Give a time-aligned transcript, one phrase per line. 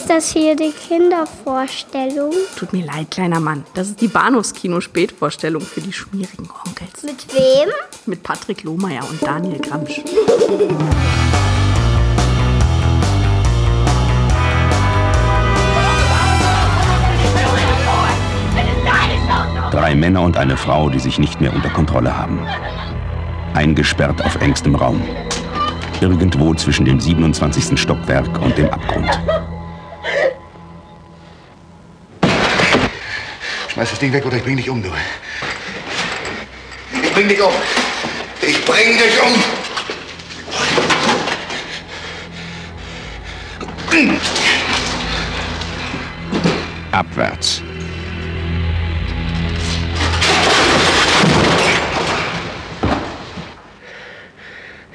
[0.00, 2.32] Ist das hier die Kindervorstellung?
[2.56, 3.66] Tut mir leid, kleiner Mann.
[3.74, 7.02] Das ist die Bahnhofskino-Spätvorstellung für die schmierigen Onkels.
[7.02, 7.68] Mit wem?
[8.06, 10.00] Mit Patrick Lohmeier und Daniel Gramsch.
[19.70, 22.40] Drei Männer und eine Frau, die sich nicht mehr unter Kontrolle haben.
[23.52, 25.02] Eingesperrt auf engstem Raum.
[26.00, 27.78] Irgendwo zwischen dem 27.
[27.78, 29.20] Stockwerk und dem Abgrund.
[33.80, 34.92] Schmeiß das Ding weg oder ich bring dich um, du.
[37.02, 37.52] Ich bring dich um.
[38.42, 39.42] Ich bring dich um.
[46.92, 47.62] Abwärts.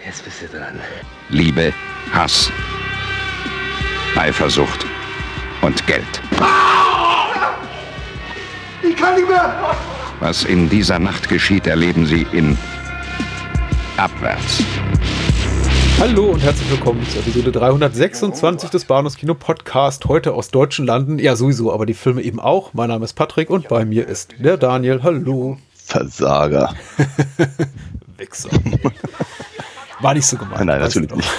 [0.05, 0.79] Jetzt bist du dran.
[1.29, 1.73] Liebe,
[2.13, 2.51] Hass,
[4.15, 4.85] Eifersucht
[5.61, 6.21] und Geld.
[9.05, 9.53] Kann nicht mehr.
[10.19, 12.57] Was in dieser Nacht geschieht, erleben Sie in
[13.97, 14.63] Abwärts.
[15.99, 20.05] Hallo und herzlich willkommen zur Episode 326 des Bahnhofs Kino Podcast.
[20.05, 21.19] Heute aus deutschen Landen.
[21.19, 22.73] Ja, sowieso, aber die Filme eben auch.
[22.73, 25.03] Mein Name ist Patrick und bei mir ist der Daniel.
[25.03, 25.59] Hallo.
[25.75, 26.73] Versager.
[28.17, 28.49] Wichser.
[29.99, 30.65] War nicht so gemeint.
[30.65, 31.29] Nein, du natürlich nicht.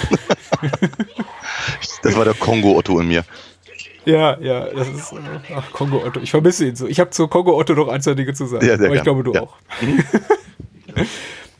[2.01, 3.25] Das war der Kongo-Otto in mir.
[4.07, 5.11] Ja, ja, das ist.
[5.11, 5.17] äh,
[5.55, 6.19] Ach, Kongo Otto.
[6.21, 6.87] Ich vermisse ihn so.
[6.87, 8.65] Ich habe zu Kongo Otto noch ein, zwei Dinge zu sagen.
[8.65, 9.21] Ja, sehr aber ich gern.
[9.21, 9.41] glaube, du Ja.
[9.41, 9.55] auch.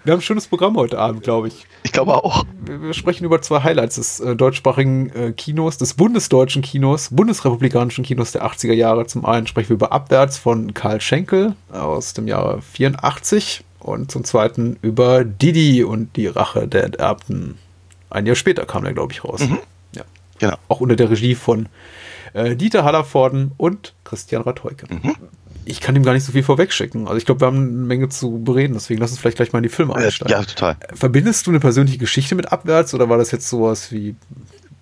[0.03, 1.65] Wir haben ein schönes Programm heute Abend, glaube ich.
[1.83, 2.45] Ich glaube auch.
[2.65, 8.31] Wir sprechen über zwei Highlights des äh, deutschsprachigen äh, Kinos, des bundesdeutschen Kinos, bundesrepublikanischen Kinos
[8.31, 9.05] der 80er Jahre.
[9.05, 14.23] Zum einen sprechen wir über Abwärts von Karl Schenkel aus dem Jahre 84 und zum
[14.23, 17.57] zweiten über Didi und die Rache der Enterbten.
[18.09, 19.41] Ein Jahr später kam der, glaube ich, raus.
[19.93, 20.03] Ja.
[20.39, 20.55] Genau.
[20.69, 21.67] Auch unter der Regie von
[22.33, 24.87] äh, Dieter Hallervorden und Christian Ratheuke.
[25.65, 27.07] Ich kann ihm gar nicht so viel vorwegschicken.
[27.07, 29.59] Also ich glaube, wir haben eine Menge zu bereden, deswegen lass uns vielleicht gleich mal
[29.59, 30.31] in die Filme Äh, einsteigen.
[30.31, 30.77] ja, total.
[30.93, 34.15] Verbindest du eine persönliche Geschichte mit Abwärts oder war das jetzt sowas wie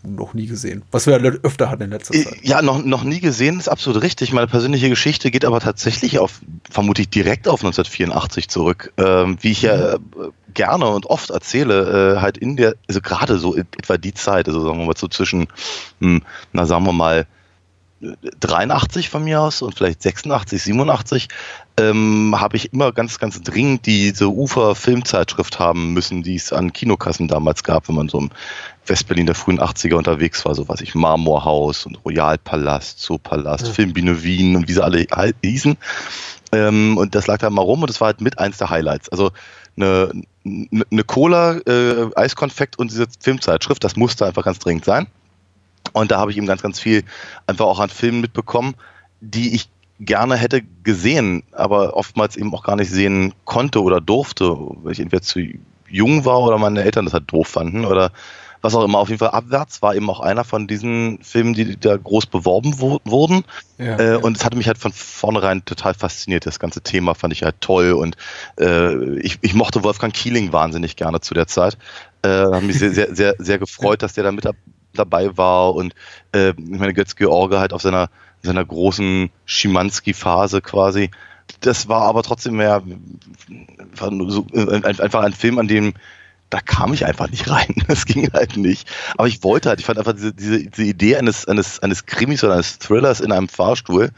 [0.07, 0.83] noch nie gesehen?
[0.91, 2.35] Was wir ja öfter hatten in letzter Äh, Zeit.
[2.43, 4.31] Ja, noch, noch nie gesehen, ist absolut richtig.
[4.31, 8.93] Meine persönliche Geschichte geht aber tatsächlich auf, vermutlich direkt auf 1984 zurück.
[8.97, 9.99] Ähm, wie ich ja äh,
[10.53, 14.61] gerne und oft erzähle, äh, halt in der, also gerade so etwa die Zeit, also
[14.63, 15.47] sagen wir mal so zwischen,
[15.99, 16.21] hm,
[16.53, 17.25] na sagen wir mal,
[18.01, 21.27] 83 von mir aus und vielleicht 86, 87,
[21.77, 27.27] ähm, habe ich immer ganz, ganz dringend diese Ufer-Filmzeitschrift haben müssen, die es an Kinokassen
[27.27, 28.31] damals gab, wenn man so im
[28.85, 34.55] Westberlin der frühen 80er unterwegs war, so was ich, Marmorhaus und Royalpalast, Zoopalast, Filmbühne Wien
[34.55, 35.05] und wie sie alle
[35.43, 35.77] hießen.
[36.51, 39.09] Ähm, und das lag da mal rum und das war halt mit eins der Highlights.
[39.09, 39.31] Also
[39.77, 40.11] eine,
[40.45, 45.07] eine eine Cola, äh, Eiskonfekt und diese Filmzeitschrift, das musste einfach ganz dringend sein.
[45.95, 47.03] Und da habe ich eben ganz, ganz viel
[47.47, 48.75] einfach auch an Filmen mitbekommen,
[49.21, 49.69] die ich
[49.99, 54.99] gerne hätte gesehen, aber oftmals eben auch gar nicht sehen konnte oder durfte, weil ich
[54.99, 55.39] entweder zu
[55.87, 58.11] jung war oder meine Eltern das halt doof fanden oder
[58.61, 58.97] was auch immer.
[58.97, 62.81] Auf jeden Fall abwärts war eben auch einer von diesen Filmen, die da groß beworben
[62.81, 63.45] wo- wurden.
[63.77, 64.17] Ja, äh, ja.
[64.17, 66.45] Und es hatte mich halt von vornherein total fasziniert.
[66.45, 68.17] Das ganze Thema fand ich halt toll und
[68.59, 71.77] äh, ich, ich mochte Wolfgang Keeling wahnsinnig gerne zu der Zeit.
[72.21, 74.55] Äh, habe mich sehr, sehr, sehr, sehr gefreut, dass der da mit ab-
[74.95, 75.93] dabei war und
[76.33, 78.09] äh, ich meine Götz-George halt auf seiner,
[78.43, 81.11] seiner großen Schimanski-Phase quasi.
[81.61, 82.81] Das war aber trotzdem mehr
[84.27, 85.93] so, äh, einfach ein Film, an dem
[86.49, 87.73] da kam ich einfach nicht rein.
[87.87, 88.87] Das ging halt nicht.
[89.17, 92.43] Aber ich wollte halt, ich fand einfach diese, diese, diese Idee eines, eines, eines Krimis
[92.43, 94.11] oder eines Thrillers in einem Fahrstuhl,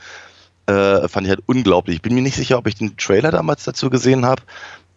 [0.67, 1.97] äh, fand ich halt unglaublich.
[1.97, 4.43] Ich bin mir nicht sicher, ob ich den Trailer damals dazu gesehen habe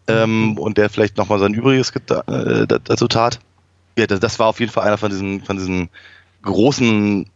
[0.07, 2.01] ähm, und der vielleicht nochmal sein Übriges äh,
[2.67, 3.39] da- dazu tat.
[3.97, 5.89] Ja, das, das war auf jeden Fall einer von diesen, von diesen
[6.43, 7.29] großen,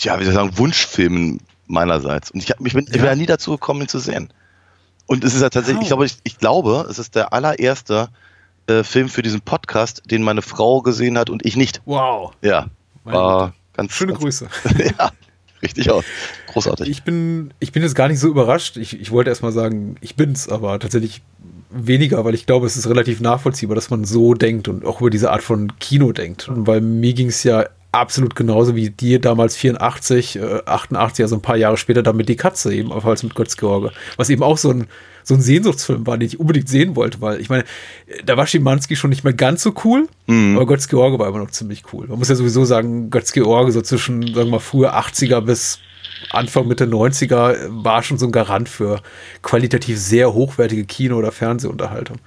[0.00, 2.30] ja, wie soll ich sagen, Wunschfilmen meinerseits.
[2.30, 4.32] Und ich, hab, ich, bin, ich bin ja nie dazu gekommen, ihn zu sehen.
[5.06, 8.08] Und es ist ja tatsächlich, ich glaube, ich, ich glaube, es ist der allererste
[8.66, 11.80] äh, Film für diesen Podcast, den meine Frau gesehen hat und ich nicht.
[11.86, 12.32] Wow.
[12.42, 12.66] Ja,
[13.04, 14.48] war ganz Schöne ganz, Grüße.
[14.98, 15.10] ja,
[15.62, 16.04] richtig aus.
[16.48, 16.88] Großartig.
[16.88, 18.76] Ich bin, ich bin jetzt gar nicht so überrascht.
[18.76, 21.22] Ich, ich wollte erst mal sagen, ich bin's, aber tatsächlich
[21.70, 25.10] weniger, weil ich glaube, es ist relativ nachvollziehbar, dass man so denkt und auch über
[25.10, 26.48] diese Art von Kino denkt.
[26.48, 31.36] Und weil mir ging es ja absolut genauso wie dir damals 84, äh, 88, also
[31.36, 33.92] ein paar Jahre später dann mit Die Katze eben, auf als mit Götz-George.
[34.16, 34.86] Was eben auch so ein,
[35.24, 37.64] so ein Sehnsuchtsfilm war, den ich unbedingt sehen wollte, weil ich meine,
[38.24, 40.08] da war Schimanski schon nicht mehr ganz so cool,
[40.56, 42.06] aber Götz-George war immer noch ziemlich cool.
[42.08, 45.80] Man muss ja sowieso sagen, Götz-George so zwischen, sagen wir mal, frühe 80er bis
[46.30, 49.00] Anfang, Mitte 90er war schon so ein Garant für
[49.42, 52.18] qualitativ sehr hochwertige Kino- oder Fernsehunterhaltung.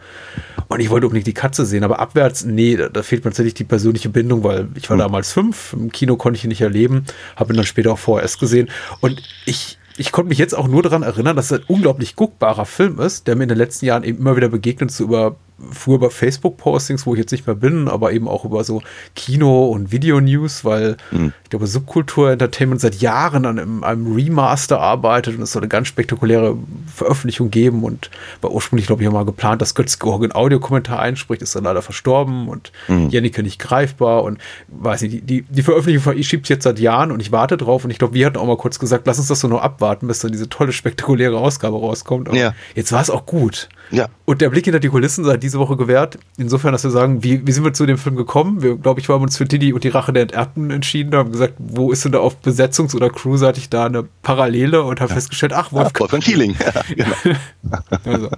[0.68, 3.56] Und ich wollte unbedingt die Katze sehen, aber abwärts, nee, da, da fehlt mir tatsächlich
[3.56, 5.02] die persönliche Bindung, weil ich war Hm.
[5.02, 7.06] damals fünf, im Kino konnte ich ihn nicht erleben,
[7.36, 8.70] habe ihn dann später auch VHS gesehen
[9.02, 12.66] und ich, ich konnte mich jetzt auch nur daran erinnern, dass es ein unglaublich guckbarer
[12.66, 15.36] Film ist, der mir in den letzten Jahren eben immer wieder begegnet, so über
[15.72, 18.82] früher über Facebook-Postings, wo ich jetzt nicht mehr bin, aber eben auch über so
[19.16, 20.98] Kino- und Video-News, weil
[21.44, 25.70] ich glaube, Subkultur Entertainment seit Jahren an einem, einem Remaster arbeitet und es soll eine
[25.70, 26.58] ganz spektakuläre
[26.94, 28.10] Veröffentlichung geben und
[28.42, 31.82] war ursprünglich, glaube ich, mal geplant, dass Götz Georg einen Audiokommentar einspricht, ist dann leider
[31.82, 36.64] verstorben und Jennike nicht greifbar und weiß nicht, die, die, die Veröffentlichung von schiebt jetzt
[36.64, 39.06] seit Jahren und ich warte drauf und ich glaube, wir hatten auch mal kurz gesagt,
[39.08, 42.30] lass uns das so noch abwarten, bis dann diese tolle, spektakuläre Ausgabe rauskommt.
[42.30, 42.54] Aber Ja.
[42.76, 43.70] Jetzt war es auch gut.
[43.92, 44.08] Ja.
[44.26, 46.18] Und der Blick hinter die Kulissen sei diese Woche gewährt.
[46.38, 48.62] Insofern, dass wir sagen, wie, wie sind wir zu dem Film gekommen?
[48.62, 51.12] Wir, glaube ich, haben uns für Didi und die Rache der Enterbten entschieden.
[51.12, 54.84] Da haben gesagt, wo ist denn da auf Besetzungs- oder Crewseitig da eine Parallele?
[54.84, 56.56] Und haben festgestellt, ach, Ja, Wolfgang, Wolfgang Kieling.
[56.96, 57.06] Ja,
[57.64, 57.80] genau.
[58.06, 58.30] also,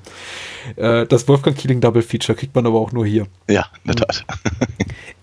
[0.75, 3.27] äh, das Wolfgang Keeling Double Feature kriegt man aber auch nur hier.
[3.49, 4.25] ja, in der Tat.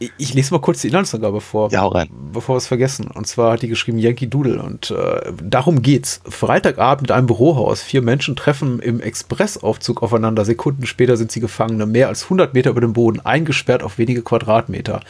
[0.03, 1.71] Ich, ich lese mal kurz die Inhaltsangabe vor.
[1.71, 2.09] Ja, hau rein.
[2.33, 3.09] Bevor wir es vergessen.
[3.09, 4.63] Und zwar hat die geschrieben Yankee Doodle.
[4.63, 6.23] Und äh, darum geht's.
[6.27, 7.83] Freitagabend in einem Bürohaus.
[7.83, 10.20] Vier Menschen treffen im Expressaufzug aufeinander.
[10.45, 11.87] Sekunden später sind sie Gefangene.
[11.87, 13.21] Mehr als 100 Meter über dem Boden.
[13.21, 15.01] Eingesperrt auf wenige Quadratmeter.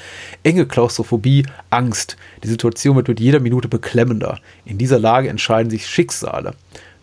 [0.42, 2.16] Enge Klaustrophobie, Angst.
[2.42, 4.38] Die Situation wird mit jeder Minute beklemmender.
[4.64, 6.54] In dieser Lage entscheiden sich Schicksale.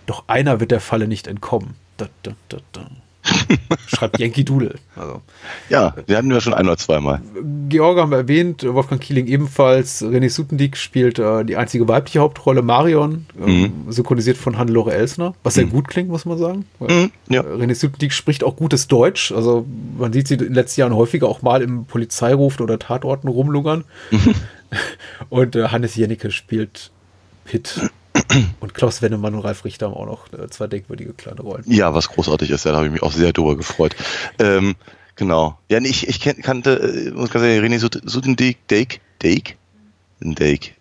[0.05, 1.75] Doch einer wird der Falle nicht entkommen.
[1.97, 2.89] Da, da, da, da.
[3.87, 4.75] Schreibt Yankee Doodle.
[4.95, 5.21] Also.
[5.69, 7.21] Ja, die hatten wir schon ein oder zweimal.
[7.69, 10.03] Georg haben wir erwähnt, Wolfgang Kieling ebenfalls.
[10.03, 15.55] René Sutendick spielt äh, die einzige weibliche Hauptrolle, Marion, ähm, synchronisiert von Hannelore Elsner, was
[15.55, 16.65] sehr gut klingt, muss man sagen.
[16.79, 17.41] Mhm, ja.
[17.41, 19.65] äh, René Sutendick spricht auch gutes Deutsch, also
[19.97, 23.83] man sieht sie in den letzten Jahren häufiger auch mal im Polizeiruf oder Tatorten rumlungern.
[25.29, 26.91] Und äh, Hannes Jennecke spielt
[27.45, 27.89] Pitt.
[28.59, 31.63] Und Klaus Wennemann und Ralf Richter haben auch noch äh, zwei denkwürdige kleine Rollen.
[31.67, 33.95] Ja, was großartig ist, da habe ich mich auch sehr drüber gefreut.
[34.39, 34.75] Ähm,
[35.15, 35.57] genau.
[35.69, 36.71] Ja, nee, ich, ich kannte,
[37.07, 39.57] äh, muss ganz ehrlich, René Sut- Sutendijk, Dijk, Dijk?
[40.19, 40.73] Dijk.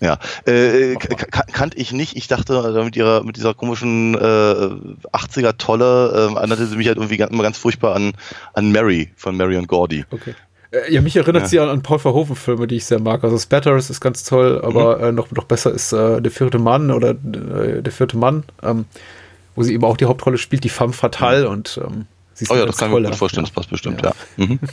[0.00, 0.16] Ja,
[0.46, 2.16] äh, k- kannte ich nicht.
[2.16, 6.86] Ich dachte, äh, mit ihrer, mit dieser komischen äh, 80er Tolle äh, erinnerte sie mich
[6.86, 8.12] halt irgendwie ganz, immer ganz furchtbar an,
[8.54, 10.04] an Mary von Mary und Gordy.
[10.12, 10.34] Okay.
[10.70, 11.48] Äh, ja, mich erinnert Ja.
[11.48, 13.24] sie an, an Paul Verhoeven-Filme, die ich sehr mag.
[13.24, 15.04] Also Spatters ist ganz toll, aber Mhm.
[15.04, 18.84] äh, noch, noch besser ist äh, Der vierte Mann oder äh, Der vierte Mann, ähm,
[19.54, 22.54] wo sie eben auch die Hauptrolle spielt, die femme fatale und ähm, sie ist Oh
[22.56, 24.12] ja, das kann ich mir gut vorstellen, das passt bestimmt, Ja.
[24.36, 24.46] ja.
[24.46, 24.58] Mhm.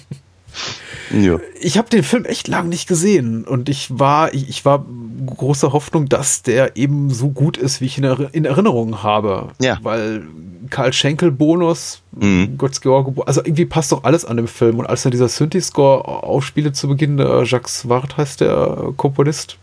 [1.12, 1.40] ja.
[1.60, 4.86] Ich habe den Film echt lange nicht gesehen und ich war, ich, ich war
[5.26, 9.50] großer Hoffnung, dass der eben so gut ist, wie ich ihn in Erinnerung habe.
[9.62, 9.78] Ja.
[9.82, 10.24] Weil
[10.70, 12.58] Karl Schenkel Bonus, Mhm.
[12.58, 14.80] Götz George, also irgendwie passt doch alles an dem Film.
[14.80, 18.52] Und als dann dieser Synthi-Score aufspielte zu Beginn, der Jacques Swart heißt der
[18.90, 19.58] äh, Komponist,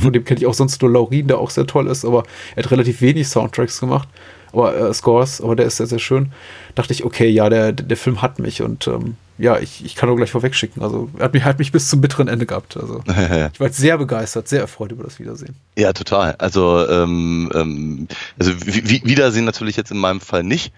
[0.00, 2.22] von dem kenne ich auch sonst nur Laurin, der auch sehr toll ist, aber
[2.56, 4.08] er hat relativ wenig Soundtracks gemacht.
[4.52, 6.32] Aber äh, Scores, aber der ist sehr, sehr schön.
[6.74, 10.08] Dachte ich, okay, ja, der, der Film hat mich und ähm, ja, ich, ich kann
[10.10, 10.82] auch gleich vorwegschicken.
[10.82, 12.76] Also er hat mich, hat mich bis zum bitteren Ende gehabt.
[12.76, 15.54] Also ich war jetzt sehr begeistert, sehr erfreut über das Wiedersehen.
[15.76, 16.34] Ja, total.
[16.38, 18.08] Also, ähm, ähm,
[18.38, 20.72] also Wi- Wi- Wiedersehen natürlich jetzt in meinem Fall nicht,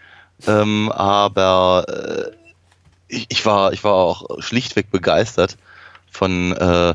[0.46, 2.30] ähm, aber äh,
[3.08, 5.56] ich, ich war ich war auch schlichtweg begeistert
[6.10, 6.94] von äh,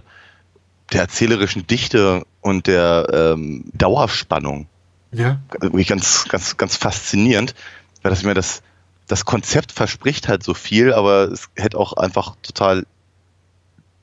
[0.94, 4.68] der erzählerischen Dichte und der ähm, Dauerspannung.
[5.12, 5.40] Ja.
[5.88, 7.56] Ganz ganz ganz faszinierend,
[8.02, 8.62] weil das mir das
[9.08, 12.86] das Konzept verspricht halt so viel, aber es hätte auch einfach total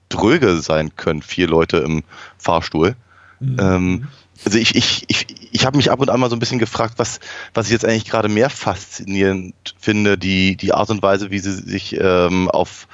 [0.08, 2.02] dröge sein können, vier Leute im
[2.38, 2.94] Fahrstuhl.
[3.40, 4.08] Ähm,
[4.44, 6.94] also ich, ich, ich, ich habe mich ab und an mal so ein bisschen gefragt,
[6.96, 7.20] was,
[7.54, 11.52] was ich jetzt eigentlich gerade mehr faszinierend finde, die, die Art und Weise, wie sie
[11.52, 12.86] sich ähm, auf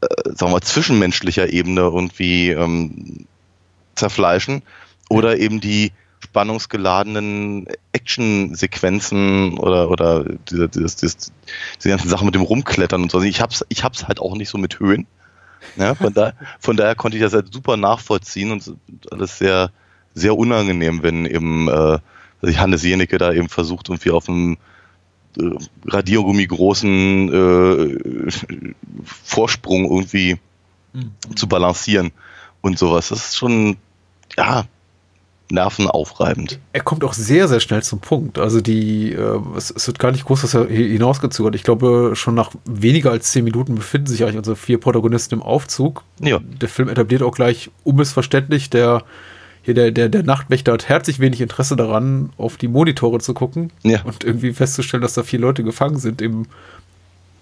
[0.00, 3.26] äh, sagen wir mal, zwischenmenschlicher Ebene irgendwie ähm,
[3.94, 4.62] zerfleischen.
[5.08, 5.92] Oder eben die
[6.36, 11.32] spannungsgeladenen Action-Sequenzen oder, oder diese, dieses, dieses,
[11.78, 13.16] diese ganzen Sachen mit dem Rumklettern und so.
[13.16, 15.06] Also Ich hab's, ich hab's halt auch nicht so mit Höhen.
[15.76, 18.70] Ja, von, da, von daher konnte ich das halt super nachvollziehen und
[19.10, 19.70] alles sehr,
[20.12, 21.98] sehr unangenehm, wenn eben äh,
[22.54, 24.58] Hannes Jenecke da eben versucht, irgendwie auf einem
[25.38, 25.50] äh,
[25.86, 28.30] Radiergummi großen äh,
[29.04, 30.36] Vorsprung irgendwie
[31.34, 32.12] zu balancieren
[32.60, 33.08] und sowas.
[33.08, 33.78] Das ist schon,
[34.36, 34.66] ja,
[35.50, 36.58] nervenaufreibend.
[36.72, 38.38] Er kommt auch sehr, sehr schnell zum Punkt.
[38.38, 41.54] Also die, äh, es, es wird gar nicht groß was hinausgezögert.
[41.54, 45.42] Ich glaube, schon nach weniger als zehn Minuten befinden sich eigentlich unsere vier Protagonisten im
[45.42, 46.02] Aufzug.
[46.20, 46.40] Ja.
[46.60, 49.02] Der Film etabliert auch gleich unmissverständlich, der
[49.62, 53.72] hier der, der, der Nachtwächter hat herzlich wenig Interesse daran, auf die Monitore zu gucken
[53.82, 54.02] Ja.
[54.02, 56.46] und irgendwie festzustellen, dass da vier Leute gefangen sind im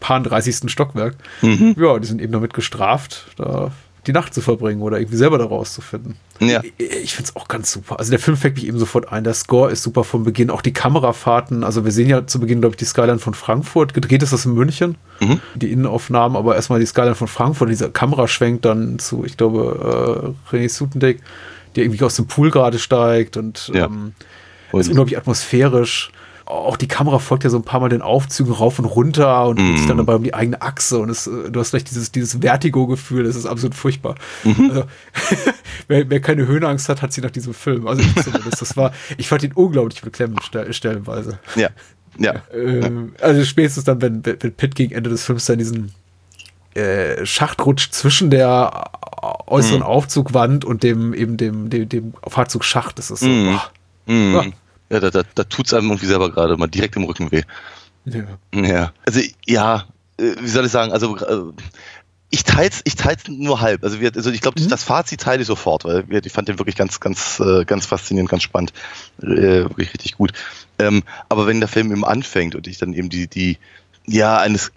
[0.00, 0.70] paar 30.
[0.70, 1.16] Stockwerk.
[1.42, 1.76] Mhm.
[1.78, 3.26] Ja, die sind eben damit gestraft.
[3.36, 3.72] Da
[4.06, 6.16] die Nacht zu verbringen oder irgendwie selber da rauszufinden.
[6.40, 6.62] Ja.
[6.78, 7.98] Ich, ich finde es auch ganz super.
[7.98, 9.24] Also der Film fängt mich eben sofort ein.
[9.24, 10.50] Der Score ist super von Beginn.
[10.50, 11.64] Auch die Kamerafahrten.
[11.64, 13.94] Also wir sehen ja zu Beginn, glaube ich, die Skyline von Frankfurt.
[13.94, 14.96] Gedreht ist das in München.
[15.20, 15.40] Mhm.
[15.54, 17.68] Die Innenaufnahmen, aber erstmal die Skyline von Frankfurt.
[17.70, 21.20] Dieser Kamera schwenkt dann zu, ich glaube, äh, René Sutendek,
[21.76, 23.86] der irgendwie aus dem Pool gerade steigt und Ja.
[23.86, 24.12] ähm,
[24.72, 26.10] Und- ist unglaublich atmosphärisch.
[26.46, 29.58] Auch die Kamera folgt ja so ein paar Mal den Aufzügen rauf und runter und
[29.58, 32.12] dreht sich dann dabei um die eigene Achse und es, äh, du hast gleich dieses,
[32.12, 34.16] dieses Vertigo-Gefühl, das ist absolut furchtbar.
[34.44, 34.84] Also,
[35.88, 37.86] wer, wer keine Höhenangst hat, hat sie nach diesem Film.
[37.86, 38.60] Also ich zumindest.
[38.60, 41.38] Das war, ich fand ihn unglaublich beklemmend stell, stellenweise.
[41.56, 41.70] Ja.
[42.18, 42.42] Ja.
[42.54, 45.92] Ähm, also spätestens dann, wenn, wenn Pitt gegen Ende des Films dann diesen
[46.74, 48.90] äh, Schacht rutscht zwischen der
[49.46, 52.98] äußeren Aufzugwand und dem eben dem, dem, dem Fahrzeugschacht.
[52.98, 53.28] Das ist so.
[53.28, 53.46] Mhm.
[53.46, 53.70] boah.
[54.06, 54.52] Mhm.
[54.94, 55.00] Ja.
[55.00, 57.42] Da, da, da tut es einem irgendwie selber gerade mal direkt im Rücken weh.
[58.04, 58.24] Ja.
[58.54, 58.92] Ja.
[59.06, 59.84] Also, ja,
[60.18, 61.52] äh, wie soll ich sagen, also äh,
[62.30, 63.84] ich teils, ich teils nur halb.
[63.84, 66.58] Also, wir, also ich glaube, das Fazit teile ich sofort, weil wir- ich fand den
[66.58, 68.72] wirklich ganz, ganz, äh, ganz faszinierend, ganz spannend,
[69.18, 70.32] wirklich richtig gut.
[70.78, 73.58] Ähm, aber wenn der Film eben anfängt und ich dann eben die, die,
[74.06, 74.72] ja, eines,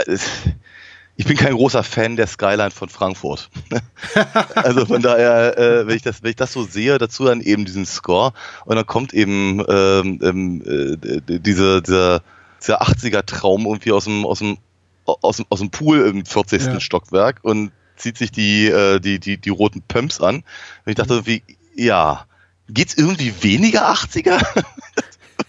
[1.18, 3.50] ich bin kein großer Fan der Skyline von Frankfurt.
[4.56, 7.66] also von daher, äh, wenn, ich das, wenn ich das so sehe, dazu dann eben
[7.66, 8.34] diesen Score
[8.66, 12.22] und dann kommt eben ähm, ähm, äh, diese, dieser,
[12.62, 14.60] dieser 80er-Traum irgendwie aus dem, aus dem,
[15.06, 16.66] aus dem, aus dem Pool im 40.
[16.66, 16.80] Ja.
[16.80, 20.36] Stockwerk und zieht sich die, äh, die, die, die roten Pumps an.
[20.36, 20.44] Und
[20.86, 21.42] ich dachte irgendwie,
[21.76, 22.28] ja,
[22.70, 24.40] geht's irgendwie weniger 80er?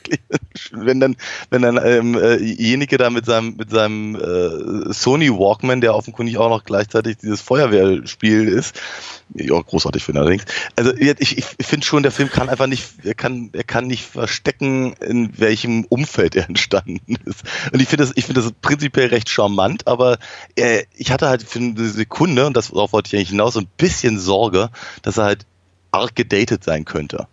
[0.08, 0.70] Wirklich.
[0.72, 1.16] wenn dann,
[1.50, 6.38] wenn dann ähm, äh, jenige da mit seinem, mit seinem äh, Sony Walkman, der offenkundig
[6.38, 8.80] auch noch gleichzeitig dieses Feuerwehrspiel ist,
[9.34, 10.44] ja, großartig finde ich allerdings.
[10.76, 14.04] Also ich, ich finde schon, der Film kann einfach nicht, er kann, er kann nicht
[14.04, 17.42] verstecken, in welchem Umfeld er entstanden ist.
[17.72, 20.18] Und ich finde das, ich finde das prinzipiell recht charmant, aber
[20.56, 23.60] äh, ich hatte halt für eine Sekunde, und das darauf wollte ich eigentlich hinaus, so
[23.60, 24.70] ein bisschen Sorge,
[25.02, 25.46] dass er halt
[25.90, 27.26] arg gedatet sein könnte.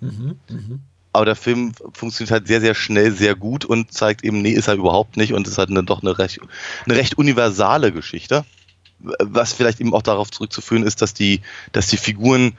[1.16, 4.68] Aber der Film funktioniert halt sehr, sehr schnell, sehr gut und zeigt eben, nee, ist
[4.68, 6.42] er überhaupt nicht und ist halt eine, doch eine recht,
[6.86, 8.44] eine recht universale Geschichte.
[9.00, 11.40] Was vielleicht eben auch darauf zurückzuführen ist, dass die,
[11.72, 12.58] dass die Figuren,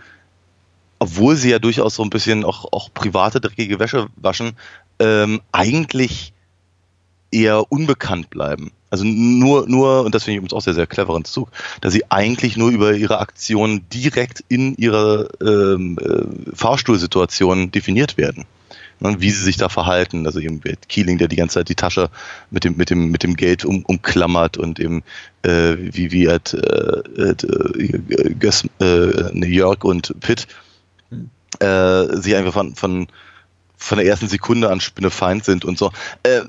[0.98, 4.56] obwohl sie ja durchaus so ein bisschen auch, auch private, dreckige Wäsche waschen,
[5.00, 6.32] ähm, eigentlich
[7.30, 8.70] eher unbekannt bleiben.
[8.90, 12.10] Also nur, nur, und das finde ich übrigens auch sehr, sehr cleveren Zug, dass sie
[12.10, 18.44] eigentlich nur über ihre Aktionen direkt in ihrer ähm, äh, Fahrstuhlsituation definiert werden.
[18.98, 20.24] Ne, wie sie sich da verhalten.
[20.24, 22.08] Also eben Keeling, der die ganze Zeit die Tasche
[22.50, 25.02] mit dem, mit dem, mit dem Geld um, umklammert und eben
[25.42, 26.38] äh, wie, wie äh,
[27.18, 27.34] äh,
[28.38, 30.46] Gös, äh, New York und Pitt
[31.60, 33.08] äh, sich einfach von, von,
[33.76, 35.92] von der ersten Sekunde an Spinnefeind sind und so.
[36.22, 36.42] Äh,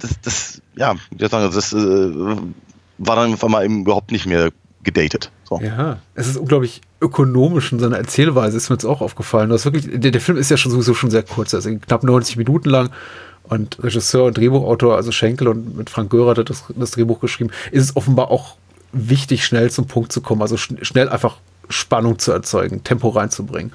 [0.00, 1.76] das, das, ja, wie sagen, das äh,
[2.98, 4.50] war dann einfach mal eben überhaupt nicht mehr
[4.82, 5.30] gedatet.
[5.44, 5.60] So.
[5.60, 9.50] Ja, es ist unglaublich ökonomisch in seiner Erzählweise, ist mir jetzt auch aufgefallen.
[9.50, 12.36] Das wirklich, der, der Film ist ja schon sowieso schon sehr kurz, also knapp 90
[12.36, 12.90] Minuten lang.
[13.44, 17.50] Und Regisseur und Drehbuchautor, also Schenkel und mit Frank Görer hat das, das Drehbuch geschrieben,
[17.72, 18.56] ist es offenbar auch
[18.92, 21.36] wichtig, schnell zum Punkt zu kommen, also schn schnell einfach
[21.68, 23.72] Spannung zu erzeugen, Tempo reinzubringen.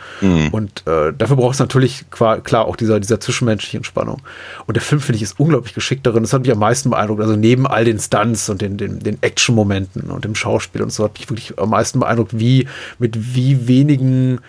[0.51, 4.21] Und äh, dafür braucht es natürlich klar auch dieser, dieser zwischenmenschlichen Spannung.
[4.65, 6.23] Und der Film, finde ich, ist unglaublich geschickt darin.
[6.23, 7.21] Das hat mich am meisten beeindruckt.
[7.21, 11.03] Also neben all den Stunts und den, den, den Action-Momenten und dem Schauspiel und so
[11.03, 12.67] hat mich wirklich am meisten beeindruckt, wie
[12.97, 14.39] mit wie wenigen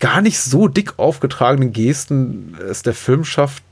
[0.00, 3.62] gar nicht so dick aufgetragenen Gesten es der Film schafft,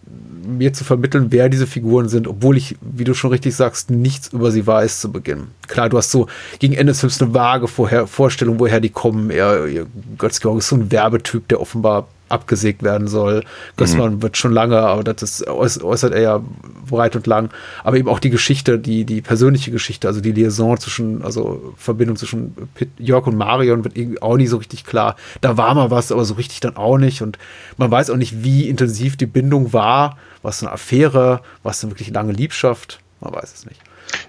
[0.46, 4.28] mir zu vermitteln, wer diese Figuren sind, obwohl ich, wie du schon richtig sagst, nichts
[4.32, 5.48] über sie weiß zu Beginn.
[5.68, 6.26] Klar, du hast so
[6.58, 9.30] gegen Ende des Films eine vage Vorstellung, woher die kommen.
[9.30, 9.86] Er, er
[10.18, 13.44] Götz-Georg ist so ein Werbetyp, der offenbar abgesägt werden soll.
[13.76, 16.40] Gößmann wird schon lange, aber das äußert er ja
[16.88, 17.50] breit und lang.
[17.84, 22.16] Aber eben auch die Geschichte, die, die persönliche Geschichte, also die Liaison zwischen, also Verbindung
[22.16, 25.16] zwischen Pitt, Jörg und Marion wird irgendwie auch nicht so richtig klar.
[25.40, 27.22] Da war mal was, aber so richtig dann auch nicht.
[27.22, 27.38] Und
[27.76, 30.16] man weiß auch nicht, wie intensiv die Bindung war.
[30.42, 32.98] Was eine Affäre, was eine wirklich lange Liebschaft.
[33.20, 33.80] Man weiß es nicht.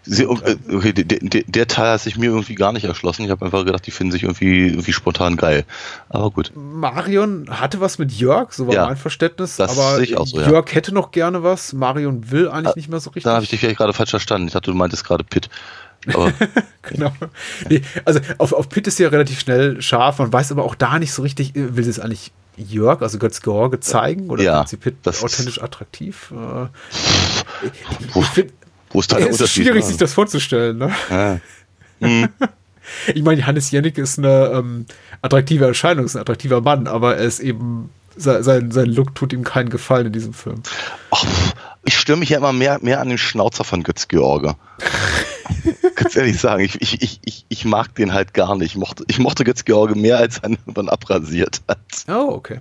[0.03, 3.23] Sie, okay, der, der, Teil hat sich mir irgendwie gar nicht erschlossen.
[3.23, 5.65] Ich habe einfach gedacht, die finden sich irgendwie, irgendwie spontan geil.
[6.09, 6.51] Aber gut.
[6.55, 9.55] Marion hatte was mit Jörg, so war Ja, mein Verständnis.
[9.57, 10.49] das aber ich auch so, ja.
[10.49, 11.73] Jörg hätte noch gerne was.
[11.73, 13.23] Marion will eigentlich nicht mehr so richtig.
[13.23, 14.47] Dann habe ich dich vielleicht gerade falsch verstanden.
[14.47, 15.49] Ich dachte, du meintest gerade Pitt.
[16.83, 17.13] Genau.
[17.69, 20.19] Nee, also auf, auf Pitt ist sie ja relativ schnell scharf.
[20.19, 23.17] Man weiß aber auch da nicht so richtig, äh, will sie es eigentlich Jörg, also
[23.17, 24.29] Götz George, zeigen?
[24.29, 26.31] Oder Ja, findet sie Pitt authentisch attraktiv?
[26.31, 27.67] Äh,
[28.19, 28.53] ich finde,
[28.99, 30.77] ist da der es ist schwierig, sich das vorzustellen.
[30.77, 30.91] Ne?
[31.09, 31.39] Ja.
[33.15, 34.85] Ich meine, Hannes Jennig ist eine ähm,
[35.21, 39.45] attraktive Erscheinung, ist ein attraktiver Mann, aber er ist eben, sein, sein, Look tut ihm
[39.45, 40.61] keinen Gefallen in diesem Film.
[41.09, 41.25] Ach,
[41.85, 44.55] ich störe mich ja immer mehr, mehr an den Schnauzer von Götz George.
[45.95, 48.71] ganz ehrlich sagen, ich, ich, ich, ich, mag den halt gar nicht.
[48.71, 51.79] Ich mochte, ich mochte Götz-George mehr, als er dann abrasiert hat.
[52.07, 52.59] Oh, okay.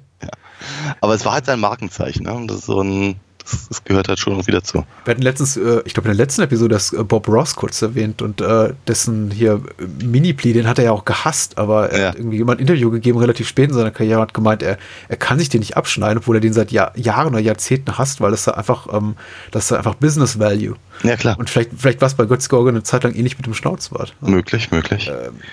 [1.01, 2.25] Aber es war halt sein Markenzeichen.
[2.25, 2.45] Ne?
[2.47, 4.85] Das ist so ein, das, das gehört halt schon wieder zu.
[5.05, 7.81] Wir hatten letztens, äh, ich glaube in der letzten Episode, das äh, Bob Ross kurz
[7.83, 9.61] erwähnt und äh, dessen hier
[10.03, 12.09] Mini-Plea, den hat er ja auch gehasst, aber er Ja.
[12.09, 15.17] hat irgendwie jemand ein Interview gegeben, relativ spät in seiner Karriere, hat gemeint, er, er
[15.17, 18.31] kann sich den nicht abschneiden, obwohl er den seit Jahr, Jahren oder Jahrzehnten hasst, weil
[18.31, 19.15] das da einfach, ähm,
[19.51, 20.77] das ist einfach Business Value.
[21.03, 21.39] Ja, klar.
[21.39, 24.15] Und vielleicht, vielleicht war es bei Götz-George eine Zeit lang ähnlich mit dem Schnauzbart.
[24.21, 25.11] möglich, möglich.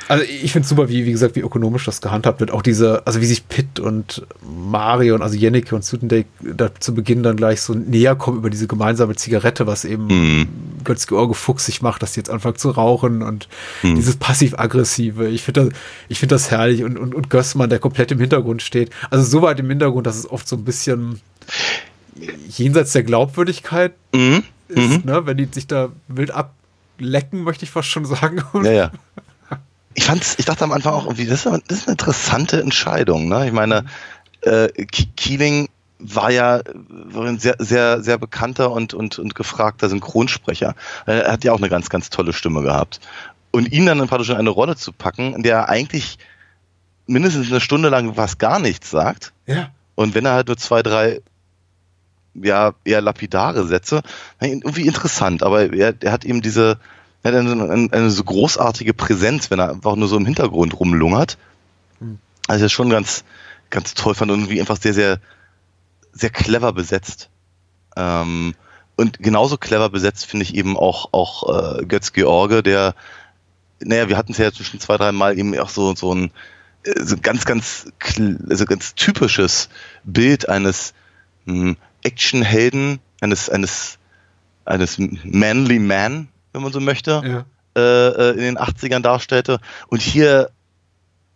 [0.08, 2.52] Also ich finde es super, wie, wie gesagt, wie ökonomisch das gehandhabt wird.
[2.52, 6.94] Auch diese, also wie sich Pitt und Mario und also Jennike und Sutendake da zu
[6.94, 10.48] Beginn dann gleich so näher kommen über diese gemeinsame Zigarette, was eben Mhm.
[10.84, 13.48] Götz-George fuchsig macht, dass die jetzt anfangen zu rauchen und
[13.84, 13.96] Mhm.
[13.96, 15.28] dieses passiv-aggressive.
[15.28, 15.74] Ich finde das,
[16.08, 18.90] ich finde das herrlich und, und, und Gößmann, der komplett im Hintergrund steht.
[19.10, 21.22] Also so weit im Hintergrund, dass es oft so ein bisschen
[22.50, 24.44] jenseits der Glaubwürdigkeit Mhm.
[24.68, 25.26] ist, ne?
[25.26, 28.44] wenn die sich da wild ablecken, möchte ich fast schon sagen.
[28.64, 28.92] Ja, ja.
[29.96, 32.62] Ich fand's, ich dachte am Anfang auch irgendwie, das ist, aber- das ist eine interessante
[32.62, 33.28] Entscheidung.
[33.28, 33.48] Ne?
[33.48, 33.86] Ich meine,
[34.42, 35.68] äh, Ke- Keeling
[36.00, 40.76] war ja war ein sehr, sehr, sehr bekannter und, und, und gefragter Synchronsprecher.
[41.06, 43.02] Er hat ja auch eine ganz, ganz tolle Stimme gehabt.
[43.52, 46.18] Und ihn dann praktisch in eine Rolle zu packen, in der er eigentlich
[47.08, 49.34] mindestens eine Stunde lang was gar nichts sagt.
[49.46, 49.72] Ja.
[49.96, 51.22] Und wenn er halt nur zwei, drei
[52.36, 54.02] ja, eher lapidare Sätze,
[54.40, 56.78] irgendwie interessant, aber er, er hat eben diese,
[57.24, 60.80] er hat eine, eine, eine so großartige Präsenz, wenn er einfach nur so im Hintergrund
[60.80, 61.38] rumlungert.
[62.48, 63.24] Also das schon ganz,
[63.70, 65.20] ganz toll fand und irgendwie einfach sehr, sehr,
[66.12, 67.30] sehr clever besetzt.
[67.96, 68.56] Ähm,
[68.96, 72.96] und genauso clever besetzt finde ich eben auch, auch äh, Götz George, der,
[73.80, 76.32] naja, wir hatten es ja jetzt schon zwei, drei Mal eben auch so, so ein
[76.84, 77.88] äh, so ein ganz, ganz,
[78.50, 79.70] also ganz typisches
[80.04, 80.94] Bild eines
[81.46, 83.98] mh, Actionhelden, eines, eines,
[84.66, 87.46] eines manly man, wenn man so möchte, Ja.
[87.76, 89.60] äh, äh, in den 80ern darstellte.
[89.88, 90.50] Und hier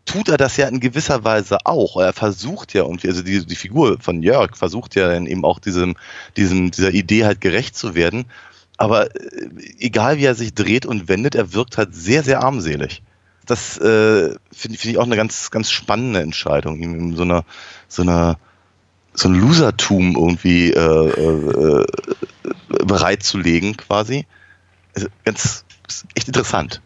[0.05, 1.97] tut er das ja in gewisser Weise auch.
[1.97, 5.59] Er versucht ja irgendwie, also die, die Figur von Jörg versucht ja dann eben auch
[5.59, 5.95] diesem,
[6.37, 8.25] diesem, dieser Idee halt gerecht zu werden.
[8.77, 13.01] Aber äh, egal wie er sich dreht und wendet, er wirkt halt sehr, sehr armselig.
[13.45, 17.43] Das äh, finde find ich auch eine ganz, ganz spannende Entscheidung, ihm in so eine,
[17.87, 18.37] so eine,
[19.13, 21.85] so ein Losertum irgendwie äh, äh, äh,
[22.85, 24.25] bereitzulegen, quasi.
[24.95, 25.65] Also ganz
[26.15, 26.81] echt interessant.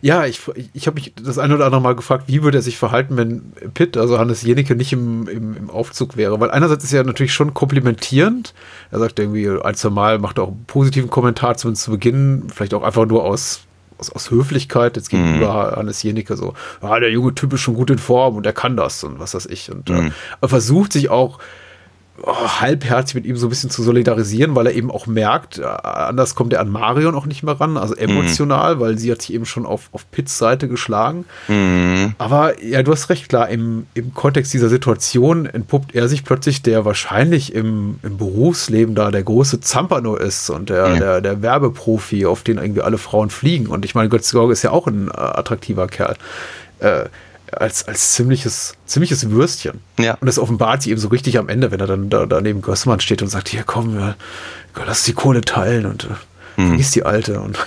[0.00, 0.40] Ja, ich,
[0.72, 3.52] ich habe mich das eine oder andere Mal gefragt, wie würde er sich verhalten, wenn
[3.74, 6.40] Pitt, also Hannes Jenecke, nicht im, im, im Aufzug wäre.
[6.40, 8.54] Weil einerseits ist er natürlich schon komplimentierend.
[8.90, 12.72] Er sagt irgendwie ein, zwei Mal, macht auch einen positiven Kommentar, zumindest zu Beginn, vielleicht
[12.72, 13.62] auch einfach nur aus,
[13.98, 17.90] aus, aus Höflichkeit jetzt gegenüber Hannes Jenecke so, ah, der junge Typ ist schon gut
[17.90, 19.70] in Form und er kann das und was weiß ich.
[19.70, 20.10] Und äh,
[20.40, 21.38] er versucht sich auch
[22.22, 25.64] oh, halbherzig mit ihm so ein bisschen zu solidarisieren, weil er eben auch merkt, äh,
[25.64, 29.34] anders kommt er an Marion auch nicht mehr ran, also emotional, weil sie hat sich
[29.34, 31.24] eben schon auf, auf Pitts Seite geschlagen.
[32.18, 36.62] Aber ja, du hast recht, klar, im, im Kontext dieser Situation entpuppt er sich plötzlich,
[36.62, 42.26] der wahrscheinlich im, im Berufsleben da der große Zampano ist und der, der, der Werbeprofi,
[42.26, 43.66] auf den irgendwie alle Frauen fliegen.
[43.66, 46.16] Und ich meine, Götz George ist ja auch ein äh, attraktiver Kerl.
[46.78, 47.04] Äh,
[47.52, 49.80] als, als ziemliches, ziemliches Würstchen.
[49.98, 50.14] Ja.
[50.14, 52.62] Und das offenbart sich eben so richtig am Ende, wenn er dann da, da neben
[52.62, 54.16] Gößmann steht und sagt, hier komm, ja,
[54.74, 57.40] lass die Kohle teilen und äh, vergiss die Alte.
[57.40, 57.58] Und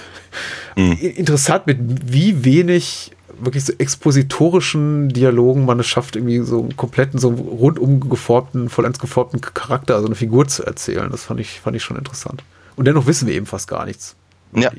[0.75, 1.77] interessant, mit
[2.11, 3.11] wie wenig
[3.41, 8.99] wirklich so expositorischen Dialogen man es schafft, irgendwie so einen kompletten, so rundum geformten, vollends
[8.99, 11.09] geformten Charakter, also eine Figur zu erzählen.
[11.09, 12.43] Das fand ich, fand ich schon interessant.
[12.75, 14.15] Und dennoch wissen wir eben fast gar nichts.
[14.53, 14.71] Ja.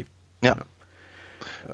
[0.43, 0.57] Ja.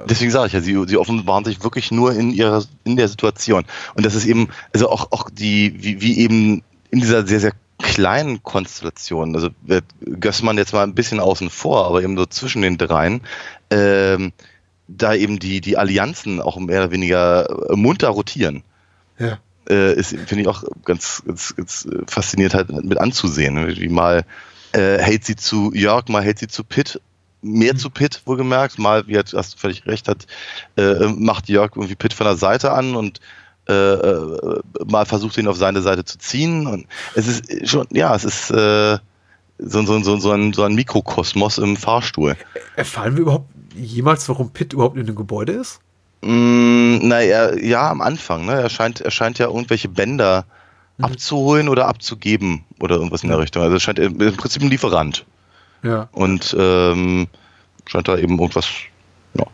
[0.09, 3.65] Deswegen sage ich ja, sie, sie offenbaren sich wirklich nur in ihrer, in der Situation.
[3.95, 7.53] Und das ist eben, also auch, auch die, wie, wie eben in dieser sehr, sehr
[7.79, 12.63] kleinen Konstellation, also wird Gößmann jetzt mal ein bisschen außen vor, aber eben so zwischen
[12.63, 13.21] den dreien,
[13.71, 14.33] ähm,
[14.89, 18.63] da eben die, die Allianzen auch mehr oder weniger äh, munter rotieren.
[19.19, 19.39] Ja.
[19.69, 23.77] Äh, ist, finde ich auch ganz, ganz, ganz äh, faszinierend halt mit anzusehen, ne?
[23.77, 24.25] wie mal
[24.73, 27.01] äh, hält sie zu Jörg, mal hält sie zu Pitt,
[27.47, 30.27] mehr zu Pitt wohlgemerkt, mal, wie hast du völlig recht hat,
[30.77, 33.21] äh, macht Jörg irgendwie Pitt von der Seite an und
[33.69, 38.15] äh, äh, mal versucht ihn auf seine Seite zu ziehen und es ist schon, ja,
[38.15, 38.99] es ist äh,
[39.59, 42.37] so, so, so, so, ein, so ein Mikrokosmos im Fahrstuhl.
[42.77, 45.81] Erfahren wir überhaupt jemals, warum Pitt überhaupt in dem Gebäude ist?
[46.23, 48.53] Mm, naja, ja, am Anfang, ne?
[48.53, 50.45] Er scheint, er scheint ja irgendwelche Bänder
[51.01, 53.63] abzuholen oder abzugeben oder irgendwas in der Richtung.
[53.63, 55.27] Also er scheint im Prinzip ein Lieferant.
[55.83, 56.09] Ja.
[56.13, 57.29] Und ähm,
[57.87, 58.67] scheint da eben irgendwas.
[59.35, 59.45] Ja.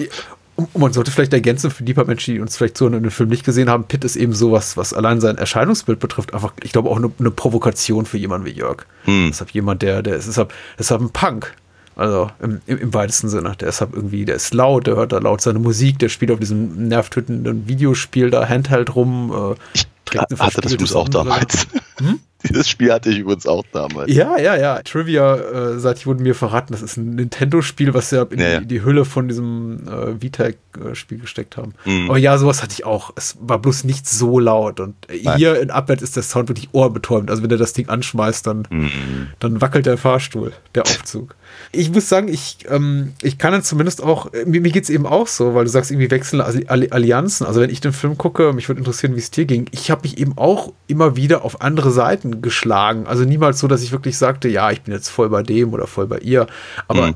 [0.54, 3.10] Und man sollte vielleicht ergänzen für die paar Menschen, die uns vielleicht so in dem
[3.10, 6.72] Film nicht gesehen haben, Pitt ist eben sowas, was allein sein Erscheinungsbild betrifft, einfach, ich
[6.72, 8.84] glaube, auch eine, eine Provokation für jemanden wie Jörg.
[9.04, 9.28] Hm.
[9.30, 11.54] Deshalb jemand, der, der ist deshalb, deshalb ein Punk.
[11.94, 13.54] Also im, im, im weitesten Sinne.
[13.60, 16.30] Der ist halt irgendwie, der ist laut, der hört da laut seine Musik, der spielt
[16.30, 19.30] auf diesem nervtötenden Videospiel da Handheld rum.
[19.30, 21.66] Äh, trägt eine hatte das übrigens auch damals.
[21.98, 22.20] Hm?
[22.48, 24.12] Dieses Spiel hatte ich übrigens auch damals.
[24.12, 24.82] Ja, ja, ja.
[24.82, 28.60] Trivia, äh, seit ich wurde mir verraten, das ist ein Nintendo-Spiel, was sie in ja.
[28.60, 31.74] Die, die, Hülle von diesem äh, VTech-Spiel gesteckt haben.
[31.84, 32.08] Mhm.
[32.08, 33.12] Aber ja, sowas hatte ich auch.
[33.16, 34.80] Es war bloß nicht so laut.
[34.80, 35.36] Und Nein.
[35.36, 37.30] hier in Abwärts ist der Sound wirklich ohrbetäubend.
[37.30, 39.28] Also wenn er das Ding anschmeißt, dann, mhm.
[39.38, 41.34] dann wackelt der Fahrstuhl, der Aufzug.
[41.70, 45.06] Ich muss sagen, ich, ähm, ich kann dann zumindest auch, mir, mir geht es eben
[45.06, 47.46] auch so, weil du sagst, irgendwie wechseln Allianzen.
[47.46, 49.66] Also wenn ich den Film gucke, mich würde interessieren, wie es dir ging.
[49.70, 53.06] Ich habe mich eben auch immer wieder auf andere Seiten geschlagen.
[53.06, 55.86] Also niemals so, dass ich wirklich sagte, ja, ich bin jetzt voll bei dem oder
[55.86, 56.46] voll bei ihr.
[56.88, 57.14] Aber mhm.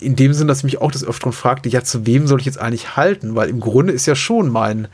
[0.00, 2.46] in dem Sinn, dass ich mich auch des Öfteren fragte, ja, zu wem soll ich
[2.46, 3.34] jetzt eigentlich halten?
[3.34, 4.88] Weil im Grunde ist ja schon mein,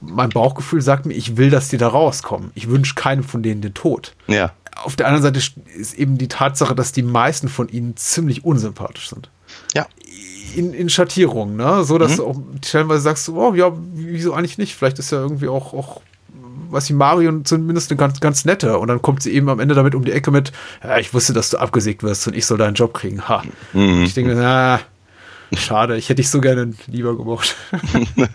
[0.00, 2.50] mein Bauchgefühl sagt mir, ich will, dass die da rauskommen.
[2.54, 4.14] Ich wünsche keinem von denen den Tod.
[4.26, 5.40] Ja auf der anderen Seite
[5.76, 9.30] ist eben die Tatsache, dass die meisten von ihnen ziemlich unsympathisch sind.
[9.74, 9.86] Ja.
[10.56, 11.84] In, in Schattierungen, ne?
[11.84, 12.16] So dass mhm.
[12.16, 14.74] du auch stellenweise sagst, oh ja, wieso eigentlich nicht?
[14.74, 16.00] Vielleicht ist ja irgendwie auch, auch
[16.74, 18.78] was wie Mario zumindest eine ganz, ganz nette.
[18.78, 21.32] Und dann kommt sie eben am Ende damit um die Ecke mit, ja, ich wusste,
[21.32, 23.28] dass du abgesägt wirst und ich soll deinen Job kriegen.
[23.28, 23.42] Ha.
[23.72, 24.02] Mhm.
[24.02, 24.80] Ich denke, na,
[25.56, 27.56] schade, ich hätte dich so gerne lieber gemocht.
[28.16, 28.28] ja.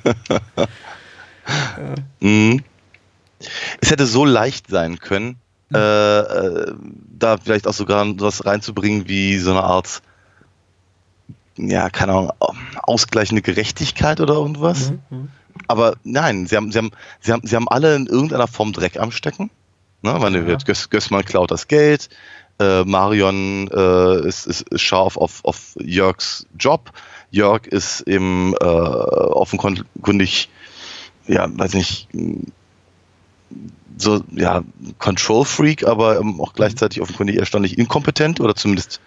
[2.19, 2.63] mhm.
[3.79, 5.37] Es hätte so leicht sein können,
[5.73, 6.73] äh, äh,
[7.17, 10.01] da vielleicht auch sogar was reinzubringen wie so eine Art,
[11.57, 12.31] ja, keine Ahnung,
[12.83, 14.91] ausgleichende Gerechtigkeit oder irgendwas.
[15.09, 15.29] Mhm.
[15.67, 18.97] Aber nein, sie haben, sie, haben, sie, haben, sie haben alle in irgendeiner Form Dreck
[18.97, 19.49] am Stecken.
[20.01, 20.17] Ne?
[20.19, 20.55] Meine, ja.
[20.55, 22.09] Gös, Gößmann klaut das Geld,
[22.59, 26.91] äh, Marion äh, ist, ist, ist scharf auf, auf Jörgs Job.
[27.31, 30.49] Jörg ist eben äh, offenkundig,
[31.27, 32.07] ja, weiß nicht,
[33.97, 34.63] so, ja,
[34.97, 39.01] Control Freak, aber ähm, auch gleichzeitig offenkundig erstaunlich inkompetent oder zumindest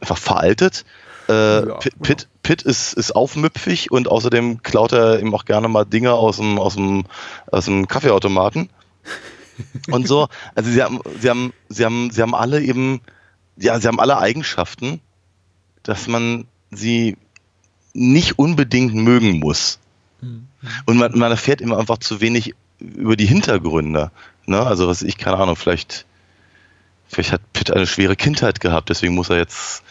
[0.00, 0.84] einfach veraltet.
[1.28, 5.84] Äh, ja, Pitt, Pitt, ist, ist aufmüpfig und außerdem klaut er ihm auch gerne mal
[5.84, 7.04] Dinge aus dem, aus dem,
[7.50, 8.70] aus dem Kaffeeautomaten.
[9.90, 13.00] und so, also sie haben, sie haben, sie haben, sie haben alle eben,
[13.56, 15.00] ja, sie haben alle Eigenschaften,
[15.82, 17.16] dass man sie
[17.92, 19.78] nicht unbedingt mögen muss.
[20.20, 20.46] Mhm.
[20.84, 24.10] Und man, man erfährt immer einfach zu wenig über die Hintergründe.
[24.46, 24.60] Ne?
[24.60, 26.06] Also was ich, keine Ahnung, vielleicht,
[27.08, 29.82] vielleicht hat Pitt eine schwere Kindheit gehabt, deswegen muss er jetzt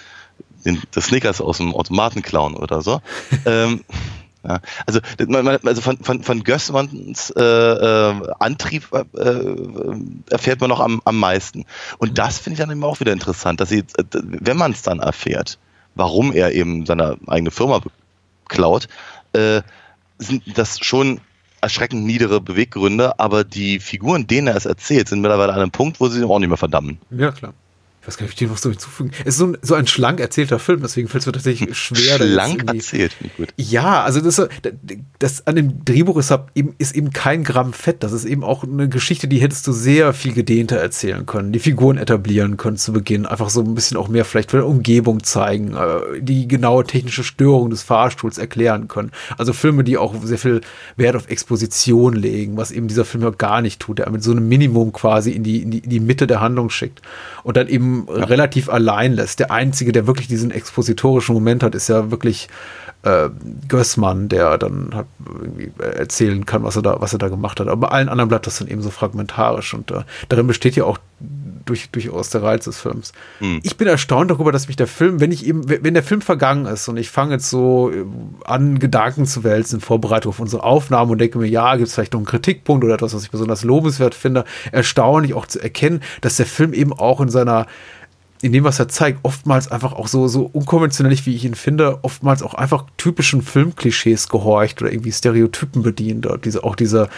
[0.65, 3.01] den, das Snickers aus dem Automaten klauen oder so.
[3.45, 3.81] ähm,
[4.47, 4.99] ja, also,
[5.63, 9.39] also von, von, von Gößmanns äh, äh, Antrieb äh,
[10.29, 11.65] erfährt man noch am, am meisten.
[11.97, 14.99] Und das finde ich dann eben auch wieder interessant, dass sie, wenn man es dann
[14.99, 15.57] erfährt,
[15.95, 17.81] warum er eben seine eigene Firma
[18.47, 18.87] klaut,
[19.33, 19.61] äh,
[20.19, 21.21] sind das schon
[21.61, 25.99] erschreckend niedere Beweggründe, aber die Figuren, denen er es erzählt, sind mittlerweile an einem Punkt,
[25.99, 26.99] wo sie ihn auch nicht mehr verdammen.
[27.09, 27.53] Ja, klar.
[28.05, 29.09] Ich weiß gar nicht, ob ich dir noch so hinzufügen.
[29.21, 32.17] Es ist so ein, so ein schlank erzählter Film, deswegen fällt es mir tatsächlich schwer.
[32.17, 33.51] schlank erzählt, gut.
[33.57, 34.39] Ja, also das,
[35.17, 38.03] das an dem Drehbuch ist eben, ist eben kein Gramm Fett.
[38.03, 41.51] Das ist eben auch eine Geschichte, die hättest du sehr viel gedehnter erzählen können.
[41.51, 43.25] Die Figuren etablieren können zu Beginn.
[43.25, 45.73] Einfach so ein bisschen auch mehr vielleicht von der Umgebung zeigen.
[45.73, 49.09] Äh, die genaue technische Störung des Fahrstuhls erklären können.
[49.35, 50.61] Also Filme, die auch sehr viel
[50.95, 53.97] Wert auf Exposition legen, was eben dieser Film ja gar nicht tut.
[53.97, 56.69] Der mit so einem Minimum quasi in die, in die, in die Mitte der Handlung
[56.69, 57.01] schickt.
[57.41, 57.94] Und dann eben.
[58.09, 59.39] Relativ allein lässt.
[59.39, 62.47] Der Einzige, der wirklich diesen expositorischen Moment hat, ist ja wirklich
[63.05, 63.29] äh,
[63.67, 65.05] Gößmann, der dann
[65.41, 67.67] irgendwie erzählen kann, was er da, was er da gemacht hat.
[67.67, 70.85] Aber bei allen anderen bleibt das dann eben so fragmentarisch und äh, darin besteht ja
[70.85, 70.97] auch
[71.65, 73.13] durch, durchaus der Reiz des Films.
[73.39, 73.59] Hm.
[73.63, 76.65] Ich bin erstaunt darüber, dass mich der Film, wenn ich eben, wenn der Film vergangen
[76.65, 78.05] ist und ich fange jetzt so äh,
[78.43, 81.93] an, Gedanken zu wälzen in Vorbereitung auf unsere Aufnahmen und denke mir, ja, gibt es
[81.93, 86.01] vielleicht noch einen Kritikpunkt oder etwas, was ich besonders lobenswert finde, erstaunlich auch zu erkennen,
[86.21, 87.67] dass der Film eben auch in seiner
[88.41, 91.99] in dem, was er zeigt, oftmals einfach auch so, so unkonventionell, wie ich ihn finde,
[92.03, 96.25] oftmals auch einfach typischen Filmklischees gehorcht oder irgendwie Stereotypen bedient.
[96.25, 97.09] Oder diese, auch diese,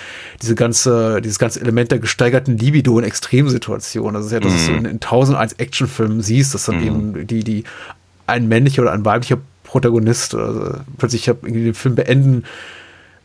[0.41, 4.13] diese ganze, dieses ganze Element der gesteigerten Libido in Extremsituationen.
[4.13, 4.67] Das ist ja, dass mhm.
[4.67, 6.85] du in, in 1001 Actionfilmen siehst, dass dann mhm.
[6.85, 7.63] eben die, die,
[8.27, 12.43] ein männlicher oder ein weiblicher Protagonist also plötzlich irgendwie den Film beenden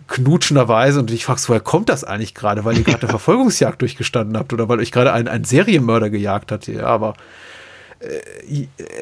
[0.08, 4.36] knutschenderweise und ich fragst, woher kommt das eigentlich gerade, weil ihr gerade eine Verfolgungsjagd durchgestanden
[4.36, 6.66] habt oder weil euch gerade ein, ein Serienmörder gejagt hat.
[6.66, 7.14] Ja, aber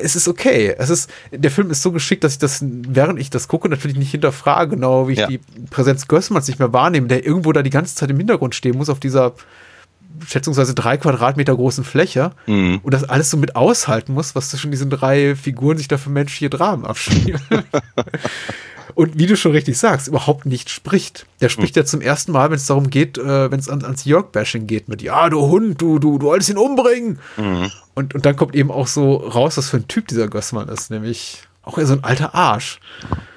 [0.02, 0.74] es ist okay.
[0.78, 3.96] Es ist, der Film ist so geschickt, dass ich das, während ich das gucke, natürlich
[3.96, 5.26] nicht hinterfrage, genau wie ich ja.
[5.26, 8.76] die Präsenz Gößmanns nicht mehr wahrnehme, der irgendwo da die ganze Zeit im Hintergrund stehen
[8.76, 9.34] muss, auf dieser
[10.26, 12.80] schätzungsweise drei Quadratmeter großen Fläche mhm.
[12.82, 16.10] und das alles so mit aushalten muss, was zwischen diesen drei Figuren sich da für
[16.10, 17.40] menschliche Dramen abspielen.
[18.94, 21.26] und wie du schon richtig sagst, überhaupt nicht spricht.
[21.40, 24.04] Der spricht ja zum ersten Mal, wenn es darum geht, äh, wenn es an, ans
[24.04, 27.18] Jörg-Bashing geht, mit Ja, du Hund, du, du, du wolltest ihn umbringen.
[28.00, 30.90] Und, und dann kommt eben auch so raus, was für ein Typ dieser Gößmann ist,
[30.90, 32.80] nämlich auch eher so ein alter Arsch.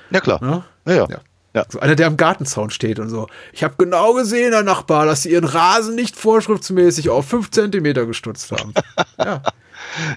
[0.09, 0.41] Ja, klar.
[0.43, 0.63] Ne?
[0.85, 1.07] Ja, ja.
[1.09, 1.17] Ja.
[1.55, 1.65] Ja.
[1.69, 3.27] So einer, der am Gartenzaun steht und so.
[3.51, 8.05] Ich habe genau gesehen, Herr Nachbar, dass Sie Ihren Rasen nicht vorschriftsmäßig auf fünf Zentimeter
[8.07, 8.73] gestutzt haben.
[9.19, 9.43] ja.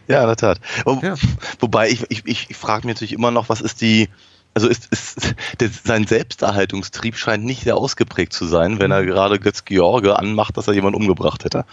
[0.08, 0.60] Ja, in der Tat.
[0.86, 1.14] Wo, Ja.
[1.58, 4.08] Wobei ich, ich, ich, frage mich natürlich immer noch, was ist die,
[4.54, 9.06] also ist, ist der, sein Selbsterhaltungstrieb scheint nicht sehr ausgeprägt zu sein, wenn er Mhm.
[9.08, 11.66] gerade Götz George anmacht, dass er jemanden umgebracht hätte.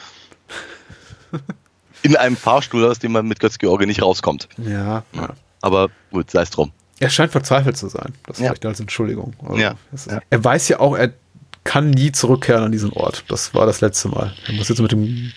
[2.03, 4.47] In einem Fahrstuhl, aus dem man mit Götz George nicht rauskommt.
[4.57, 5.03] Ja.
[5.13, 5.29] ja.
[5.61, 6.71] Aber gut, sei es drum.
[6.99, 8.13] Er scheint verzweifelt zu sein.
[8.27, 8.47] Das Ja.
[8.47, 9.33] vielleicht als Entschuldigung.
[9.43, 9.75] Also, Ja.
[9.91, 10.19] ist- Ja.
[10.29, 11.11] Er weiß ja auch, er
[11.63, 13.23] kann nie zurückkehren an diesen Ort.
[13.29, 14.33] Das war das letzte Mal.
[14.47, 15.31] Er muss jetzt mit dem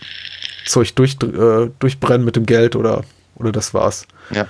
[0.67, 3.05] Zeug durch, äh, durchbrennen mit dem Geld oder,
[3.37, 4.07] oder das war's.
[4.33, 4.49] Ja.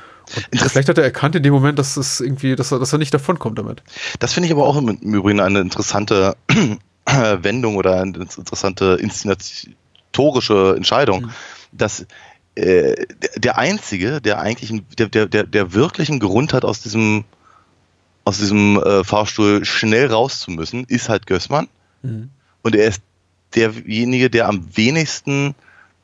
[0.53, 2.99] Und vielleicht hat er erkannt in dem Moment, dass es irgendwie, dass er, dass er
[2.99, 3.83] nicht davonkommt damit.
[4.19, 6.35] Das finde ich aber auch im, Übrigen eine interessante
[7.07, 11.31] Wendung oder eine interessante inszenatorische Entscheidung,
[11.77, 12.07] dass
[12.55, 12.95] äh,
[13.37, 17.25] der, Einzige, der eigentlich, einen- der, der, der, der wirklichen Grund hat, aus diesem,
[18.25, 21.69] aus diesem äh, Fahrstuhl schnell raus zu müssen, ist halt Gößmann.
[22.63, 23.03] Und er ist
[23.55, 25.55] derjenige, der am wenigsten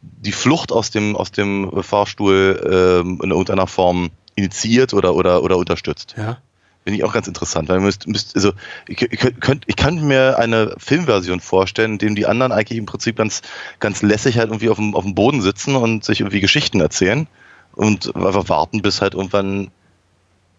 [0.00, 2.60] die Flucht aus dem, aus dem Fahrstuhl
[3.04, 6.14] ähm, in irgendeiner Form initiiert oder, oder, oder unterstützt.
[6.16, 6.38] Ja.
[6.84, 8.52] Finde ich auch ganz interessant, weil müsst, müsst also
[8.88, 8.96] ich,
[9.40, 13.42] könnt, ich kann mir eine Filmversion vorstellen, in dem die anderen eigentlich im Prinzip ganz,
[13.78, 17.28] ganz lässig halt irgendwie auf dem, auf dem Boden sitzen und sich irgendwie Geschichten erzählen
[17.74, 19.70] und einfach warten, bis halt irgendwann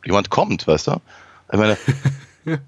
[0.06, 1.02] jemand kommt, weißt du?
[1.52, 1.78] Ich meine,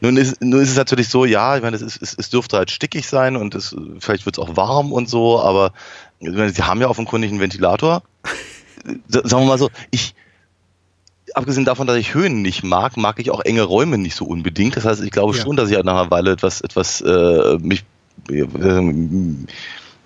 [0.00, 2.56] nun, ist, nun ist es natürlich so, ja, ich meine, es, ist, es, es dürfte
[2.56, 5.72] halt stickig sein und es, vielleicht wird es auch warm und so, aber
[6.20, 8.02] ich meine, sie haben ja offenkundig einen Ventilator.
[9.08, 10.14] Sa- Sagen wir mal so, ich,
[11.36, 14.76] abgesehen davon, dass ich Höhen nicht mag, mag ich auch enge Räume nicht so unbedingt.
[14.76, 15.42] Das heißt, ich glaube Ja.
[15.42, 17.84] schon, dass ich nach einer Weile etwas, etwas äh, mich
[18.30, 18.80] äh,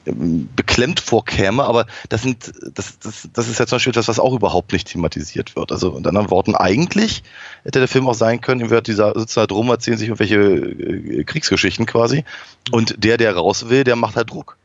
[0.07, 4.35] beklemmt vorkäme, aber das sind, das, das, das ist ja zum Beispiel etwas, was auch
[4.35, 5.73] überhaupt nicht thematisiert wird.
[5.73, 7.25] Also mit anderen Worten, eigentlich
[7.65, 11.25] hätte der Film auch sein können, wird dieser sitzen halt rum, erzählen sich irgendwelche äh,
[11.25, 12.25] Kriegsgeschichten quasi.
[12.71, 14.57] Und der, der raus will, der macht halt Druck.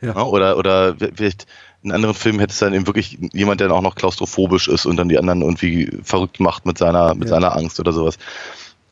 [0.00, 1.46] Ja, oder, oder vielleicht
[1.82, 4.86] in anderen Filmen hätte es dann eben wirklich jemand, der dann auch noch klaustrophobisch ist
[4.86, 7.34] und dann die anderen irgendwie verrückt macht mit seiner, mit Ja.
[7.36, 8.18] seiner Angst oder sowas.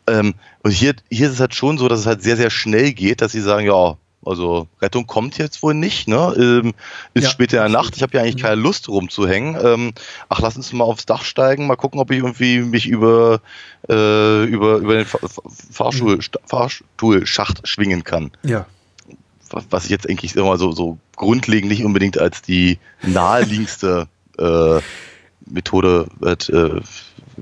[0.07, 2.93] Ähm, und hier, hier ist es halt schon so, dass es halt sehr, sehr schnell
[2.93, 6.35] geht, dass sie sagen, ja, also Rettung kommt jetzt wohl nicht, ne?
[6.39, 6.73] Ähm,
[7.13, 7.69] ist Ja, spät in der.
[7.69, 9.59] Nacht, ich habe ja eigentlich keine Lust rumzuhängen.
[9.63, 9.93] Ähm,
[10.31, 13.41] ach, lass uns mal aufs Dach steigen, mal gucken, ob ich irgendwie mich über,
[13.89, 18.67] äh, über, über den Fa Fa- Fahrstuhl, Fahrstuhlschacht schwingen kann Ja.
[19.51, 24.81] was was ich jetzt eigentlich immer so, so grundlegend nicht unbedingt als die naheliegendste äh,
[25.47, 26.81] Methode äh,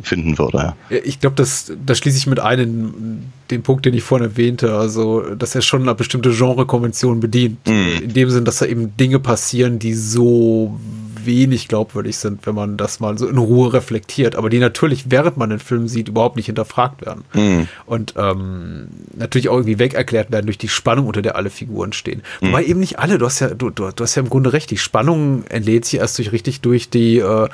[0.02, 0.74] finden würde.
[0.90, 0.96] Ja.
[1.04, 4.74] Ich glaube, das, da schließe ich mit ein in den Punkt, den ich vorhin erwähnte,
[4.74, 7.66] also dass er schon eine bestimmte Genrekonvention bedient.
[7.68, 8.02] Mhm.
[8.02, 10.78] In dem Sinn, dass da eben Dinge passieren, die so
[11.26, 15.36] wenig glaubwürdig sind, wenn man das mal so in Ruhe reflektiert, aber die natürlich, während
[15.36, 17.24] man den Film sieht, überhaupt nicht hinterfragt werden.
[17.34, 17.68] Mhm.
[17.86, 21.92] Und ähm, natürlich auch irgendwie weg erklärt werden durch die Spannung, unter der alle Figuren
[21.92, 22.22] stehen.
[22.40, 24.70] Wobei eben nicht alle, du hast ja, du, du, du hast ja im Grunde recht,
[24.70, 27.48] die Spannung entlädt sich erst durch richtig durch die äh,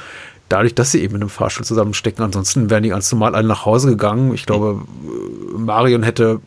[0.49, 2.25] dadurch, dass sie eben in einem Fahrstuhl zusammenstecken.
[2.25, 4.33] Ansonsten wären die ganz normal alle nach Hause gegangen.
[4.35, 4.83] Ich glaube,
[5.57, 6.41] Marion hätte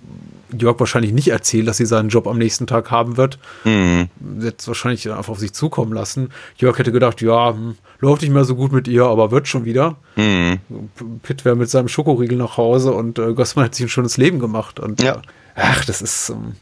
[0.58, 3.40] Jörg wahrscheinlich nicht erzählt, dass sie seinen Job am nächsten Tag haben wird.
[3.64, 4.10] Mhm.
[4.58, 6.30] Es wahrscheinlich einfach auf sich zukommen lassen.
[6.58, 9.66] Jörg hätte gedacht, ja, hm, läuft nicht mehr so gut mit ihr, aber wird schon
[9.66, 9.96] wieder.
[10.16, 10.60] Mhm.
[11.24, 14.40] Pitt wäre mit seinem Schokoriegel nach Hause und äh, Gossmann hat sich ein schönes Leben
[14.40, 14.80] gemacht.
[14.80, 15.16] Und Ja.
[15.16, 15.20] äh,
[15.56, 16.30] ach, das ist.
[16.30, 16.54] Ähm,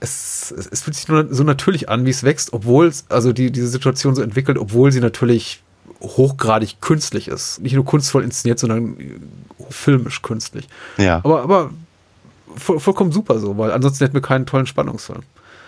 [0.00, 3.32] es, es, es fühlt sich nur so natürlich an, wie es wächst, obwohl es, also
[3.32, 5.62] die, diese Situation so entwickelt, obwohl sie natürlich
[6.00, 7.60] hochgradig künstlich ist.
[7.60, 9.18] Nicht nur kunstvoll inszeniert, sondern äh,
[9.68, 10.68] filmisch künstlich.
[10.96, 11.16] Ja.
[11.22, 11.70] Aber, aber
[12.56, 15.22] vollkommen super so, weil ansonsten hätten wir keinen tollen Spannungsfilm.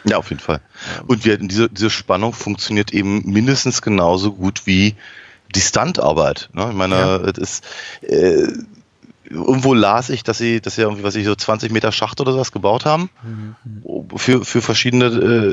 [0.04, 0.60] ja, auf jeden Fall.
[1.06, 4.94] Und wir, diese, diese Spannung funktioniert eben mindestens genauso gut wie
[5.54, 6.48] die Stuntarbeit.
[6.54, 6.68] Ne?
[6.70, 7.16] Ich meine, Ja.
[7.18, 7.64] es ist
[8.02, 8.48] äh,
[9.30, 12.32] irgendwo las ich, dass sie, dass sie irgendwie, was ich so 20 Meter Schacht oder
[12.32, 13.08] sowas gebaut haben
[14.16, 15.06] für, für verschiedene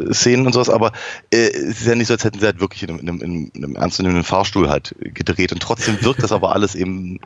[0.09, 0.91] äh, Szenen und sowas, aber
[1.31, 3.51] äh, es ist ja nicht so, als hätten sie halt wirklich in einem, in einem,
[3.53, 7.19] in einem ernstzunehmenden Fahrstuhl halt gedreht und trotzdem wirkt das aber alles eben,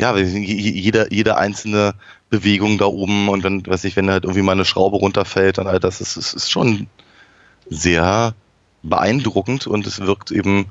[0.00, 1.94] ja, jede, jede einzelne
[2.30, 5.66] Bewegung da oben und wenn, weiß ich, wenn halt irgendwie mal eine Schraube runterfällt und
[5.66, 6.86] all das, ist, ist, ist schon
[7.68, 8.34] sehr
[8.82, 10.66] beeindruckend und es wirkt eben,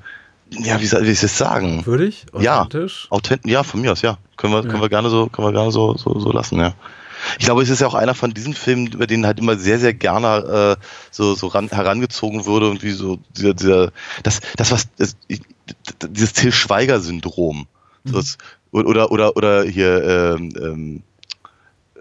[0.50, 1.86] ja, wie soll ich es sagen?
[1.86, 2.26] Würdig?
[2.40, 2.62] Ja.
[2.62, 3.08] Authentisch?
[3.12, 4.18] Authent ja, von mir aus, ja.
[4.36, 4.70] Können wir, Ja.
[4.70, 6.74] können wir gerne so, können wir gerne so, so, so lassen, ja.
[7.38, 9.78] Ich glaube, es ist ja auch einer von diesen Filmen, über den halt immer sehr,
[9.78, 13.92] sehr gerne äh, so, so ran, herangezogen würde und wie so dieser, dieser
[14.24, 15.18] das, das was, das,
[16.08, 17.68] dieses Till Schweiger-Syndrom.
[18.06, 18.38] Das,
[18.72, 21.04] oder, oder, oder hier, ähm, ähm,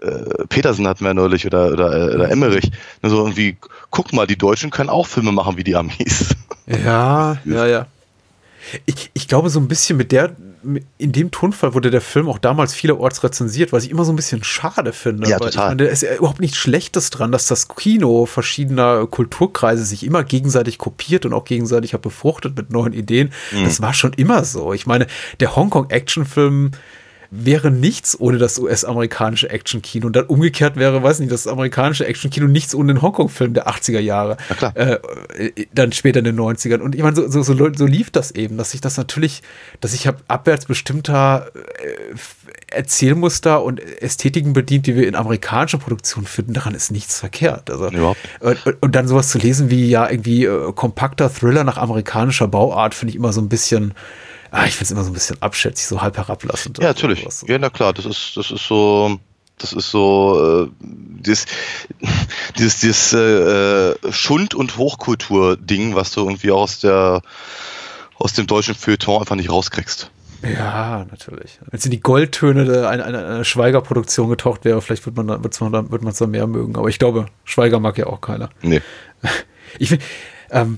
[0.01, 2.71] äh, Petersen hatten wir neulich oder, oder, äh, oder Emmerich.
[3.01, 3.57] So irgendwie,
[3.89, 6.35] guck mal, die Deutschen können auch Filme machen wie die Amis.
[6.67, 7.87] Ja, ja, ja.
[8.85, 10.35] Ich, ich glaube, so ein bisschen mit der,
[10.97, 14.15] in dem Tonfall wurde der Film auch damals vielerorts rezensiert, was ich immer so ein
[14.15, 15.29] bisschen schade finde.
[15.29, 15.49] Ja, total.
[15.49, 20.05] Ich meine, es ist ja überhaupt nichts Schlechtes dran, dass das Kino verschiedener Kulturkreise sich
[20.05, 23.31] immer gegenseitig kopiert und auch gegenseitig befruchtet mit neuen Ideen.
[23.51, 23.63] Mhm.
[23.63, 24.73] Das war schon immer so.
[24.73, 25.07] Ich meine,
[25.39, 26.71] der Hongkong-Actionfilm
[27.31, 30.07] wäre nichts ohne das US-amerikanische Actionkino.
[30.07, 33.99] Und dann umgekehrt wäre, weiß nicht, das amerikanische Actionkino nichts ohne den Hongkong-Film der 80er
[33.99, 34.37] Jahre.
[34.75, 34.97] Äh,
[35.37, 36.79] äh, dann später in den 90ern.
[36.79, 39.43] Und ich meine, so, so, so, so lief das eben, dass sich das natürlich,
[39.79, 46.25] dass sich hab abwärts bestimmter äh, Erzählmuster und Ästhetiken bedient, die wir in amerikanischer Produktion
[46.25, 47.69] finden, daran ist nichts verkehrt.
[47.69, 47.89] Also,
[48.39, 52.47] und, und- und dann sowas zu lesen wie ja irgendwie äh, kompakter Thriller nach amerikanischer
[52.47, 53.93] Bauart, finde ich immer so ein bisschen,
[54.51, 56.77] ah, ich finde es immer so ein bisschen abschätzig, so halb herablassend.
[56.79, 57.19] Ja, natürlich.
[57.21, 57.43] sowas.
[57.47, 59.19] Ja, na klar, das ist, das ist so,
[59.57, 61.45] das ist so, äh, dieses,
[62.57, 67.21] dieses, dieses äh, äh, Schund- und Hochkultur-Ding, was du irgendwie aus der,
[68.15, 70.11] aus dem deutschen Feuilleton einfach nicht rauskriegst.
[70.41, 71.59] Ja, natürlich.
[71.69, 75.59] Wenn es in die Goldtöne einer, einer, einer Schweiger-Produktion getaucht wäre, vielleicht wird man wird's
[75.59, 76.77] man da, wird man es dann mehr mögen.
[76.77, 78.49] Aber ich glaube, Schweiger mag ja auch keiner.
[78.61, 78.81] Nee.
[79.79, 79.99] Ich, will-
[80.49, 80.77] ähm,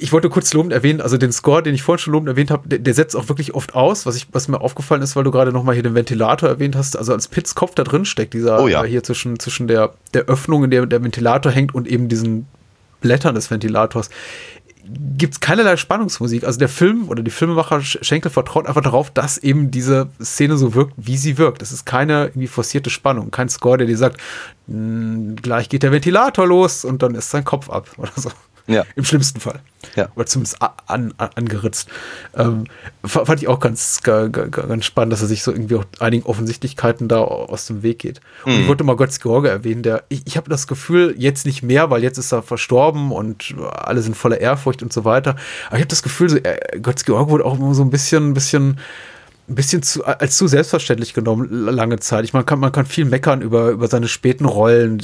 [0.00, 2.68] ich wollte kurz lobend erwähnen, also den Score, den ich vorhin schon lobend erwähnt habe,
[2.68, 5.30] der, der setzt auch wirklich oft aus, was, ich, was mir aufgefallen ist, weil du
[5.30, 8.60] gerade nochmal hier den Ventilator erwähnt hast, also als Pitts Kopf da drin steckt, dieser
[8.62, 8.82] Oh ja.
[8.84, 12.46] hier zwischen, zwischen der, der Öffnung, in der der Ventilator hängt und eben diesen
[13.00, 14.10] Blättern des Ventilators,
[15.18, 16.44] gibt es keinerlei Spannungsmusik.
[16.44, 20.56] Also der Film oder die Filmemacher Sch- Schenkel vertraut einfach darauf, dass eben diese Szene
[20.56, 21.60] so wirkt, wie sie wirkt.
[21.60, 24.18] Es ist keine irgendwie forcierte Spannung, kein Score, der dir sagt,
[24.66, 28.30] "Mm, gleich geht der Ventilator los und dann ist sein Kopf ab oder so.
[28.68, 28.84] Ja.
[28.96, 29.60] Im schlimmsten Fall.
[29.96, 30.08] Ja.
[30.14, 31.88] Oder zumindest an, an, angeritzt.
[32.36, 32.64] Ähm,
[33.04, 35.76] fa- fand ich auch ganz, ga- ga- ga- ganz spannend, dass er sich so irgendwie
[35.76, 38.20] auch einigen Offensichtlichkeiten da aus dem Weg geht.
[38.44, 41.62] Und ich wollte mal Götz George erwähnen, der, ich, ich habe das Gefühl, jetzt nicht
[41.62, 45.36] mehr, weil jetzt ist er verstorben und alle sind voller Ehrfurcht und so weiter.
[45.68, 48.30] Aber ich habe das Gefühl, so, äh, Götz George wurde auch immer so ein bisschen,
[48.30, 48.78] ein bisschen
[49.48, 52.24] ein bisschen zu, als zu selbstverständlich genommen lange Zeit.
[52.24, 55.00] Ich meine, man kann, man kann viel meckern über, über seine späten Rollen,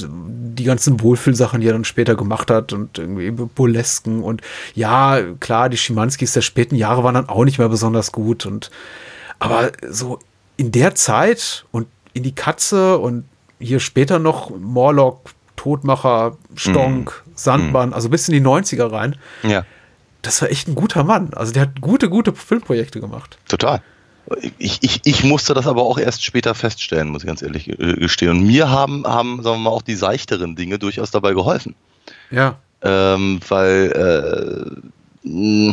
[0.55, 4.43] die ganzen Wohlfühlsachen, die er dann später gemacht hat und irgendwie Burlesken und
[4.75, 8.71] ja, klar, die Schimanskis der späten Jahre waren dann auch nicht mehr besonders gut und
[9.39, 10.19] aber so
[10.57, 13.25] in der Zeit und in die Katze und
[13.59, 19.65] hier später noch Morlock, Todmacher, Stonk, Sandmann, also bis in die 90er rein, Ja,
[20.23, 21.35] das war echt ein guter Mann.
[21.35, 23.39] Also der hat gute, gute Filmprojekte gemacht.
[23.49, 23.83] total.
[24.59, 27.95] Ich, ich, ich musste das aber auch erst später feststellen, muss ich ganz ehrlich äh,
[27.95, 28.31] gestehen.
[28.31, 31.75] Und mir haben, haben, sagen wir mal, auch die seichteren Dinge durchaus dabei geholfen.
[32.31, 32.57] Ja.
[32.83, 34.75] ähm, weil
[35.25, 35.73] äh,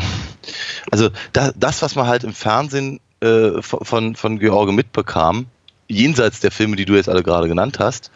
[0.91, 5.47] also da, das, was man halt im Fernsehen äh, von, von, von George mitbekam,
[5.87, 8.11] jenseits der Filme, die du jetzt alle gerade genannt hast,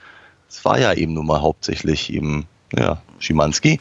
[0.49, 3.79] es war ja eben nun mal hauptsächlich eben ja, Schimanski,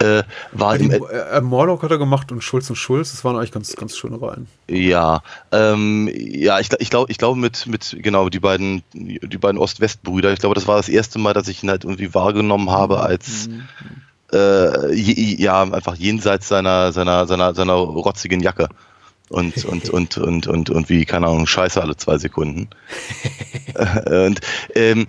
[0.00, 3.36] äh, war im, Die, äh, Morlock hat er gemacht und Schulz und Schulz, das waren
[3.36, 4.46] eigentlich ganz, ganz schöne Reihen.
[4.68, 9.58] Ja, ähm, ja, ich, ich glaube, ich glaube mit, mit, genau, die beiden, die beiden
[9.58, 13.00] Ost-West-Brüder, ich glaube, das war das erste Mal, dass ich ihn halt irgendwie wahrgenommen habe
[13.00, 13.48] als,
[14.32, 18.68] äh, je, ja, einfach jenseits seiner, seiner, seiner, seiner rotzigen Jacke.
[19.28, 22.68] Und, und, und, und, und, und wie, keine Ahnung, Scheiße alle zwei Sekunden.
[23.74, 24.40] Äh, und
[24.74, 25.06] ähm,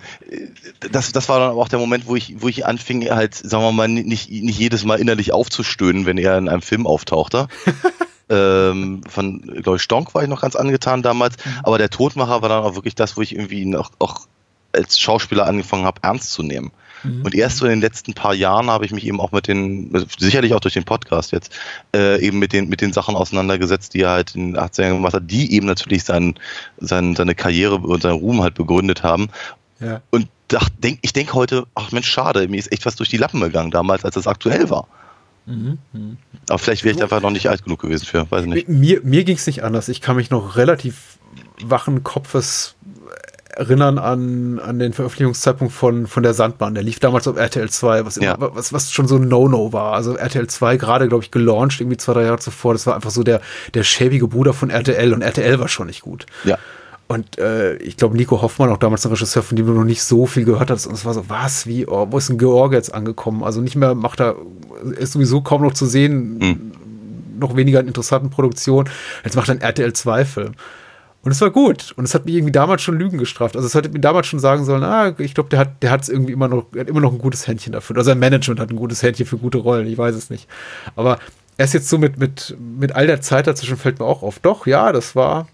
[0.92, 3.72] das, das war dann auch der Moment, wo ich, wo ich anfing, halt, sagen wir
[3.72, 7.48] mal, nicht, nicht jedes Mal innerlich aufzustöhnen, wenn er in einem Film auftauchte.
[8.28, 12.50] ähm, von, glaube ich, Stonk war ich noch ganz angetan damals, aber der Todmacher war
[12.50, 14.26] dann auch wirklich das, wo ich irgendwie ihn auch, auch
[14.72, 16.70] als Schauspieler angefangen habe, ernst zu nehmen.
[17.04, 20.06] Und erst so in den letzten paar Jahren habe ich mich eben auch mit den,
[20.18, 21.52] sicherlich auch durch den Podcast jetzt,
[21.94, 25.14] äh, eben mit den, mit den Sachen auseinandergesetzt, die er halt in den 80ern gemacht
[25.14, 26.34] hat, die eben natürlich sein,
[26.78, 29.28] sein, seine Karriere und seinen Ruhm halt begründet haben.
[29.80, 30.00] Ja.
[30.10, 33.16] Und dacht, denk, ich denke heute, ach Mensch, schade, mir ist echt was durch die
[33.16, 34.88] Lappen gegangen damals, als das aktuell war.
[36.48, 38.68] Aber vielleicht wäre ich einfach noch nicht alt genug gewesen für, weiß ich nicht.
[38.68, 39.88] Mir, mir ging es nicht anders.
[39.88, 41.18] Ich kann mich noch relativ
[41.62, 42.74] wachen Kopfes
[43.56, 46.74] erinnern an, an den Veröffentlichungszeitpunkt von, von der Sandbahn.
[46.74, 48.36] Der lief damals auf RTL 2, was, immer, Ja.
[48.38, 49.94] was, was schon so ein No-No war.
[49.94, 52.74] Also RTL 2 gerade, glaube ich, gelauncht, irgendwie zwei, drei Jahre zuvor.
[52.74, 53.40] Das war einfach so der,
[53.74, 56.26] der schäbige Bruder von RTL und RTL war schon nicht gut.
[56.44, 56.58] Ja.
[57.08, 60.02] Und äh, ich glaube, Nico Hoffmann, auch damals ein Regisseur, von dem du noch nicht
[60.02, 60.86] so viel gehört hast.
[60.86, 63.42] Und es war so, was, wie, oh, wo ist ein George jetzt angekommen?
[63.42, 64.36] Also nicht mehr macht er,
[64.98, 66.72] ist sowieso kaum noch zu sehen, Hm.
[67.40, 68.90] noch weniger in interessanten Produktionen.
[69.24, 70.52] Jetzt macht er einen RTL 2-Film.
[71.22, 71.92] Und es war gut.
[71.96, 73.56] Und es hat mich irgendwie damals schon Lügen gestraft.
[73.56, 76.32] Also es hätte mir damals schon sagen sollen, ah, ich glaube, der hat, der irgendwie
[76.32, 77.96] immer noch, er hat immer noch ein gutes Händchen dafür.
[77.96, 79.86] Oder sein Management hat ein gutes Händchen für gute Rollen.
[79.88, 80.48] Ich weiß es nicht.
[80.94, 81.18] Aber
[81.56, 84.38] erst jetzt so mit, mit, mit all der Zeit dazwischen fällt mir auch auf.
[84.38, 85.48] Doch, ja, das war,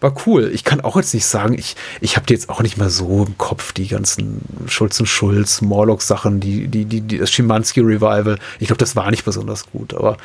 [0.00, 0.50] war cool.
[0.52, 3.38] Ich kann auch jetzt nicht sagen, ich, ich habe jetzt auch nicht mehr so im
[3.38, 8.38] Kopf, die ganzen Schulz und Schulz, Morlock-Sachen, die, die, die, das Schimanski-Revival.
[8.60, 10.18] Ich glaube, das war nicht besonders gut, aber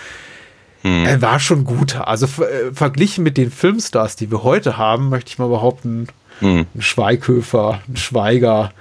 [0.82, 1.06] hm.
[1.06, 1.96] er war schon gut.
[1.96, 6.08] Also äh, verglichen mit den Filmstars, die wir heute haben, möchte ich mal behaupten,
[6.40, 6.66] hm.
[6.74, 8.72] ein Schweighöfer, ein Schweiger,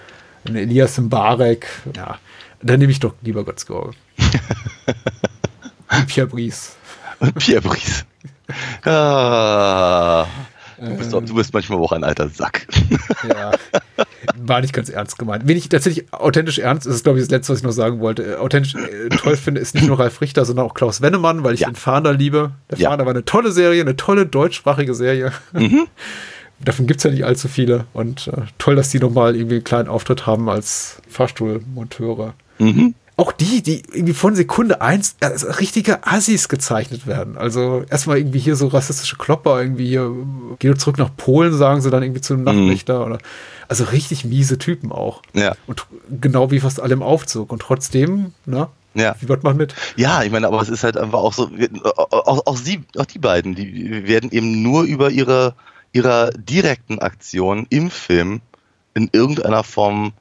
[0.47, 2.19] ein Elias Mbarek, ja,
[2.63, 3.97] dann nehme ich doch lieber Götzgeorge.
[6.07, 6.77] Pierre Brice.
[7.39, 8.05] Pierre Brice.
[8.85, 10.27] Ah,
[10.81, 12.67] du, bist, du bist manchmal auch ein alter Sack.
[13.29, 13.53] Ja,
[14.37, 15.47] war nicht ganz ernst gemeint.
[15.47, 18.01] Wen ich tatsächlich authentisch ernst, das ist glaube ich das Letzte, was ich noch sagen
[18.01, 21.45] wollte, äh, authentisch äh, toll finde, ist nicht nur Ralf Richter, sondern auch Klaus Wennemann,
[21.45, 21.69] weil ich ja.
[21.69, 22.53] den Fahnder liebe.
[22.71, 22.91] Der ja.
[22.91, 25.33] Fahnder war eine tolle Serie, eine tolle deutschsprachige Serie.
[25.53, 25.87] Mhm.
[26.63, 27.87] Davon gibt es ja nicht allzu viele.
[27.95, 32.35] Und äh, toll, dass die nochmal irgendwie einen kleinen Auftritt haben als Fahrstuhlmonteure.
[32.59, 37.37] Mhm auch die, die irgendwie von Sekunde eins als richtige Assis gezeichnet werden.
[37.37, 40.11] Also erstmal irgendwie hier so rassistische Klopper, irgendwie hier,
[40.59, 42.65] geh du zurück nach Polen, sagen sie dann irgendwie zu einem mhm.
[42.67, 43.05] Nachtwächter.
[43.05, 43.19] Oder,
[43.69, 45.21] also richtig miese Typen auch.
[45.35, 45.55] Ja.
[45.67, 45.87] Und
[46.19, 47.53] genau wie fast alle im Aufzug.
[47.53, 48.69] Und trotzdem, ne?
[48.95, 49.15] Ja.
[49.21, 49.75] Wie wird man mit?
[49.97, 51.51] Ja, ich meine, aber es ist halt einfach auch so,
[51.85, 55.55] auch, auch sie, auch die beiden, die werden eben nur über ihre,
[55.93, 58.41] ihrer direkten Aktion im Film
[58.95, 60.15] in irgendeiner Form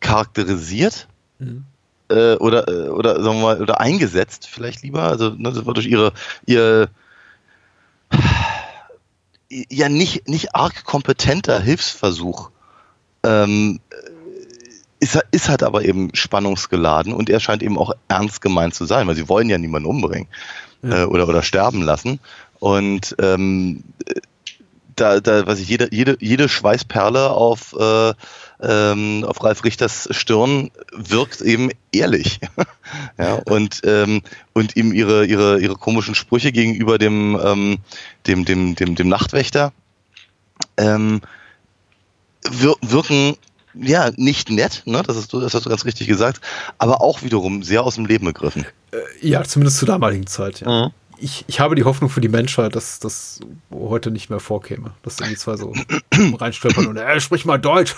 [0.00, 1.06] charakterisiert.
[1.38, 1.64] Mhm
[2.08, 5.02] äh, oder, äh, oder sagen wir mal, oder eingesetzt, vielleicht lieber.
[5.02, 6.12] Also ne, das war durch ihre,
[6.46, 6.88] ihr
[9.48, 12.50] ja nicht, nicht arg kompetenter Hilfsversuch.
[13.22, 13.80] Ähm,
[15.00, 19.06] ist, ist halt aber eben spannungsgeladen und er scheint eben auch ernst gemeint zu sein,
[19.06, 20.28] weil sie wollen ja niemanden umbringen
[20.82, 21.02] ja.
[21.02, 22.20] äh, oder, oder sterben lassen.
[22.58, 23.84] Und ähm,
[24.96, 28.14] da, da weiß ich, jede, jede, jede Schweißperle auf, äh,
[28.66, 32.40] ähm, auf Ralf Richters Stirn wirkt eben ehrlich.
[33.18, 37.78] ja, und, ähm, und ihm ihre, ihre, ihre komischen Sprüche gegenüber dem, ähm,
[38.26, 39.72] dem, dem, dem, dem Nachtwächter
[40.76, 41.20] ähm,
[42.50, 43.36] wir, wirken
[43.74, 45.02] ja, nicht nett, ne?
[45.04, 46.40] das, ist, das hast du ganz richtig gesagt,
[46.78, 48.66] aber auch wiederum sehr aus dem Leben gegriffen.
[48.92, 50.86] Äh, ja, zumindest zur damaligen Zeit, ja.
[50.86, 50.92] Mhm
[51.24, 53.40] ich, ich habe die Hoffnung für die Menschheit, dass das
[53.72, 54.92] heute nicht mehr vorkäme.
[55.02, 55.72] Dass die zwei so
[56.12, 57.94] reinstolpern und, äh, sprich mal Deutsch.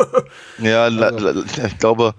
[0.58, 2.14] ja, also, ich glaube,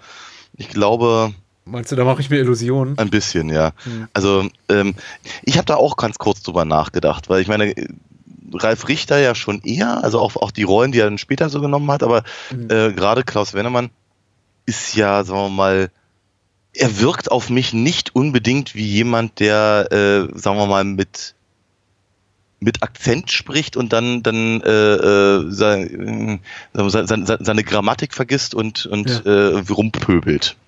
[0.55, 1.33] ich glaube.
[1.65, 2.97] Meinst du, da mache ich mir Illusionen?
[2.99, 3.71] Ein bisschen, ja.
[3.83, 4.07] Hm.
[4.13, 4.93] Also, ähm,
[5.41, 7.73] ich habe da auch ganz kurz drüber nachgedacht, weil ich meine,
[8.53, 11.61] Ralf Richter ja schon eher, also auch, auch die Rollen, die er dann später so
[11.61, 12.69] genommen hat, aber hm.
[12.69, 13.89] äh, gerade Klaus Wennemann
[14.67, 15.89] ist ja, sagen wir mal,
[16.73, 21.35] er wirkt auf mich nicht unbedingt wie jemand, der, äh, sagen wir mal, mit
[22.63, 26.39] mit Akzent spricht und dann dann äh, äh, seine,
[26.73, 29.31] seine, seine Grammatik vergisst und und ja.
[29.31, 30.55] äh, rumpöbelt.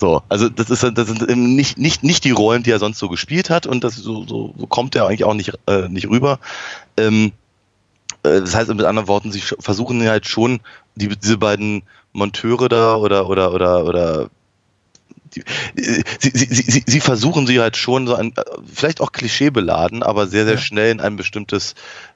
[0.00, 3.08] So, also das ist das sind nicht nicht nicht die Rollen, die er sonst so
[3.08, 6.38] gespielt hat und das so so, so kommt er eigentlich auch nicht äh, nicht rüber.
[6.96, 7.32] Ähm,
[8.22, 10.60] äh, das heißt mit anderen Worten, sie versuchen halt schon
[10.94, 14.30] die, diese beiden Monteure da oder oder oder oder
[15.34, 15.42] die,
[15.76, 18.32] sie, sie, sie, sie versuchen sie halt schon so ein,
[18.72, 20.60] vielleicht auch klischeebeladen, aber sehr, sehr ja.
[20.60, 21.74] schnell in ein bestimmtes,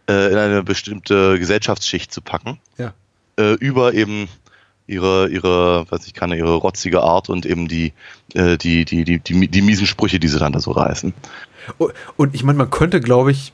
[0.09, 2.59] äh, in eine bestimmte Gesellschaftsschicht zu packen.
[2.79, 2.95] Ja.
[3.39, 4.29] Äh, über eben
[4.87, 7.93] ihre, ihre, weiß ich kann, ihre rotzige Art und eben die,
[8.35, 11.15] äh, die, die, die, die, die miesen Sprüche, die sie dann da so reißen.
[12.17, 13.53] Und ich meine, man könnte, glaube ich,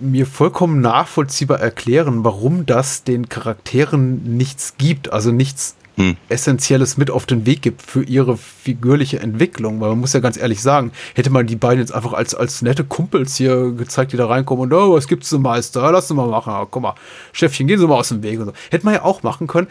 [0.00, 6.16] mir vollkommen nachvollziehbar erklären, warum das den Charakteren nichts gibt, also nichts hm.
[6.30, 9.80] Essentielles mit auf den Weg gibt für ihre figürliche Entwicklung.
[9.80, 12.62] Weil man muss ja ganz ehrlich sagen, hätte man die beiden jetzt einfach als, als
[12.62, 15.92] nette Kumpels hier gezeigt, die da reinkommen und, oh, was gibt's zum Meister?
[15.92, 16.52] Lass uns mal machen.
[16.52, 16.94] Ah, guck mal,
[17.32, 18.52] Chefchen, gehen Sie mal aus dem Weg und so.
[18.70, 19.66] Hätte man ja auch machen können.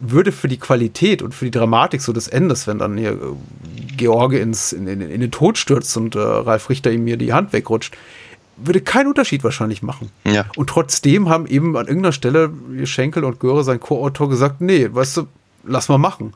[0.00, 3.96] Würde für die Qualität und für die Dramatik so des Endes, wenn dann hier äh,
[3.96, 7.32] George ins, in, in, in den Tod stürzt und äh, Ralf Richter ihm mir die
[7.32, 7.96] Hand wegrutscht,
[8.56, 10.10] würde keinen Unterschied wahrscheinlich machen.
[10.24, 10.46] Ja.
[10.56, 12.50] Und trotzdem haben eben an irgendeiner Stelle
[12.84, 15.26] Schenkel und Göre, sein Co-Autor, gesagt, nee, weißt du,
[15.66, 16.32] lass mal machen.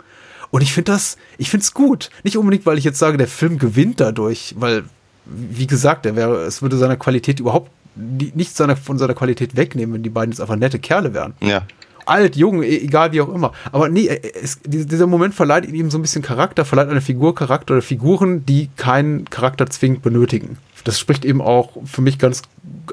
[0.51, 2.11] Und ich finde das, ich finde es gut.
[2.25, 4.85] Nicht unbedingt, weil ich jetzt sage, der Film gewinnt dadurch, weil,
[5.25, 9.95] wie gesagt, er wäre, es würde seiner Qualität überhaupt nichts seiner, von seiner Qualität wegnehmen,
[9.95, 11.35] wenn die beiden jetzt einfach nette Kerle wären.
[11.41, 11.63] Ja.
[12.07, 13.53] Alt, jung, e, egal wie auch immer.
[13.71, 17.75] Aber nee, es, dieser Moment verleiht ihm so ein bisschen Charakter, verleiht eine Figur Charakter
[17.75, 22.43] oder Figuren, die keinen Charakter zwingend benötigen das spricht eben auch für mich ganz,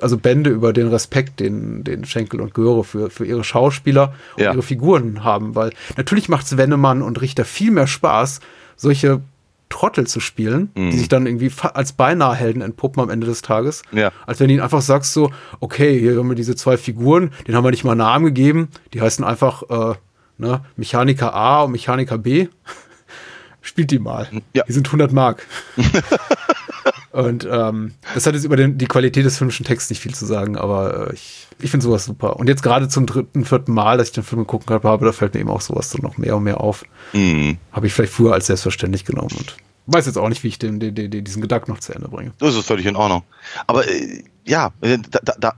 [0.01, 4.43] also Bände über den Respekt, den, den Schenkel und Göre für, für ihre Schauspieler und
[4.43, 4.53] ja.
[4.53, 8.39] ihre Figuren haben, weil natürlich macht es Wennemann und Richter viel mehr Spaß,
[8.75, 9.21] solche
[9.69, 10.91] Trottel zu spielen, mhm.
[10.91, 14.11] die sich dann irgendwie als beinahe Helden entpuppen am Ende des Tages, ja.
[14.25, 17.57] als wenn du ihnen einfach sagst so, okay, hier haben wir diese zwei Figuren, denen
[17.57, 19.95] haben wir nicht mal Namen gegeben, die heißen einfach äh,
[20.37, 22.47] ne, Mechaniker A und Mechaniker B.
[23.61, 24.29] Spielt die mal.
[24.53, 24.63] Ja.
[24.65, 25.45] Die sind 100 Mark.
[27.11, 30.25] Und ähm, das hat jetzt über den, die Qualität des filmischen Texts nicht viel zu
[30.25, 32.37] sagen, aber äh, ich, ich finde sowas super.
[32.37, 35.33] Und jetzt gerade zum dritten, vierten Mal, dass ich den Film geguckt habe, da fällt
[35.33, 36.83] mir eben auch sowas so noch mehr und mehr auf.
[37.13, 37.57] Mhm.
[37.71, 39.55] Habe ich vielleicht früher als selbstverständlich genommen und
[39.87, 42.33] weiß jetzt auch nicht, wie ich den, den, den, diesen Gedanken noch zu Ende bringe.
[42.39, 43.23] Das ist völlig in Ordnung.
[43.67, 45.53] Aber äh, ja, äh, da, da, da,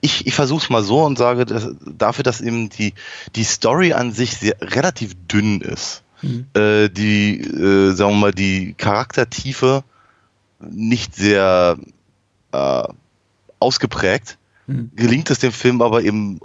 [0.00, 2.94] ich, ich versuche es mal so und sage, dass, dafür, dass eben die,
[3.36, 6.46] die Story an sich sehr, relativ dünn ist, Mhm.
[6.54, 9.84] äh, die, äh, sagen wir mal, die Charaktertiefe
[10.60, 11.78] nicht sehr
[12.52, 12.82] äh,
[13.58, 14.38] ausgeprägt,
[14.70, 14.90] Mhm.
[14.94, 16.40] gelingt es dem Film aber eben,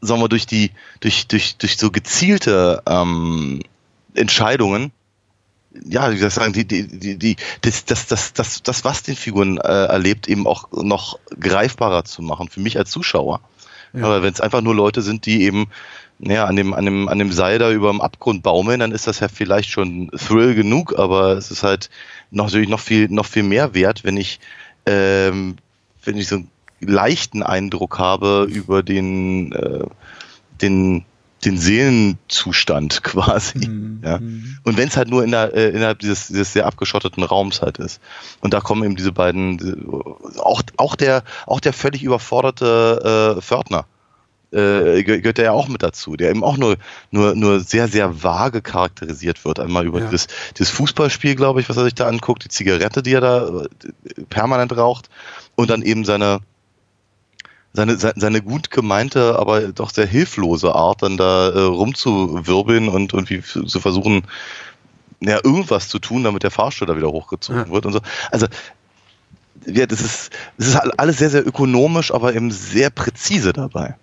[0.00, 3.60] sagen wir, durch die, durch, durch, durch so gezielte ähm,
[4.14, 4.90] Entscheidungen,
[5.88, 9.02] ja, wie soll ich sagen, die, die, die, die, das, das, das, das, das, was
[9.02, 13.40] den Figuren äh, erlebt, eben auch noch greifbarer zu machen, für mich als Zuschauer.
[13.92, 14.04] Ja.
[14.04, 15.68] Aber wenn es einfach nur Leute sind, die eben
[16.26, 19.06] ja, an dem, an dem, an dem Seil da über dem Abgrund baumeln, dann ist
[19.06, 21.90] das ja vielleicht schon Thrill genug, aber es ist halt
[22.30, 24.40] noch, natürlich noch viel, noch viel mehr wert, wenn ich,
[24.86, 25.56] ähm,
[26.04, 26.50] wenn ich so einen
[26.80, 29.84] leichten Eindruck habe über den, äh,
[30.62, 31.04] den,
[31.44, 33.68] den Seelenzustand quasi.
[33.68, 34.00] Mhm.
[34.02, 34.16] Ja.
[34.16, 37.78] Und wenn es halt nur in der, äh, innerhalb dieses, dieses sehr abgeschotteten Raums halt
[37.78, 38.00] ist.
[38.40, 39.76] Und da kommen eben diese beiden, diese-
[40.38, 43.84] auch, auch der, auch der völlig überforderte äh, Pförtner
[44.54, 46.76] äh, geh- gehört der ja auch mit dazu, der eben auch nur,
[47.10, 49.58] nur, nur sehr, sehr vage charakterisiert wird.
[49.58, 50.10] Einmal über Ja.
[50.10, 53.46] das, das Fußballspiel, glaube ich, was er sich da anguckt, die Zigarette, die er da
[53.48, 53.68] äh,
[54.30, 55.08] permanent raucht
[55.56, 56.40] und dann eben seine,
[57.72, 63.12] seine, se- seine gut gemeinte, aber doch sehr hilflose Art, dann da äh, rumzuwirbeln und
[63.12, 64.22] irgendwie f- zu versuchen,
[65.20, 67.70] ja, irgendwas zu tun, damit der Fahrstuhl da wieder hochgezogen Ja.
[67.70, 68.00] wird und so.
[68.30, 68.46] Also,
[69.66, 73.96] ja, das ist, das ist alles sehr, sehr ökonomisch, aber eben sehr präzise dabei.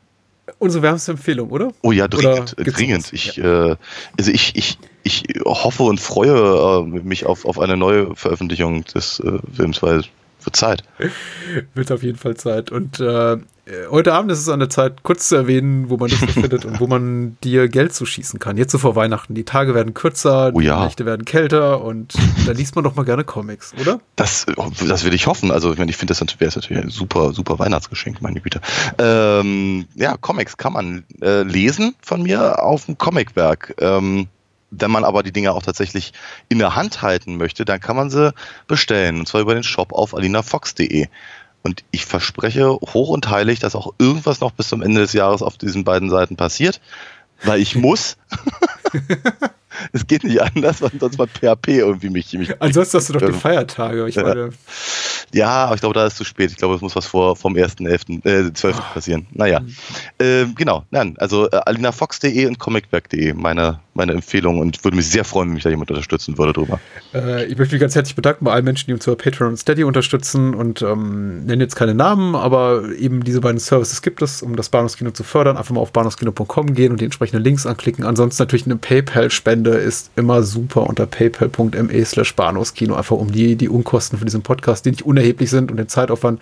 [0.59, 1.71] Unsere wärmste Empfehlung, oder?
[1.81, 3.13] Oh ja, dringend, gibt's dringend.
[3.13, 3.75] Ich, äh,
[4.17, 9.19] also ich, ich, ich hoffe und freue äh, mich auf, auf eine neue Veröffentlichung des
[9.19, 10.09] äh, Films, weil es
[10.45, 10.83] wird Zeit.
[11.75, 12.71] Wird auf jeden Fall Zeit.
[12.71, 13.37] Und äh,
[13.89, 16.65] heute Abend ist es an der Zeit, kurz zu erwähnen, wo man das so findet
[16.65, 18.57] und wo man dir Geld zuschießen kann.
[18.57, 19.33] Jetzt so vor Weihnachten.
[19.33, 20.77] Die Tage werden kürzer, Oh ja.
[20.79, 22.13] die Nächte werden kälter und
[22.45, 23.99] da liest man doch mal gerne Comics, oder?
[24.15, 24.45] Das,
[24.87, 25.51] das will ich hoffen.
[25.51, 28.61] Also ich meine, ich finde, das wäre natürlich ein super, super Weihnachtsgeschenk, meine Güte.
[28.97, 33.75] Ähm, ja, Comics kann man äh, lesen von mir auf dem Comicwerk.
[33.79, 34.27] Ähm,
[34.71, 36.13] wenn man aber die Dinge auch tatsächlich
[36.47, 38.33] in der Hand halten möchte, dann kann man sie
[38.67, 39.19] bestellen.
[39.19, 41.07] Und zwar über den Shop auf alinafox.de.
[41.63, 45.41] Und ich verspreche hoch und heilig, dass auch irgendwas noch bis zum Ende des Jahres
[45.41, 46.81] auf diesen beiden Seiten passiert.
[47.43, 48.17] Weil ich muss.
[49.93, 53.25] es geht nicht anders, weil sonst mal PHP irgendwie mich, mich Ansonsten hast du doch
[53.25, 54.07] die Feiertage.
[54.07, 54.23] Ich ja.
[54.23, 54.49] meine,
[55.33, 56.51] ja, aber ich glaube, da ist zu spät.
[56.51, 58.93] Ich glaube, es muss was vor vom 1.11., äh, 12.
[58.93, 59.27] passieren.
[59.31, 59.61] Naja,
[60.19, 60.83] ähm, genau.
[60.91, 65.55] Nein, also äh, alinafox.de und comicwerk.de meine, meine Empfehlung und würde mich sehr freuen, wenn
[65.55, 66.79] mich da jemand unterstützen würde drüber.
[67.13, 69.57] Äh, ich möchte mich ganz herzlich bedanken bei allen Menschen, die uns über Patreon und
[69.57, 74.41] Steady unterstützen und ähm, nenne jetzt keine Namen, aber eben diese beiden Services gibt es,
[74.41, 75.57] um das Bahnhofskino zu fördern.
[75.57, 78.05] Einfach mal auf bahnhofskino.com gehen und die entsprechenden Links anklicken.
[78.05, 83.67] Ansonsten natürlich eine PayPal-Spende ist immer super unter paypal.me slash Bahnhofskino, einfach um die, die
[83.67, 86.41] Unkosten für diesen Podcast, die nicht unerheblich sind und den Zeitaufwand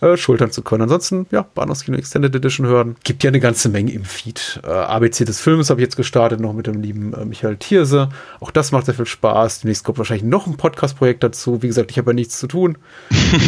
[0.00, 0.82] äh, schultern zu können.
[0.82, 2.96] Ansonsten, ja, Bahnhofskino Extended Edition hören.
[3.04, 4.60] Gibt ja eine ganze Menge im Feed.
[4.64, 8.08] Äh, ABC des Films habe ich jetzt gestartet, noch mit dem lieben äh, Michael Thierse.
[8.40, 9.60] Auch das macht sehr viel Spaß.
[9.60, 11.62] Demnächst kommt wahrscheinlich noch ein Podcast-Projekt dazu.
[11.62, 12.78] Wie gesagt, ich habe ja nichts zu tun.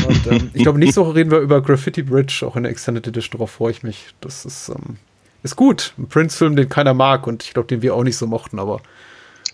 [0.09, 3.07] Und ähm, ich glaube, nächste Woche reden wir über Graffiti Bridge, auch in der Extended
[3.07, 3.32] Edition.
[3.32, 4.07] Darauf freue ich mich.
[4.20, 4.96] Das ist, ähm,
[5.42, 5.92] ist gut.
[5.99, 8.80] Ein Prince-Film, den keiner mag und ich glaube, den wir auch nicht so mochten, aber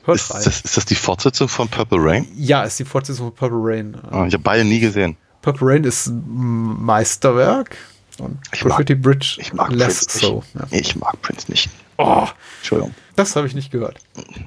[0.05, 0.43] hört Ist rein.
[0.45, 2.27] das, ist das die Fortsetzung von Purple Rain?
[2.37, 3.97] ja, ist die Fortsetzung von Purple Rain.
[4.11, 5.17] Ah, ich habe beide nie gesehen.
[5.45, 7.77] Purple Rain ist Meisterwerk
[8.19, 10.35] und Ich mag- Graffiti Bridge Ich mag less Prince so.
[10.55, 10.73] nicht.
[10.73, 10.79] Ja.
[10.79, 11.69] Ich mag Prince nicht.
[11.99, 12.27] Oh,
[12.59, 12.95] Entschuldigung.
[13.15, 13.99] das habe ich nicht gehört.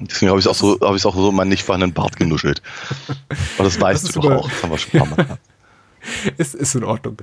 [0.01, 2.17] Deswegen habe ich es auch so, habe ich auch so in meinen nicht vorhandenen Bart
[2.17, 2.61] genuschelt.
[3.57, 4.49] Aber das weißt Das du doch auch.
[4.49, 5.37] Das haben wir schon ein paar Mal.
[6.37, 7.17] Ist, ist in Ordnung.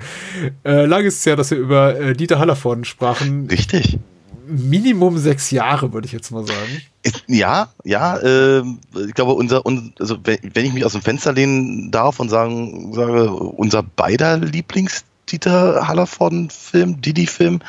[0.64, 3.46] Äh, lange ist es ja, dass wir über äh, Dieter Hallervorden sprachen.
[3.46, 3.98] Richtig.
[4.46, 6.82] Minimum sechs Jahre, würde ich jetzt mal sagen.
[7.26, 11.90] Ja, ja, ähm, ich glaube, unser, un, also wenn, ich mich aus dem Fenster lehnen
[11.90, 17.60] darf und sagen, sage, unser beider Lieblings-Dieter Hallervorden-Film, Didi-Film,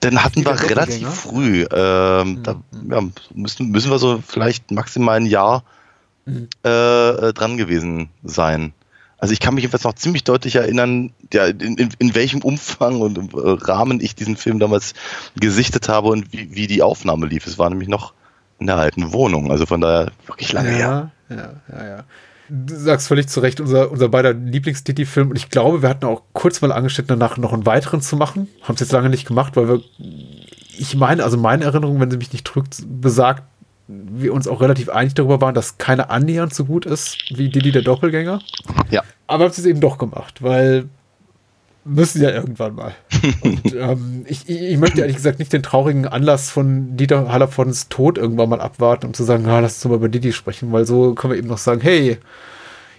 [0.00, 3.02] dann hatten wir relativ früh, ähm, da ja,
[3.34, 5.64] müssen, müssen wir so vielleicht maximal ein Jahr
[6.24, 6.48] Mhm.
[6.64, 8.72] äh, äh, dran gewesen sein.
[9.18, 13.00] Also ich kann mich jedenfalls noch ziemlich deutlich erinnern, ja, in, in, in welchem Umfang
[13.00, 14.94] und äh, Rahmen ich diesen Film damals
[15.38, 17.46] gesichtet habe und wie, wie die Aufnahme lief.
[17.46, 18.14] Es war nämlich noch
[18.62, 21.10] in der alten Wohnung, also von daher wirklich lange her.
[21.28, 22.04] Ja, ja, ja, ja.
[22.48, 25.30] Du sagst völlig zu Recht, unser, unser beider Lieblings-Didi-Film.
[25.30, 28.48] Und ich glaube, wir hatten auch kurz mal angeschnitten, danach noch einen weiteren zu machen.
[28.62, 29.80] Haben es jetzt lange nicht gemacht, weil wir,
[30.78, 33.44] ich meine, also meine Erinnerung, wenn sie mich nicht trügt, besagt,
[33.88, 37.72] wir uns auch relativ einig darüber waren, dass keiner annähernd so gut ist wie Didi
[37.72, 38.40] der Doppelgänger.
[38.90, 39.02] Ja.
[39.26, 40.88] Aber haben sie es eben doch gemacht, weil
[41.84, 42.94] müssen ja irgendwann mal.
[43.40, 48.18] Und ähm, ich, ich, möchte ehrlich gesagt nicht den traurigen Anlass von Dieter Hallervons Tod
[48.18, 51.14] irgendwann mal abwarten, um zu sagen, ah, lass uns mal über Didi sprechen, weil so
[51.14, 52.18] können wir eben noch sagen, hey,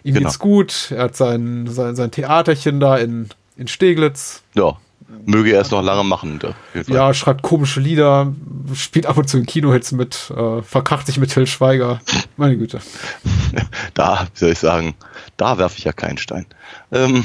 [0.04, 0.28] ihm Genau.
[0.28, 4.44] geht's gut, er hat sein, sein, sein Theaterchen da in, in Steglitz.
[4.54, 4.78] Ja.
[5.26, 6.40] Möge er es noch lange machen.
[6.88, 8.34] Ja, schreibt komische Lieder,
[8.74, 12.02] spielt ab und zu in Kinohits mit, äh, verkracht sich mit Till Schweiger.
[12.38, 12.80] Meine Güte.
[13.94, 14.96] Da, wie soll ich sagen,
[15.38, 16.48] da werfe ich ja keinen Stein.
[16.92, 17.24] Ähm,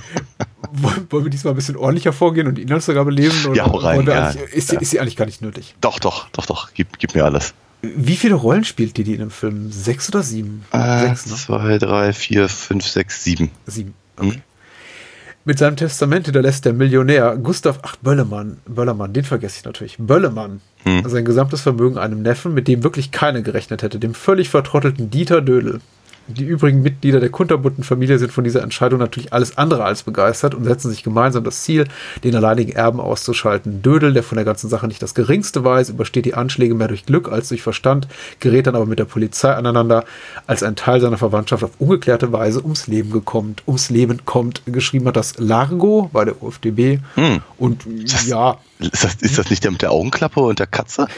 [0.72, 3.46] Wollen wollen wir diesmal ein bisschen ordentlicher vorgehen und die Inhaltsangabe lesen?
[3.46, 4.80] Oder Ja, hau rein, ja, ist, sie- ja.
[4.80, 5.74] ist sie eigentlich gar nicht nötig?
[5.80, 7.54] doch, doch, doch, doch, gib, gib mir alles.
[7.82, 9.72] Wie viele Rollen spielt Didi in dem Film?
[9.72, 10.64] Sechs oder sieben?
[10.70, 11.34] Äh, Sechs, ne?
[11.36, 13.50] zwei, drei, vier, fünf, sechs, sieben.
[13.66, 13.94] Sieben.
[14.18, 14.42] Okay.
[15.46, 20.60] Mit seinem Testament hinterlässt der Millionär Gustav, ach, Böllemann, Böllermann, den vergesse ich natürlich, Böllemann,
[21.06, 25.40] sein gesamtes Vermögen einem Neffen, mit dem wirklich keiner gerechnet hätte, dem völlig vertrottelten Dieter
[25.40, 25.80] Dödel.
[26.26, 30.54] Die übrigen Mitglieder der kunterbunten Familie sind von dieser Entscheidung natürlich alles andere als begeistert
[30.54, 31.86] und setzen sich gemeinsam das Ziel,
[32.22, 33.82] den alleinigen Erben auszuschalten.
[33.82, 37.04] Dödel, der von der ganzen Sache nicht das geringste weiß, übersteht die Anschläge mehr durch
[37.04, 38.06] Glück als durch Verstand,
[38.38, 40.04] gerät dann aber mit der Polizei aneinander,
[40.46, 44.62] als ein Teil seiner Verwandtschaft auf ungeklärte Weise ums Leben gekommen, ums Leben kommt.
[44.66, 46.98] Geschrieben hat das Largo bei der UFDB.
[47.16, 47.40] Hm.
[47.58, 47.84] Und
[48.26, 51.08] ja, Ist das, ist das nicht der mit der Augenklappe und der Katze?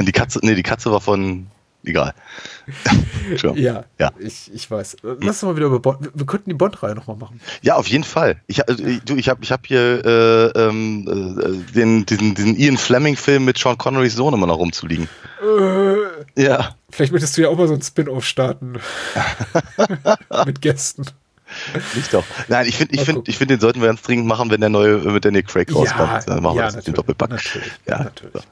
[0.00, 1.46] Die Katze, nee, die Katze war von,
[1.88, 2.14] egal.
[3.56, 4.10] Ja, Ja.
[4.18, 4.96] Ich, ich weiß.
[5.02, 6.02] Lass uns mal wieder über Bond.
[6.02, 7.40] Wir, wir könnten die Bond-Reihe nochmal machen.
[7.62, 8.40] Ja, auf jeden Fall.
[8.46, 11.06] Ich, also, ich- du, ich habe ich hab hier äh, ähm,
[11.70, 15.08] äh, den, diesen, diesen Ian Fleming-Film mit Sean Connerys Sohn immer noch rumzuliegen.
[16.36, 18.78] Ja, Vielleicht möchtest du ja auch mal so ein Spin-off starten.
[20.46, 21.04] Mit Gästen.
[21.94, 22.24] nicht doch.
[22.48, 24.70] Nein, ich finde, ich finde, ich finde, den sollten wir ganz dringend machen, wenn der
[24.70, 26.24] neue mit Daniel Craig rauskommt.
[26.28, 27.30] Dann machen wir das mit dem Doppelpack.
[27.30, 28.42] Natürlich, Ja, natürlich.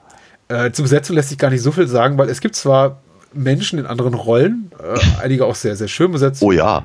[0.49, 3.01] Äh, zur Besetzung lässt sich gar nicht so viel sagen, weil es gibt zwar
[3.33, 6.43] Menschen in anderen Rollen, äh, einige auch sehr, sehr schön besetzt.
[6.43, 6.85] Oh ja.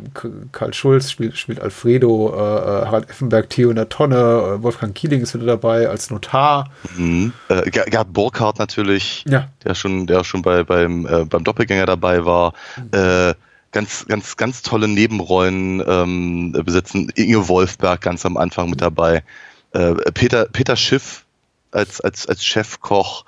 [0.51, 4.15] Karl Schulz spielt, spielt Alfredo, äh, äh, Harald Effenberg, Theo in der Tonne,
[4.59, 6.69] äh, Wolfgang Kieling ist wieder dabei als Notar.
[6.97, 7.33] Mhm.
[7.49, 9.47] Äh, Ger- Gerd Burkhardt natürlich, Ja.
[9.63, 12.53] der schon, der schon bei, beim, äh, beim Doppelgänger dabei war.
[12.91, 13.33] Äh,
[13.71, 17.09] ganz, ganz, ganz tolle Nebenrollen ähm, besetzen.
[17.15, 19.23] Inge Wolfberg ganz am Anfang mit dabei.
[20.15, 21.23] Peter, Peter Schiff
[21.71, 23.23] als, als, als Chefkoch.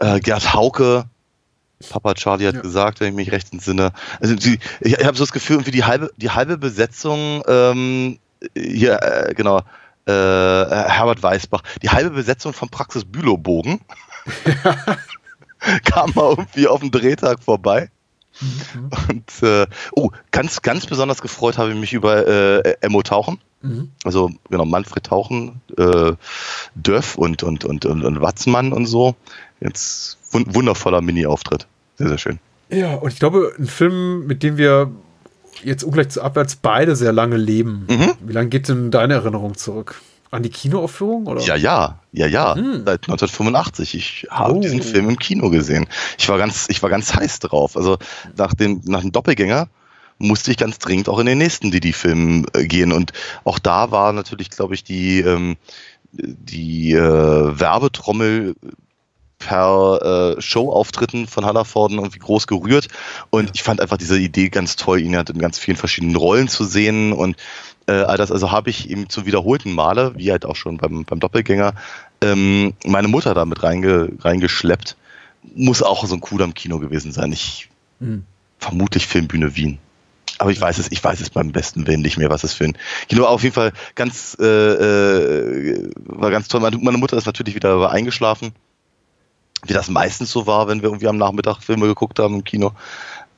[0.00, 1.04] Gerd Hauke.
[1.90, 2.60] Papa Charlie hat Ja.
[2.60, 3.92] gesagt, wenn ich mich recht entsinne.
[4.20, 8.18] Also die, ich, ich habe so das Gefühl, irgendwie die halbe, die halbe Besetzung ähm,
[8.54, 9.58] hier, äh, genau,
[10.06, 13.80] äh, Herbert Weißbach, die halbe Besetzung von Praxis Bülowbogen
[15.84, 17.90] kam mal irgendwie auf dem Drehtag vorbei.
[19.08, 23.40] Und äh, oh, ganz, ganz besonders gefreut habe ich mich über äh, Emmo Tauchen.
[23.62, 23.92] Mhm.
[24.02, 26.12] Also genau, Manfred Tauchen, äh,
[26.74, 29.14] Dörf und, und, und, und, und Watzmann und so.
[29.60, 31.66] Jetzt wun wundervoller Mini-Auftritt.
[31.96, 32.38] Sehr, sehr schön.
[32.70, 34.90] Ja, und ich glaube, ein Film, mit dem wir
[35.62, 37.86] jetzt ungleich zu abwärts beide sehr lange leben.
[37.88, 38.12] Mhm.
[38.20, 40.00] Wie lange geht denn deine Erinnerung zurück?
[40.30, 41.26] An die Kinoaufführung?
[41.28, 41.40] Oder?
[41.42, 42.56] Ja, ja, ja, ja.
[42.56, 42.82] Hm.
[42.84, 43.94] Seit 1985.
[43.94, 44.60] Ich habe Oh.
[44.60, 45.86] diesen Film im Kino gesehen.
[46.18, 47.76] Ich war ganz, ich war ganz heiß drauf.
[47.76, 47.98] Also
[48.36, 49.68] nach dem, nach dem Doppelgänger
[50.18, 52.90] musste ich ganz dringend auch in den nächsten Didi-Film äh, gehen.
[52.90, 53.12] Und
[53.44, 55.56] auch da war natürlich, glaube ich, die, ähm,
[56.12, 57.00] die äh,
[57.60, 58.56] Werbetrommel
[59.44, 62.88] per äh, Showauftritten von Hallervorden irgendwie groß gerührt.
[63.30, 66.48] Und ich fand einfach diese Idee ganz toll, ihn halt in ganz vielen verschiedenen Rollen
[66.48, 67.36] zu sehen und
[67.86, 68.32] äh, all das.
[68.32, 71.74] Also habe ich ihm zum wiederholten Male, wie halt auch schon beim, beim Doppelgänger,
[72.22, 74.96] ähm, meine Mutter da mit reinge, reingeschleppt.
[75.54, 77.30] Muss auch so ein Coup am Kino gewesen sein.
[77.32, 77.68] Ich
[78.00, 78.24] Mhm.
[78.58, 79.78] vermutlich Filmbühne Wien.
[80.38, 82.64] Aber ich weiß es, ich weiß es beim besten Willen nicht mehr, was es für
[82.64, 82.76] ein
[83.08, 83.24] Kino.
[83.24, 86.60] Auf jeden Fall ganz, äh, äh, war ganz toll.
[86.60, 88.52] Meine Mutter ist natürlich wieder eingeschlafen,
[89.66, 92.72] wie das meistens so war, wenn wir irgendwie am Nachmittag Filme geguckt haben im Kino.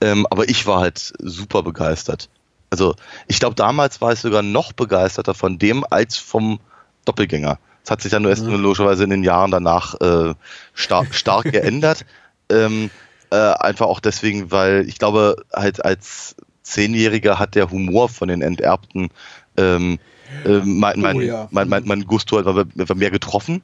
[0.01, 2.29] Ähm, aber ich war halt super begeistert.
[2.71, 2.95] Also
[3.29, 6.59] ich glaube, damals war ich sogar noch begeisterter von dem als vom
[7.05, 7.59] Doppelgänger.
[7.83, 10.35] Das hat sich dann nur erst nur logischerweise in den Jahren danach äh,
[10.75, 12.05] stark, stark geändert.
[12.51, 12.91] Ähm,
[13.31, 18.43] äh, einfach auch deswegen, weil ich glaube, halt als Zehnjähriger hat der Humor von den
[18.43, 19.11] Enterbten
[19.57, 19.99] ähm,
[20.45, 21.49] äh, mein, mein, Oh ja.
[21.51, 23.63] mein, mein, mein Gusto halt war, war mehr getroffen.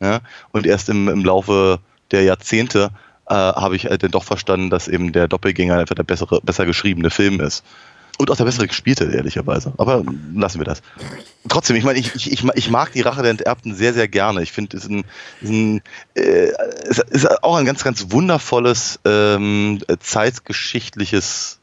[0.00, 0.20] Ja?
[0.52, 1.80] Und erst im, im Laufe
[2.12, 2.90] der Jahrzehnte
[3.28, 6.66] äh, habe ich halt dann doch verstanden, dass eben der Doppelgänger einfach der bessere, besser
[6.66, 7.64] geschriebene Film ist.
[8.18, 9.72] Und auch der bessere gespielte, ehrlicherweise.
[9.78, 10.04] Aber
[10.34, 10.82] lassen wir das.
[11.48, 14.06] Trotzdem, ich meine, ich, ich, ich, ma- ich mag die Rache der Enterbten sehr, sehr
[14.06, 14.42] gerne.
[14.42, 15.04] Ich finde, es ist ein,
[15.40, 15.82] ist ein
[16.14, 16.52] äh,
[16.88, 21.58] es ist auch ein ganz, ganz wundervolles ähm, zeitgeschichtliches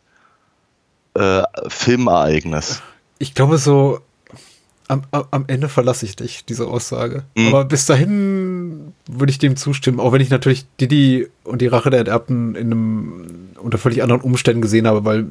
[1.14, 2.82] äh, Filmereignis.
[3.20, 4.02] Ich glaube, so
[4.89, 7.23] am, am Ende verlasse ich dich, diese Aussage.
[7.35, 7.47] Mhm.
[7.47, 11.89] Aber bis dahin würde ich dem zustimmen, auch wenn ich natürlich Didi und die Rache
[11.89, 15.25] der Enterbten in einem, unter völlig anderen Umständen gesehen habe, weil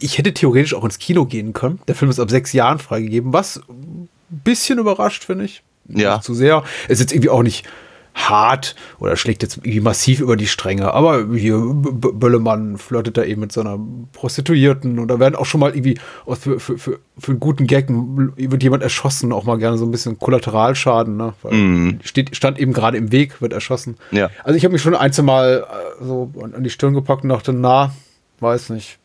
[0.00, 1.78] ich hätte theoretisch auch ins Kino gehen können.
[1.86, 5.62] Der Film ist ab sechs Jahren freigegeben, was ein bisschen überrascht, finde ich.
[5.88, 6.16] Ja.
[6.16, 6.64] Nicht zu sehr.
[6.86, 7.66] Es ist jetzt irgendwie auch nicht
[8.14, 10.92] hart oder schlägt jetzt irgendwie massiv über die Stränge.
[10.92, 13.78] Aber hier B Böllemann flirtet da eben mit so einer
[14.12, 15.98] Prostituierten und da werden auch schon mal irgendwie
[16.38, 19.90] für, für, für, für einen guten Gag wird jemand erschossen, auch mal gerne so ein
[19.90, 21.34] bisschen Kollateralschaden, ne?
[21.42, 22.00] Weil Mhm.
[22.04, 23.96] steht, stand eben gerade im Weg, wird erschossen.
[24.10, 24.30] Ja.
[24.44, 25.66] Also ich habe mich schon ein, zwei Mal
[26.00, 27.92] äh, so an, an die Stirn gepackt und dachte, na,
[28.40, 28.98] weiß nicht.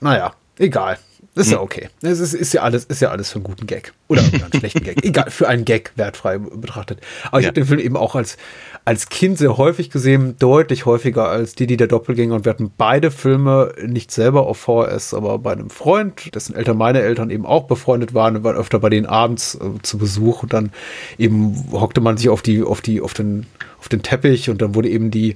[0.00, 0.98] Naja, egal.
[1.38, 1.88] Ist ja okay.
[2.02, 3.92] Es ist, ist ja alles, ist ja alles für einen guten Gag.
[4.08, 5.02] Oder einen schlechten Gag.
[5.04, 7.00] Egal, für einen Gag wertfrei betrachtet.
[7.26, 7.48] Aber ich Ja.
[7.48, 8.36] habe den Film eben auch als,
[8.84, 12.34] als Kind sehr häufig gesehen, deutlich häufiger als Didi der Doppelgänger.
[12.34, 16.76] Und wir hatten beide Filme nicht selber auf VHS, aber bei einem Freund, dessen Eltern
[16.76, 20.42] meine Eltern eben auch befreundet waren, wir waren öfter bei denen abends äh, zu Besuch
[20.42, 20.70] und dann
[21.18, 23.46] eben hockte man sich auf die, auf die, auf den,
[23.78, 25.34] auf den Teppich und dann wurde eben die,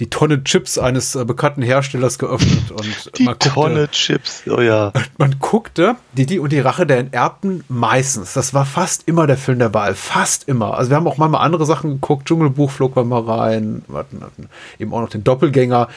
[0.00, 4.60] die Tonne Chips eines äh, bekannten Herstellers geöffnet und Die man guckte, Tonne Chips, oh
[4.60, 4.92] ja.
[5.18, 8.32] man guckte Didi und die Rache der Enterbten meistens.
[8.32, 9.94] Das war fast immer der Film der Wahl.
[9.94, 10.76] Fast immer.
[10.76, 12.26] Also wir haben auch manchmal andere Sachen geguckt.
[12.26, 13.84] Dschungelbuch flog wir mal rein.
[13.88, 15.88] Wir hatten, hatten eben auch noch den Doppelgänger.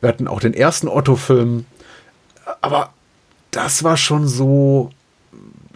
[0.00, 1.66] Wir hatten auch den ersten Otto-Film.
[2.60, 2.90] Aber
[3.50, 4.90] das war schon so,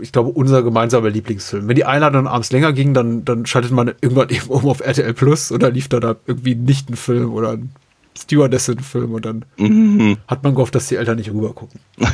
[0.01, 1.69] ich glaube, unser gemeinsamer Lieblingsfilm.
[1.69, 5.15] Wenn die Einladung abends länger ging, dann, dann schaltet man irgendwann eben um auf RTL
[5.15, 7.71] Plus oder lief da, da irgendwie nicht ein Film oder ein
[8.17, 9.45] Stewardessin-Film und dann
[10.27, 11.81] hat man gehofft, dass die Eltern nicht rüber gucken.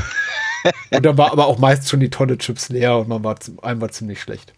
[0.90, 3.82] Und dann war aber auch meist schon die Tonne Chips leer und man war, einem
[3.82, 4.54] war ziemlich schlecht.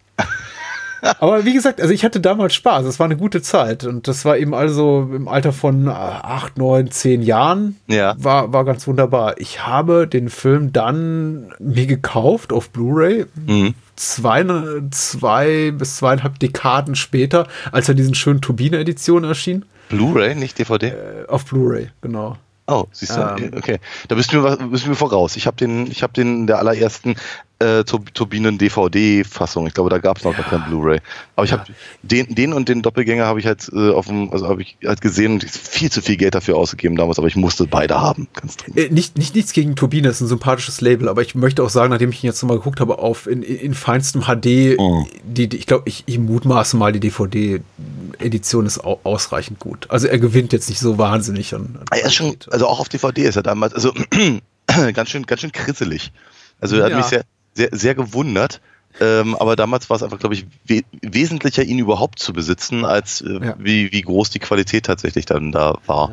[1.01, 2.85] Aber wie gesagt, also ich hatte damals Spaß.
[2.85, 3.83] Es war eine gute Zeit.
[3.83, 7.77] Und das war eben also im Alter von äh, acht, neun, zehn Jahren.
[7.87, 8.15] Ja.
[8.17, 9.39] War, war ganz wunderbar.
[9.39, 13.25] Ich habe den Film dann mir gekauft auf Blu-ray.
[13.45, 13.73] Mhm.
[13.95, 14.45] Zwei,
[14.91, 19.65] zwei bis zweieinhalb Dekaden später, als er diesen schönen Turbine-Edition erschien.
[19.89, 20.87] Blu-ray, nicht DVD?
[20.89, 20.93] Äh,
[21.27, 22.37] auf Blu-ray, genau.
[22.69, 23.51] Oh, siehst du, Ähm.
[23.55, 23.79] okay.
[24.09, 25.37] Da bist du mir, bist du mir voraus.
[25.37, 27.15] Ich habe den, ich habe den in der allerersten
[27.59, 29.65] äh, Tur Turbinen DVD-Fassung.
[29.67, 30.99] Ich glaube, da gab es noch gar kein Blu-ray.
[31.35, 31.63] Aber ich habe
[32.03, 35.01] den, den und den Doppelgänger habe ich halt äh, auf dem, also habe ich halt
[35.01, 38.57] gesehen und viel zu viel Geld dafür ausgegeben damals, aber ich musste beide haben, ganz
[38.57, 38.77] dringend.
[38.79, 41.91] Äh, nicht, nicht nichts gegen Turbine, ist ein sympathisches Label, aber ich möchte auch sagen,
[41.91, 45.05] nachdem ich ihn jetzt nochmal geguckt habe, auf in, in, in feinstem HD, Mhm.
[45.23, 49.87] die, die, ich glaube, ich, ich mutmaße mal, die DVD-Edition ist au, ausreichend gut.
[49.89, 51.77] Also er gewinnt jetzt nicht so wahnsinnig an.
[51.79, 53.93] an Er ist schon, also auch auf DVD ist er damals, also
[54.93, 56.11] ganz schön, ganz schön krisselig.
[56.59, 56.97] Also er hat Ja.
[56.97, 57.23] mich sehr,
[57.57, 58.61] sehr, sehr gewundert.
[58.99, 63.21] Ähm, aber damals war es einfach, glaube ich, we wesentlicher, ihn überhaupt zu besitzen, als
[63.21, 63.55] äh, Ja.
[63.59, 66.11] wie, wie groß die Qualität tatsächlich dann da war.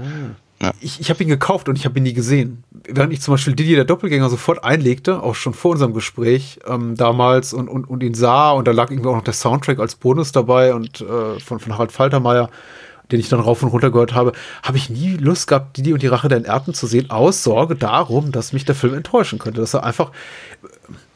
[0.81, 2.65] Ich, ich habe ihn gekauft und ich habe ihn nie gesehen.
[2.89, 6.95] Während ich zum Beispiel Didi der Doppelgänger sofort einlegte, auch schon vor unserem Gespräch ähm,
[6.97, 9.95] damals und, und, und ihn sah und da lag irgendwie auch noch der Soundtrack als
[9.97, 12.49] Bonus dabei und äh, von, von Harald Faltermeier,
[13.13, 14.33] den ich dann rauf und runter gehört habe,
[14.63, 17.77] habe ich nie Lust gehabt, Didi und die Rache der Enterbten zu sehen, aus Sorge
[17.77, 19.61] darum, dass mich der Film enttäuschen könnte.
[19.61, 20.13] Dass er einfach,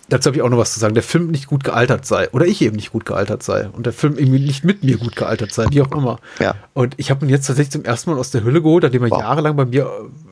[0.09, 2.47] dazu habe ich auch noch was zu sagen, der Film nicht gut gealtert sei oder
[2.47, 5.53] ich eben nicht gut gealtert sei und der Film irgendwie nicht mit mir gut gealtert
[5.53, 6.19] sei, wie auch immer.
[6.41, 6.55] Ja.
[6.75, 9.11] Und ich habe ihn jetzt tatsächlich zum ersten Mal aus der Hülle geholt, nachdem er
[9.11, 9.21] Wow.
[9.21, 9.91] jahrelang bei mir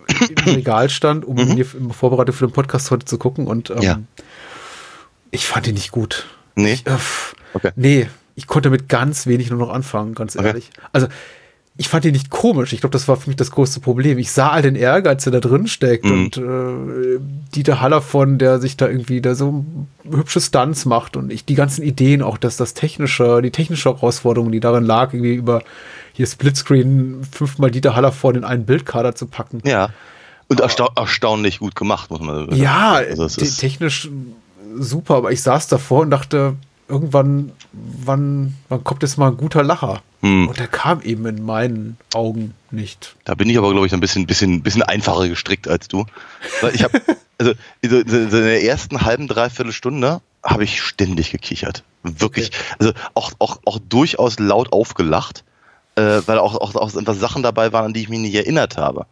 [0.08, 3.46] äh, im Regal stand, um ihn hier in Vorbereitung für den Podcast heute zu gucken.
[3.46, 3.98] Und ähm, Ja.
[5.30, 6.26] ich fand ihn nicht gut.
[6.54, 6.72] Nee?
[6.74, 6.96] Ich, äh,
[7.54, 7.70] Okay.
[7.76, 10.46] Nee, ich konnte mit ganz wenig nur noch anfangen, ganz Okay.
[10.46, 10.70] ehrlich.
[10.92, 11.06] Also
[11.78, 12.72] ich fand ihn nicht komisch.
[12.72, 14.16] Ich glaube, das war für mich das größte Problem.
[14.18, 16.10] Ich sah all den Ehrgeiz, der da drin steckt Mhm.
[16.12, 17.20] und äh,
[17.54, 19.64] Dieter Haller von, der sich da irgendwie da so
[20.10, 24.52] hübsche Stunts macht und ich die ganzen Ideen, auch dass das technische, die technische Herausforderung,
[24.52, 25.62] die darin lag, irgendwie über
[26.14, 29.60] hier Splitscreen fünfmal Dieter Haller vor in einen Bildkader zu packen.
[29.66, 29.90] Ja.
[30.48, 32.56] Und erstau erstaunlich gut gemacht, muss man sagen.
[32.56, 34.08] Ja, also technisch
[34.78, 36.54] super, aber ich saß davor und dachte,
[36.88, 40.02] irgendwann, wann, wann kommt jetzt mal ein guter Lacher?
[40.22, 40.48] Hm.
[40.48, 43.16] Und der kam eben in meinen Augen nicht.
[43.24, 46.06] da bin ich aber, glaube ich, ein bisschen, bisschen, bisschen einfacher gestrickt als du.
[46.60, 47.00] Weil ich habe,
[47.38, 51.82] also in der ersten halben, dreiviertel Stunde habe ich ständig gekichert.
[52.02, 52.50] Wirklich.
[52.78, 55.44] Also auch, auch, auch durchaus laut aufgelacht,
[55.96, 58.76] äh, weil auch, auch, auch einfach Sachen dabei waren, an die ich mich nicht erinnert
[58.76, 59.06] habe.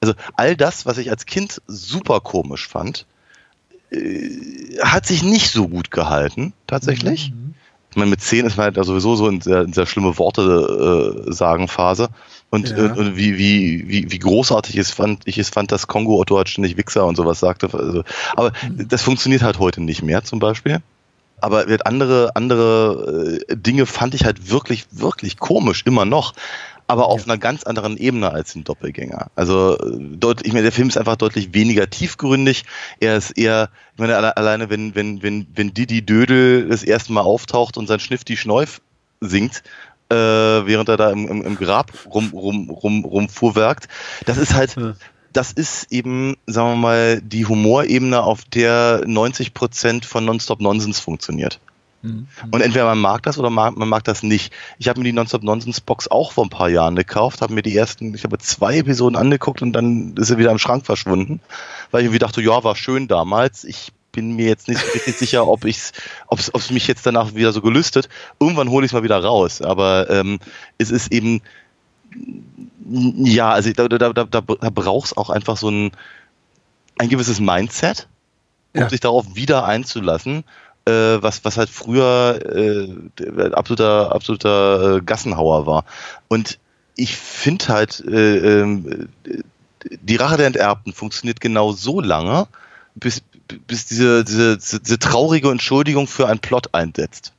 [0.00, 3.06] Also all das, was ich als Kind super komisch fand,
[3.90, 7.32] äh, hat sich nicht so gut gehalten, tatsächlich.
[7.90, 11.24] Ich meine, mit 10 ist man halt sowieso so in sehr, in sehr schlimme Worte
[11.26, 12.10] äh, sagen Phase.
[12.50, 12.76] Und, Ja.
[12.76, 16.38] äh, und wie, wie, wie, wie großartig es fand, ich es fand, dass Kongo Otto
[16.38, 17.68] hat ständig Wichser und sowas sagte.
[17.72, 18.04] Also,
[18.36, 20.80] aber das funktioniert halt heute nicht mehr, zum Beispiel.
[21.40, 26.34] Aber halt andere, andere äh, Dinge fand ich halt wirklich, wirklich komisch, immer noch.
[26.88, 29.30] Aber auf einer ganz anderen Ebene als ein Doppelgänger.
[29.36, 32.64] Also äh, deut, ich meine, der Film ist einfach deutlich weniger tiefgründig.
[32.98, 37.12] Er ist eher, ich meine, alle, alleine wenn, wenn, wenn, wenn Didi Dödel das erste
[37.12, 38.80] Mal auftaucht und sein Schnifti Schneuf
[39.20, 39.62] singt,
[40.10, 43.88] äh, während er da im, im, im Grab rum, rum, rum, rumfuhrwerkt.
[44.24, 44.94] Das ist halt, Ja.
[45.34, 51.00] das ist eben, sagen wir mal, die Humorebene, auf der 90 Prozent von Nonstop Nonsens
[51.00, 51.60] funktioniert.
[52.02, 54.52] Und entweder man mag das oder mag, man mag das nicht.
[54.78, 57.62] Ich habe mir die Nonstop Nonsens Box auch vor ein paar Jahren gekauft, habe mir
[57.62, 61.40] die ersten, ich habe zwei Episoden angeguckt und dann ist sie wieder im Schrank verschwunden,
[61.90, 63.64] weil ich irgendwie dachte, ja, war schön damals.
[63.64, 65.92] Ich bin mir jetzt nicht richtig sicher, ob ich's,
[66.28, 68.08] ob's, ob's mich jetzt danach wieder so gelüstet.
[68.38, 69.60] Irgendwann hole ich es mal wieder raus.
[69.60, 70.38] Aber ähm,
[70.78, 71.42] es ist eben,
[72.88, 75.90] ja, also da, da, da, da, da brauchst auch einfach so ein,
[76.98, 78.08] ein gewisses Mindset,
[78.74, 78.88] um Ja.
[78.88, 80.44] sich darauf wieder einzulassen,
[80.88, 85.84] äh, was, was halt früher äh, absoluter, absoluter äh, Gassenhauer war.
[86.28, 86.58] Und
[86.96, 89.08] ich finde halt, äh, ähm,
[90.02, 92.48] die Rache der Enterbten funktioniert genau so lange,
[92.94, 93.22] bis,
[93.66, 97.32] bis diese, diese, diese traurige Entschuldigung für einen Plot einsetzt.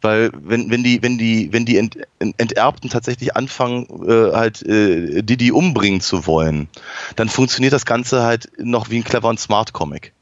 [0.00, 5.22] Weil wenn, wenn die, wenn die, wenn die Ent, Enterbten tatsächlich anfangen, äh, halt äh,
[5.22, 6.68] Didi umbringen zu wollen,
[7.16, 10.12] dann funktioniert das Ganze halt noch wie ein Clever und Smart Comic.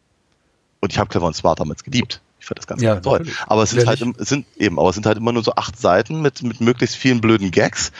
[0.80, 2.20] Und ich habe Clever und Smart damals geliebt.
[2.42, 3.18] Ich fand das Ganze Ja, ganz toll.
[3.20, 3.38] natürlich.
[3.46, 6.20] Aber es sind halt, sind eben, aber es sind halt immer nur so acht Seiten
[6.22, 7.92] mit, mit möglichst vielen blöden Gags.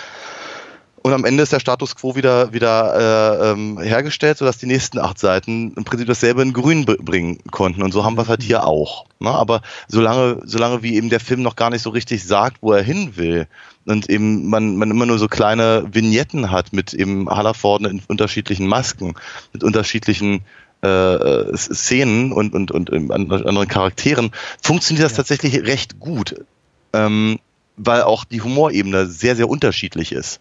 [0.97, 4.99] Und am Ende ist der Status quo wieder, wieder äh, ähm, hergestellt, sodass die nächsten
[4.99, 7.82] acht Seiten im Prinzip dasselbe in Grün bringen konnten.
[7.82, 9.07] Und so haben wir es halt hier auch.
[9.20, 9.30] Ne?
[9.30, 12.82] Aber solange, solange wie eben der Film noch gar nicht so richtig sagt, wo er
[12.82, 13.47] hin will,
[13.84, 18.68] und eben man, man immer nur so kleine Vignetten hat mit eben Hallerforden in unterschiedlichen
[18.68, 19.14] Masken,
[19.53, 20.43] mit unterschiedlichen
[20.83, 24.30] äh, äh, Szenen und, und, und ähm, an- anderen Charakteren,
[24.61, 26.45] funktioniert das tatsächlich recht gut.
[26.93, 27.39] Ähm,
[27.76, 30.41] weil auch die Humorebene sehr, sehr unterschiedlich ist.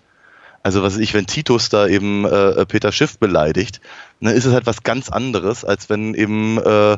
[0.64, 3.82] Also was weiß ich, wenn Titus da eben äh, Peter Schiff beleidigt,
[4.20, 6.98] ne, ist es halt was ganz anderes, als wenn eben äh,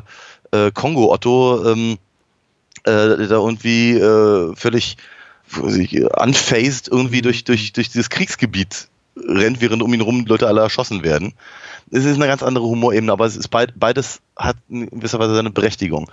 [0.50, 1.98] äh, Kongo Otto ähm,
[2.84, 4.96] äh, da irgendwie äh, völlig
[5.60, 11.02] unfazed irgendwie durch, durch, durch dieses Kriegsgebiet rennt, während um ihn rum Leute alle erschossen
[11.02, 11.34] werden.
[11.90, 15.34] Es ist eine ganz andere Humorebene, aber es ist beid, beides hat in gewisser Weise
[15.34, 16.10] seine Berechtigung.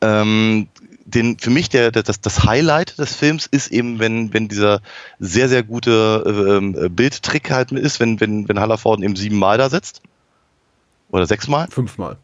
[0.00, 0.68] Ähm,
[1.06, 4.80] den, für mich der, der, das, das Highlight des Films ist eben, wenn, wenn dieser
[5.18, 10.00] sehr, sehr gute ähm, Bildtrick halt ist, wenn, wenn, wenn Hallerforden eben siebenmal da sitzt.
[11.10, 11.68] Oder sechsmal.
[11.70, 12.16] Fünfmal.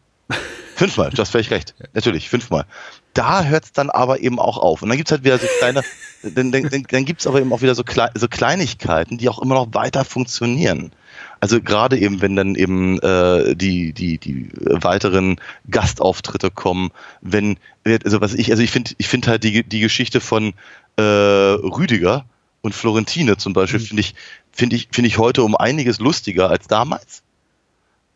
[0.75, 1.75] Fünfmal, du hast völlig recht.
[1.93, 2.65] Natürlich, fünfmal.
[3.13, 4.81] Da hört es dann aber eben auch auf.
[4.81, 5.83] Und dann gibt's halt wieder so kleine,
[6.23, 9.39] dann, dann, dann, dann gibt's aber eben auch wieder so, klei so Kleinigkeiten, die auch
[9.39, 10.91] immer noch weiter funktionieren.
[11.39, 16.91] Also gerade eben, wenn dann eben äh, die, die, die weiteren Gastauftritte kommen,
[17.21, 20.53] wenn, also was ich, also ich finde, ich finde halt die, die Geschichte von
[20.97, 22.25] äh, Rüdiger
[22.61, 24.13] und Florentine zum Beispiel, finde ich,
[24.51, 27.23] finde ich, finde ich heute um einiges lustiger als damals.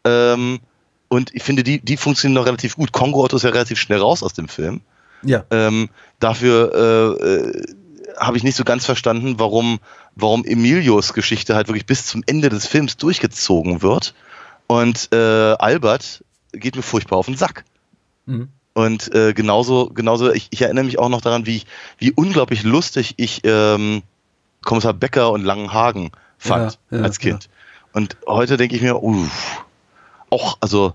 [0.03, 0.59] Ähm,
[1.15, 2.91] und ich finde, die, die funktionieren noch relativ gut.
[2.91, 4.81] Kongo Otto ist ja relativ schnell raus aus dem Film.
[5.23, 5.45] Ja.
[5.49, 5.89] Ähm,
[6.19, 7.63] dafür äh, äh,
[8.17, 9.79] habe ich nicht so ganz verstanden, warum,
[10.15, 14.13] warum Emilios Geschichte halt wirklich bis zum Ende des Films durchgezogen wird.
[14.67, 17.63] Und äh, Albert geht mir furchtbar auf den Sack.
[18.25, 18.49] Mhm.
[18.73, 21.63] Und äh, genauso, genauso, ich, ich erinnere mich auch noch daran, wie,
[21.97, 24.03] wie unglaublich lustig ich ähm,
[24.65, 27.47] Kommissar Becker und Langenhagen fand Ja, ja, als Kind.
[27.93, 29.63] Und heute denke ich mir, uff,
[30.29, 30.93] auch, also,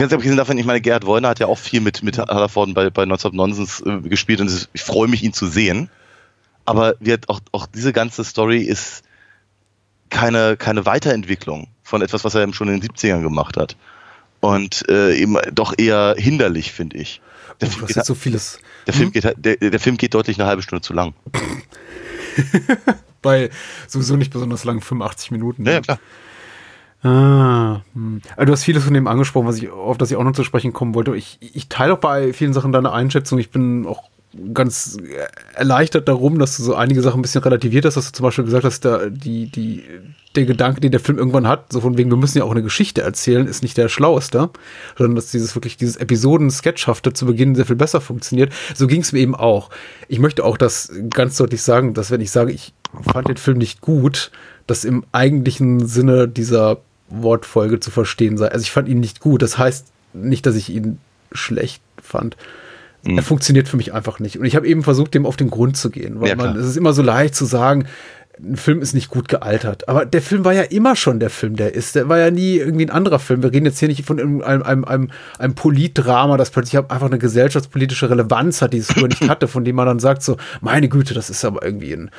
[0.00, 2.90] ganz abgesehen davon, ich meine, Gerhard Wollner hat ja auch viel mit, mit Hallervorden bei,
[2.90, 5.90] bei Nonstop Nonsens äh, gespielt und ist, ich freue mich, ihn zu sehen.
[6.64, 9.04] Aber wird auch, auch diese ganze Story ist
[10.10, 13.76] keine, keine Weiterentwicklung von etwas, was er eben schon in den 70ern gemacht hat.
[14.40, 17.20] Und äh, eben doch eher hinderlich, finde ich.
[17.60, 18.58] Der, Oh, Film geht, ist so vieles.
[18.86, 21.14] der, Film geht, der, der Film geht deutlich eine halbe Stunde zu lang.
[23.22, 23.50] Bei
[23.86, 25.64] sowieso nicht besonders lang, 85 Minuten.
[25.64, 25.98] Ja, ja klar.
[27.02, 28.20] Ah, hm.
[28.36, 30.44] Also du hast vieles von dem angesprochen, was ich, auf das ich auch noch zu
[30.44, 31.14] sprechen kommen wollte.
[31.14, 33.38] Ich, ich teile auch bei vielen Sachen deine Einschätzung.
[33.38, 34.04] Ich bin auch
[34.52, 34.98] ganz
[35.54, 38.44] erleichtert darum, dass du so einige Sachen ein bisschen relativiert hast, dass du zum Beispiel
[38.44, 39.84] gesagt hast, da, die, die,
[40.34, 42.62] der Gedanke, den der Film irgendwann hat, so von wegen, wir müssen ja auch eine
[42.62, 44.50] Geschichte erzählen, ist nicht der schlaueste,
[44.96, 48.52] sondern dass dieses wirklich, dieses Episoden-Sketchhafte zu Beginn sehr viel besser funktioniert.
[48.74, 49.70] So ging es mir eben auch.
[50.08, 53.58] Ich möchte auch das ganz deutlich sagen, dass wenn ich sage, ich fand den Film
[53.58, 54.30] nicht gut,
[54.66, 56.78] das im eigentlichen Sinne dieser
[57.08, 58.48] Wortfolge zu verstehen sei.
[58.48, 59.42] Also ich fand ihn nicht gut.
[59.42, 60.98] Das heißt nicht, dass ich ihn
[61.32, 62.36] schlecht fand.
[63.04, 64.38] Er funktioniert für mich einfach nicht.
[64.38, 66.20] Und ich habe eben versucht, dem auf den Grund zu gehen.
[66.20, 67.86] Weil Ja, man, es ist immer so leicht zu sagen,
[68.38, 69.88] ein Film ist nicht gut gealtert.
[69.88, 71.94] Aber der Film war ja immer schon der Film, der ist.
[71.94, 73.42] Der war ja nie irgendwie ein anderer Film.
[73.42, 77.06] Wir reden jetzt hier nicht von einem, einem, einem, einem, einem Politdrama, das plötzlich einfach
[77.06, 80.36] eine gesellschaftspolitische Relevanz hat, die es früher nicht hatte, von dem man dann sagt so,
[80.60, 82.10] meine Güte, das ist aber irgendwie ein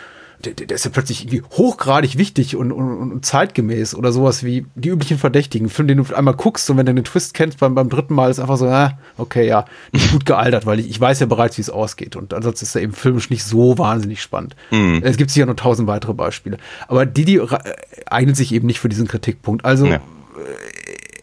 [0.45, 4.65] der, der ist ja plötzlich irgendwie hochgradig wichtig und, und, und zeitgemäß oder sowas wie
[4.75, 5.67] die üblichen Verdächtigen.
[5.69, 8.29] Film, den du einmal guckst und wenn du den Twist kennst beim, beim dritten Mal,
[8.29, 11.57] ist einfach so, äh, okay, ja, nicht gut gealtert, weil ich, ich weiß ja bereits,
[11.57, 12.15] wie es ausgeht.
[12.15, 14.55] Und ansonsten ist er eben filmisch nicht so wahnsinnig spannend.
[14.71, 15.01] Mhm.
[15.03, 16.57] Es gibt sicher noch tausend weitere Beispiele.
[16.88, 17.73] Aber Didi ra- äh,
[18.05, 19.65] eignet sich eben nicht für diesen Kritikpunkt.
[19.65, 20.01] Also Ja.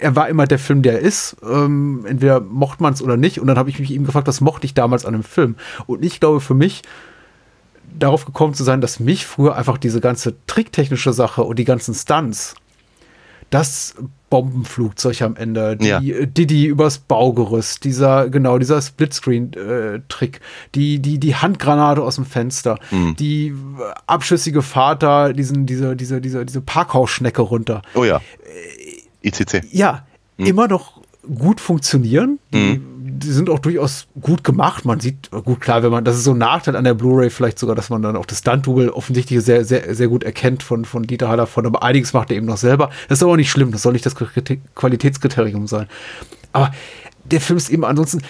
[0.01, 1.37] er war immer der Film, der er ist.
[1.49, 3.41] Ähm, entweder mochte man es oder nicht.
[3.41, 5.55] Und dann habe ich mich eben gefragt, was mochte ich damals an dem Film?
[5.87, 6.83] Und ich glaube, für mich
[7.99, 11.95] darauf gekommen zu sein, dass mich früher einfach diese ganze tricktechnische Sache und die ganzen
[11.95, 12.55] Stunts,
[13.51, 13.95] das
[14.31, 16.01] Bombenflugzeug am Ende, die Ja.
[16.01, 20.41] Diddy übers Baugerüst, dieser, genau, dieser Splitscreen-Trick,
[20.75, 23.17] die, die, die Handgranate aus dem Fenster, Mhm.
[23.17, 23.55] die
[24.07, 28.21] abschüssige Vater, diesen, diese, diese, diese, diese Parkhausschnecke runter Oh ja.
[29.23, 29.63] ICC.
[29.73, 30.05] ja,
[30.39, 30.47] Hm.
[30.47, 31.01] immer noch
[31.35, 32.39] gut funktionieren.
[32.53, 32.81] Die,
[33.17, 34.85] die sind auch durchaus gut gemacht.
[34.85, 37.59] Man sieht, gut, klar, wenn man, das ist so ein Nachteil an der Blu-ray vielleicht
[37.59, 41.05] sogar, dass man dann auch das Stunt-Double offensichtlich sehr, sehr, sehr gut erkennt von, von
[41.05, 42.91] Dieter Hallervorden, aber einiges macht er eben noch selber.
[43.09, 44.15] Das ist aber nicht schlimm, das soll nicht das
[44.75, 45.87] Qualitätskriterium sein.
[46.53, 46.73] Aber
[47.25, 48.21] der Film ist eben ansonsten,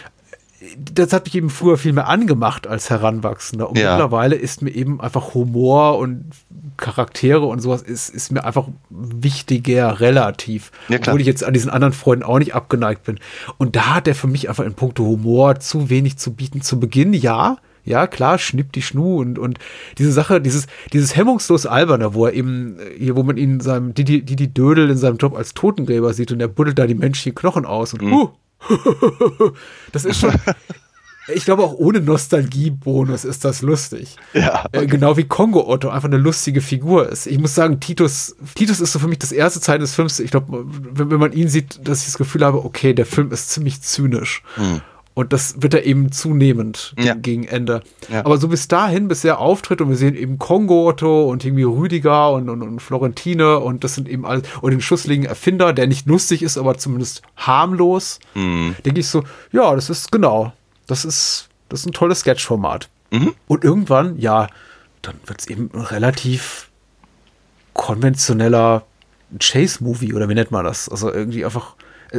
[0.79, 3.69] das hat mich eben früher viel mehr angemacht als Heranwachsender.
[3.69, 3.93] Und Ja.
[3.93, 6.31] mittlerweile ist mir eben einfach Humor und
[6.77, 10.71] Charaktere und sowas ist, ist mir einfach wichtiger relativ.
[10.89, 11.15] Ja, klar.
[11.15, 13.19] Obwohl ich jetzt an diesen anderen Freunden auch nicht abgeneigt bin.
[13.59, 16.63] Und da hat er für mich einfach in puncto Humor zu wenig zu bieten.
[16.63, 17.59] Zu Beginn ja.
[17.87, 19.59] Ja, klar, schnipp die Schnu und, und
[19.99, 23.93] diese Sache, dieses, dieses hemmungslos Alberne, wo er eben, hier, wo man ihn in seinem,
[23.93, 27.35] Didi, Didi Dödel in seinem Job als Totengräber sieht und er buddelt da die menschlichen
[27.35, 28.31] Knochen aus und, huh,
[29.93, 30.33] das ist schon,
[31.29, 34.17] ich glaube auch ohne Nostalgiebonus ist das lustig.
[34.33, 34.67] Ja.
[34.73, 37.27] Äh, genau wie Kongo Otto einfach eine lustige Figur ist.
[37.27, 40.21] Ich muss sagen, Titus, Titus ist so für mich das erste Zeit des Films.
[40.21, 43.31] Ich glaube, wenn, wenn man ihn sieht, dass ich das Gefühl habe, okay, der Film
[43.33, 44.43] ist ziemlich zynisch.
[45.17, 47.05] Und das wird er eben zunehmend Hm.
[47.07, 47.15] Ja.
[47.15, 47.83] gegen Ende.
[48.13, 48.25] Ja.
[48.25, 51.63] Aber so bis dahin, bis er auftritt und wir sehen eben Kongo Otto und irgendwie
[51.63, 55.87] Rüdiger und, und, und Florentine und das sind eben all, und den schussligen Erfinder, der
[55.87, 58.75] nicht lustig ist, aber zumindest harmlos, Hm.
[58.85, 59.23] denke ich so,
[59.53, 60.53] ja, das ist genau,
[60.87, 62.89] das ist, das ist ein tolles Sketchformat.
[63.11, 63.35] Mhm.
[63.47, 64.49] Und irgendwann, ja,
[65.03, 66.71] dann wird es eben ein relativ
[67.73, 68.85] konventioneller
[69.39, 70.89] Chase-Movie oder wie nennt man das?
[70.89, 71.75] Also irgendwie einfach,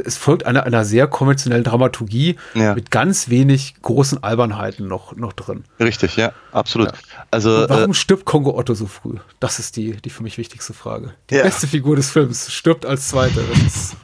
[0.06, 2.76] es folgt einer, einer sehr konventionellen Dramaturgie Ja.
[2.76, 5.64] mit ganz wenig großen Albernheiten noch, noch drin.
[5.80, 6.92] Richtig, ja, absolut.
[7.32, 9.16] Also, Und warum äh, stirbt Kongo Otto so früh?
[9.40, 11.14] Das ist die, die für mich wichtigste Frage.
[11.30, 11.44] Die Ja.
[11.44, 13.44] beste Figur des Films stirbt als zweite.
[13.64, 13.96] Das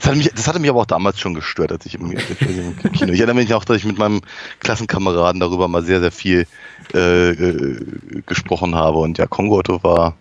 [0.00, 2.76] das, hat mich, das hatte mich aber auch damals schon gestört, als ich im, im
[2.92, 3.12] Kino.
[3.12, 4.20] Ich erinnere mich auch, dass ich mit meinem
[4.60, 6.46] Klassenkameraden darüber mal sehr, sehr viel
[6.94, 8.98] äh, äh, gesprochen habe.
[8.98, 10.14] Und ja, Kongo Otto war.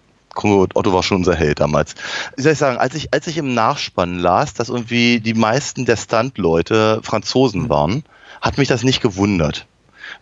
[0.44, 1.96] Otto war schon unser Held damals.
[2.36, 5.86] Wie soll ich sagen, als ich, als ich im Nachspann las, dass irgendwie die meisten
[5.86, 8.04] der Stunt-Leute Franzosen waren,
[8.42, 9.66] hat mich das nicht gewundert.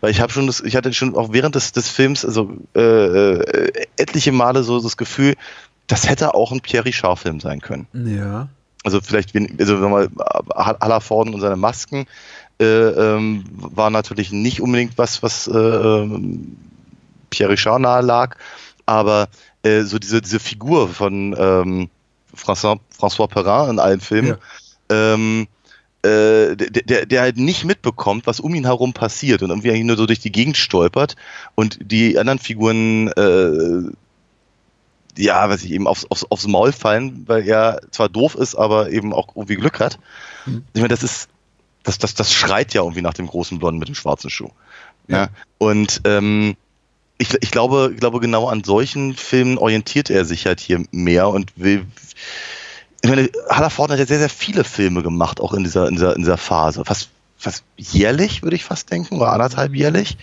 [0.01, 2.81] Weil ich habe schon das, ich hatte schon auch während des, des Films, also äh,
[2.81, 5.35] äh, etliche Male so das Gefühl,
[5.87, 7.87] das hätte auch ein Pierre Richard-Film sein können.
[7.93, 8.47] ja.
[8.85, 10.09] Also vielleicht, also wenn man
[10.53, 12.05] Hallervorden und seine Masken
[12.59, 16.57] äh, ähm, war natürlich nicht unbedingt was, was äh, ähm,
[17.29, 18.35] Pierre Richard nahe lag,
[18.85, 19.29] aber
[19.63, 21.89] äh, so diese, diese Figur von ähm,
[22.35, 24.37] François, François Perrin in allen Filmen,
[24.89, 25.47] ähm,
[26.03, 29.85] äh, der, der, der halt nicht mitbekommt, was um ihn herum passiert und irgendwie eigentlich
[29.85, 31.15] nur so durch die Gegend stolpert
[31.55, 33.91] und die anderen Figuren äh,
[35.17, 38.89] ja, weiß ich, eben aufs, aufs, aufs Maul fallen, weil er zwar doof ist, aber
[38.89, 39.99] eben auch irgendwie Glück hat.
[40.73, 41.29] Ich meine, das ist,
[41.83, 44.49] das, das, das schreit ja irgendwie nach dem großen Blonden mit dem schwarzen Schuh.
[45.07, 45.29] Ja.
[45.57, 46.55] Und ähm,
[47.17, 51.29] ich, ich glaube, ich glaube, genau an solchen Filmen orientiert er sich halt hier mehr
[51.29, 51.85] und will.
[53.01, 56.15] Ich meine, Hallerford hat ja sehr, sehr viele Filme gemacht, auch in dieser, in dieser,
[56.15, 56.85] in dieser Phase.
[56.85, 60.17] Fast, fast jährlich, würde ich fast denken, oder anderthalb jährlich.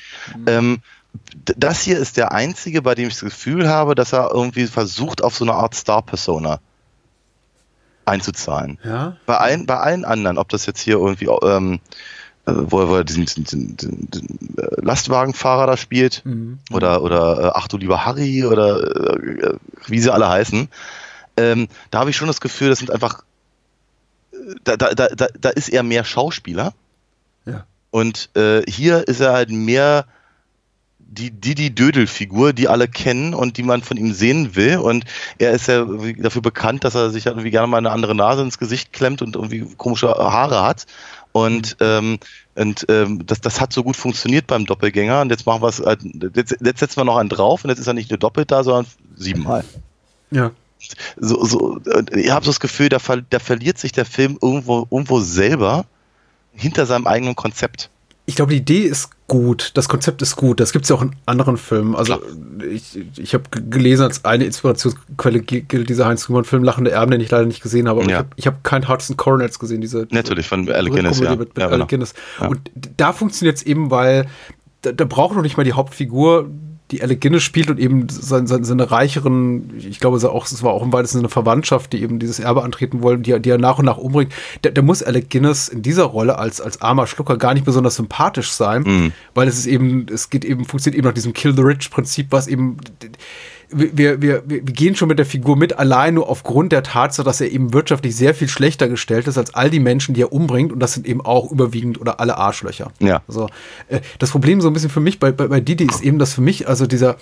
[0.47, 0.81] Ähm,
[1.47, 4.67] d- das hier ist der einzige, bei dem ich das Gefühl habe, dass er irgendwie
[4.67, 6.61] versucht, auf so eine Art Star-Persona
[8.07, 8.79] einzuzahlen.
[8.83, 9.17] Ja.
[9.27, 11.79] Bei allen, bei allen anderen, ob das jetzt hier irgendwie, ähm, äh,
[12.47, 16.59] wo er, wo er diesen, diesen, diesen, äh, Lastwagenfahrer da spielt, Mhm.
[16.73, 19.55] oder, oder äh, Ach du lieber Harry, oder äh,
[19.87, 20.69] wie sie alle heißen,
[21.37, 23.23] ähm, da habe ich schon das Gefühl, das sind einfach,
[24.65, 26.75] da, da, da, da ist er mehr Schauspieler.
[27.47, 27.65] Ja.
[27.91, 30.07] Und äh, hier ist er halt mehr
[30.99, 34.79] die Didi Dödel-Figur, die alle kennen und die man von ihm sehen will.
[34.79, 35.05] Und
[35.39, 35.85] er ist ja
[36.19, 39.21] dafür bekannt, dass er sich halt irgendwie gerne mal eine andere Nase ins Gesicht klemmt
[39.21, 40.87] und irgendwie komische Haare hat.
[41.33, 42.19] Und, ähm,
[42.55, 45.21] und ähm, das, das hat so gut funktioniert beim Doppelgänger.
[45.21, 46.01] Und jetzt machen wir es, halt,
[46.35, 48.65] jetzt, jetzt setzen wir noch einen drauf und jetzt ist er nicht nur doppelt da,
[48.65, 49.65] sondern siebenmal
[50.31, 50.51] Ja.
[51.17, 54.39] so, so, und ich habe so das Gefühl, da, ver, da verliert sich der Film
[54.41, 55.85] irgendwo, irgendwo selber
[56.53, 57.91] hinter seinem eigenen Konzept.
[58.31, 60.61] Ich glaube, die Idee ist gut, das Konzept ist gut.
[60.61, 61.97] Das gibt es ja auch in anderen Filmen.
[61.97, 62.31] Also Klar.
[62.71, 67.31] ich, ich habe gelesen, als eine Inspirationsquelle gilt dieser Heinz Rühmann-Film Lachende Erben, den ich
[67.31, 68.03] leider nicht gesehen habe.
[68.03, 68.25] Aber Ja.
[68.37, 71.31] ich habe hab keinen Hudson Coronets gesehen, diese, Natürlich, von Alec Guinness, ja.
[71.31, 71.87] Mit, mit Ja, genau.
[71.87, 72.15] Guinness.
[72.49, 74.27] Und da funktioniert es eben, weil
[74.83, 76.49] da, da braucht noch nicht mal die Hauptfigur,
[76.91, 80.45] die Alec Guinness spielt und eben seine, seine, seine reicheren, ich glaube, es war auch,
[80.47, 83.33] es war auch im weitesten Sinne eine Verwandtschaft, die eben dieses Erbe antreten wollen, die,
[83.33, 84.33] er- die er nach und nach umbringt.
[84.63, 87.97] Da, da muss Alec Guinness in dieser Rolle als, als armer Schlucker gar nicht besonders
[87.97, 89.13] sympathisch sein, Mhm.
[89.35, 92.47] weil es ist eben, es geht eben, funktioniert eben nach diesem Kill the Rich-Prinzip, was
[92.49, 92.77] eben
[93.73, 97.41] wir, wir, wir, gehen schon mit der Figur mit, allein nur aufgrund der Tatsache, dass
[97.41, 100.73] er eben wirtschaftlich sehr viel schlechter gestellt ist als all die Menschen, die er umbringt.
[100.73, 102.91] Und das sind eben auch überwiegend oder alle Arschlöcher.
[102.99, 103.23] Ja.
[103.29, 103.49] Also,
[103.89, 106.35] äh, das Problem so ein bisschen für mich bei, bei, bei Didi ist eben, dass
[106.35, 107.17] für mich, also dieser,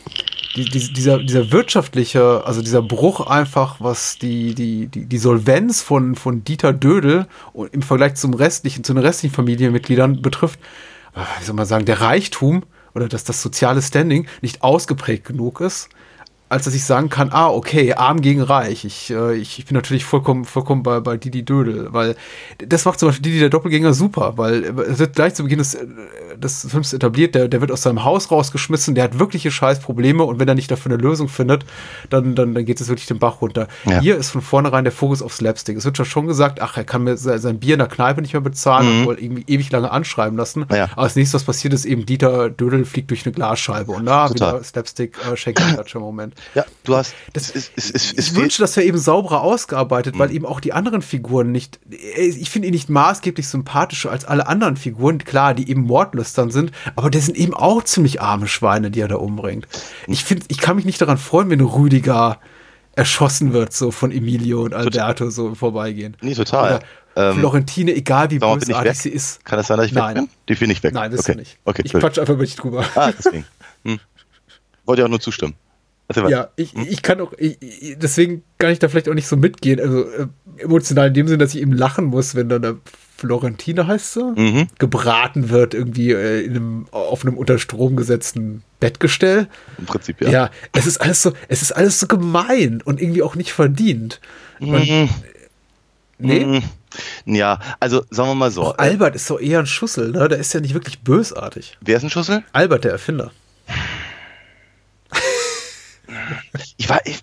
[0.56, 5.82] die, die, dieser, dieser wirtschaftliche, also dieser Bruch einfach, was die, die, die, die Solvenz
[5.82, 10.58] von, von Dieter Dödel und im Vergleich zum restlichen, zu den restlichen Familienmitgliedern betrifft,
[11.14, 12.62] äh, wie soll man sagen, der Reichtum
[12.94, 15.88] oder dass das soziale Standing nicht ausgeprägt genug ist,
[16.48, 18.84] als dass ich sagen kann, ah, okay, arm gegen reich.
[18.84, 22.16] Ich, äh, ich, ich bin natürlich vollkommen, vollkommen bei, bei Didi Dödel, weil
[22.58, 25.74] das macht zum Beispiel Didi der Doppelgänger super, weil es wird gleich zu Beginn des,
[25.74, 25.86] äh,
[26.36, 30.38] des Films etabliert, der, der wird aus seinem Haus rausgeschmissen, der hat wirkliche Scheißprobleme und
[30.38, 31.66] wenn er nicht dafür eine Lösung findet,
[32.08, 33.68] dann, dann, dann geht es wirklich den Bach runter.
[33.84, 34.00] Ja.
[34.00, 35.76] Hier ist von vornherein der Fokus auf Slapstick.
[35.76, 38.32] Es wird ja schon gesagt, ach, er kann mir sein, Bier in der Kneipe nicht
[38.32, 40.64] mehr bezahlen und wohl irgendwie ewig lange anschreiben lassen.
[40.72, 40.88] Ja.
[40.92, 44.28] Aber das nächste, was passiert, ist eben Dieter Dödel fliegt durch eine Glasscheibe und da
[44.28, 44.54] Total.
[44.54, 46.37] wieder Slapstick, äh, Schenkelklatscher Moment.
[46.54, 47.14] Ja, du hast.
[47.32, 50.18] Das- es, es, es, Ich wünsche, das wäre eben sauberer ausgearbeitet, Mhm.
[50.18, 54.46] weil eben auch die anderen Figuren nicht, ich finde ihn nicht maßgeblich sympathischer als alle
[54.46, 58.90] anderen Figuren, klar, die eben mordlüstern sind, aber der sind eben auch ziemlich arme Schweine,
[58.90, 59.66] die er da umbringt.
[60.06, 62.38] Ich finde, ich kann mich nicht daran freuen, wenn Rüdiger
[62.96, 66.16] erschossen wird, so von Emilio und Alberto so im Vorbeigehen.
[66.20, 66.76] Nee, total.
[66.76, 69.44] Oder Ähm, Florentine, egal wie ich bösartig sie ist.
[69.44, 70.14] Kann das sein, dass ich Nein.
[70.16, 70.30] weg bin?
[70.48, 70.94] Die bin ich weg.
[70.94, 71.32] Nein, bist okay.
[71.32, 71.58] du nicht.
[71.64, 72.00] Okay, ich gut.
[72.00, 72.84] quatsch einfach über dich drüber.
[72.94, 73.44] Ah, deswegen.
[73.84, 73.98] Hm.
[74.84, 75.54] Wollte ja auch nur zustimmen.
[76.28, 77.58] Ja, ich, ich kann auch, ich,
[78.00, 79.78] deswegen kann ich da vielleicht auch nicht so mitgehen.
[79.80, 80.26] Also äh,
[80.58, 82.76] emotional in dem Sinn, dass ich eben lachen muss, wenn dann eine
[83.16, 84.68] Florentine heißt sie, Mhm.
[84.78, 89.48] gebraten wird, irgendwie äh, in einem, auf einem unter Strom gesetzten Bettgestell.
[89.76, 90.30] Im Prinzip, Ja.
[90.30, 90.50] ja.
[90.72, 94.20] es ist alles so, es ist alles so gemein und irgendwie auch nicht verdient.
[94.60, 95.08] Und, Mhm.
[96.18, 96.62] nee, Mhm.
[97.26, 98.62] Ja, also sagen wir mal so.
[98.62, 100.26] auch Albert ist doch eher ein Schussel, ne?
[100.28, 101.76] Der ist ja nicht wirklich bösartig.
[101.82, 102.42] Wer ist ein Schussel?
[102.52, 103.30] Albert, der Erfinder.
[106.76, 107.22] Ich war ich,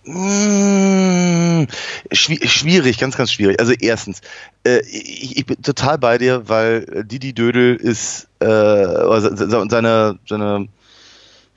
[2.12, 3.60] schwi- schwierig, ganz, ganz schwierig.
[3.60, 4.22] Also erstens,
[4.66, 10.68] äh, ich, ich bin total bei dir, weil Didi Dödel ist äh, se- seine, seine,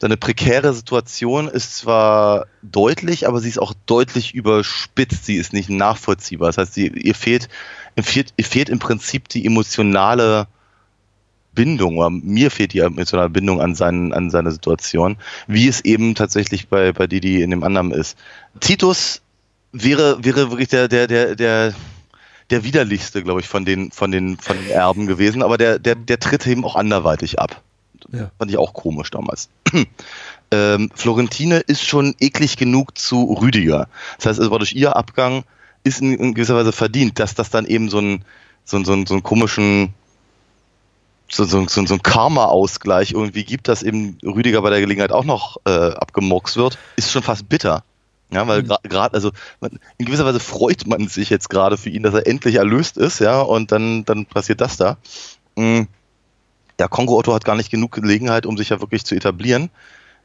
[0.01, 5.25] seine prekäre Situation ist zwar deutlich, aber sie ist auch deutlich überspitzt.
[5.27, 6.49] Sie ist nicht nachvollziehbar.
[6.49, 7.49] Das heißt, sie, ihr, fehlt,
[7.97, 10.47] ihr, fehlt, ihr fehlt im Prinzip die emotionale
[11.59, 15.17] Bindung, oder mir fehlt die emotionale Bindung an, seinen, an seine Situation,
[15.49, 18.17] wie es eben tatsächlich bei, bei Didi in dem anderen ist.
[18.61, 19.21] Titus
[19.73, 21.75] wäre, wäre wirklich der, der, der, der,
[22.51, 25.97] der widerlichste, glaube ich, von den, von den, von den Erben gewesen, aber der, der,
[25.97, 27.61] der tritt eben auch anderweitig ab.
[28.13, 28.31] Ja.
[28.39, 29.49] Fand ich auch komisch damals.
[30.53, 33.89] ähm, Florentine ist schon eklig genug zu Rüdiger.
[34.17, 35.43] Das heißt, es war durch ihr Abgang
[35.83, 38.25] ist in, in gewisser Weise verdient, dass das dann eben so ein,
[38.65, 39.93] so, ein- so, ein- so einen komischen
[41.31, 45.25] so, so, so, so ein Karma-Ausgleich irgendwie gibt, dass eben Rüdiger bei der Gelegenheit auch
[45.25, 47.85] noch äh, abgemurkst wird, ist schon fast bitter.
[48.31, 52.03] Ja, weil gerade, also man, in gewisser Weise freut man sich jetzt gerade für ihn,
[52.03, 54.99] dass er endlich erlöst ist, ja, und dann, dann passiert das da.
[55.57, 55.83] Mm.
[56.79, 59.71] Der Kongo-Otto hat gar nicht genug Gelegenheit, um sich ja wirklich zu etablieren.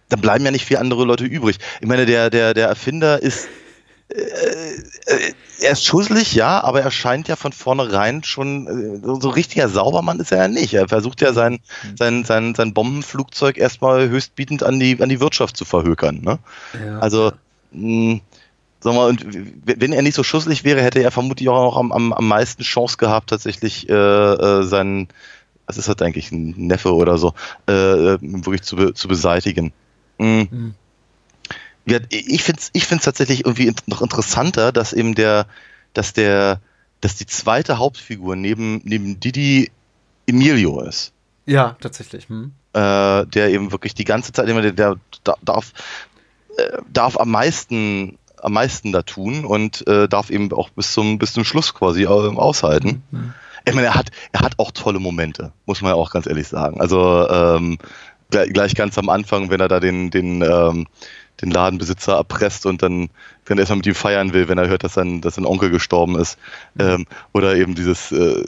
[0.09, 1.57] Da bleiben ja nicht viele andere Leute übrig.
[1.81, 3.47] Ich meine, der, der, der Erfinder ist
[4.09, 10.19] er ist schusselig, ja, aber er scheint ja von vornherein schon, äh, so, richtiger Saubermann
[10.19, 10.73] ist er ja nicht.
[10.73, 11.59] Er versucht ja sein,
[11.97, 16.21] sein, sein, sein Bombenflugzeug erstmal höchstbietend an die, an die Wirtschaft zu verhökern.
[16.21, 16.39] Ne?
[16.85, 16.99] Ja.
[16.99, 17.31] Also,
[17.71, 18.19] mh,
[18.81, 19.25] sag mal, und
[19.65, 22.63] wenn er nicht so schusselig wäre, hätte er vermutlich auch noch am, am, am meisten
[22.63, 25.07] Chance gehabt, tatsächlich äh, äh, seinen,
[25.65, 27.33] was ist das eigentlich, ein Neffe oder so,
[27.67, 29.71] äh, äh, wirklich zu, zu beseitigen.
[30.17, 30.47] Mhm.
[30.51, 30.75] Mhm.
[31.85, 35.47] Ja, ich finde es ich find's tatsächlich irgendwie noch interessanter, dass eben der,
[35.93, 36.61] dass der,
[37.01, 39.69] dass die zweite Hauptfigur neben, neben Didi
[40.25, 41.11] Emilio ist.
[41.45, 42.29] ja, tatsächlich.
[42.29, 42.53] Hm.
[42.73, 45.73] Äh, der eben wirklich die ganze Zeit immer, der, der da- darf,
[46.57, 51.19] äh, darf am meisten, am meisten da tun und äh, darf eben auch bis zum,
[51.19, 53.03] bis zum Schluss quasi aushalten.
[53.11, 53.33] Mhm.
[53.65, 56.47] Ich meine, er hat, er hat auch tolle Momente, muss man ja auch ganz ehrlich
[56.47, 56.81] sagen.
[56.81, 57.77] Also, ähm,
[58.31, 60.87] gleich, gleich ganz am Anfang, wenn er da den, den, ähm,
[61.41, 63.09] den Ladenbesitzer erpresst und dann,
[63.45, 66.17] dann erstmal mit ihm feiern will, wenn er hört, dass sein, dass sein Onkel gestorben
[66.17, 66.37] ist.
[66.79, 68.43] Ähm, oder eben dieses, äh,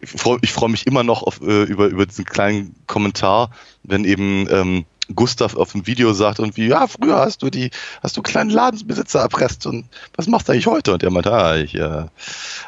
[0.00, 3.50] ich freue freu mich immer noch auf, äh, über, über diesen kleinen Kommentar,
[3.82, 7.70] wenn eben ähm, Gustav auf dem Video sagt irgendwie, ja, früher hast du die,
[8.02, 10.92] hast du kleinen Ladenbesitzer erpresst und was machst du eigentlich heute?
[10.92, 12.06] Und der meint, ah, ich äh,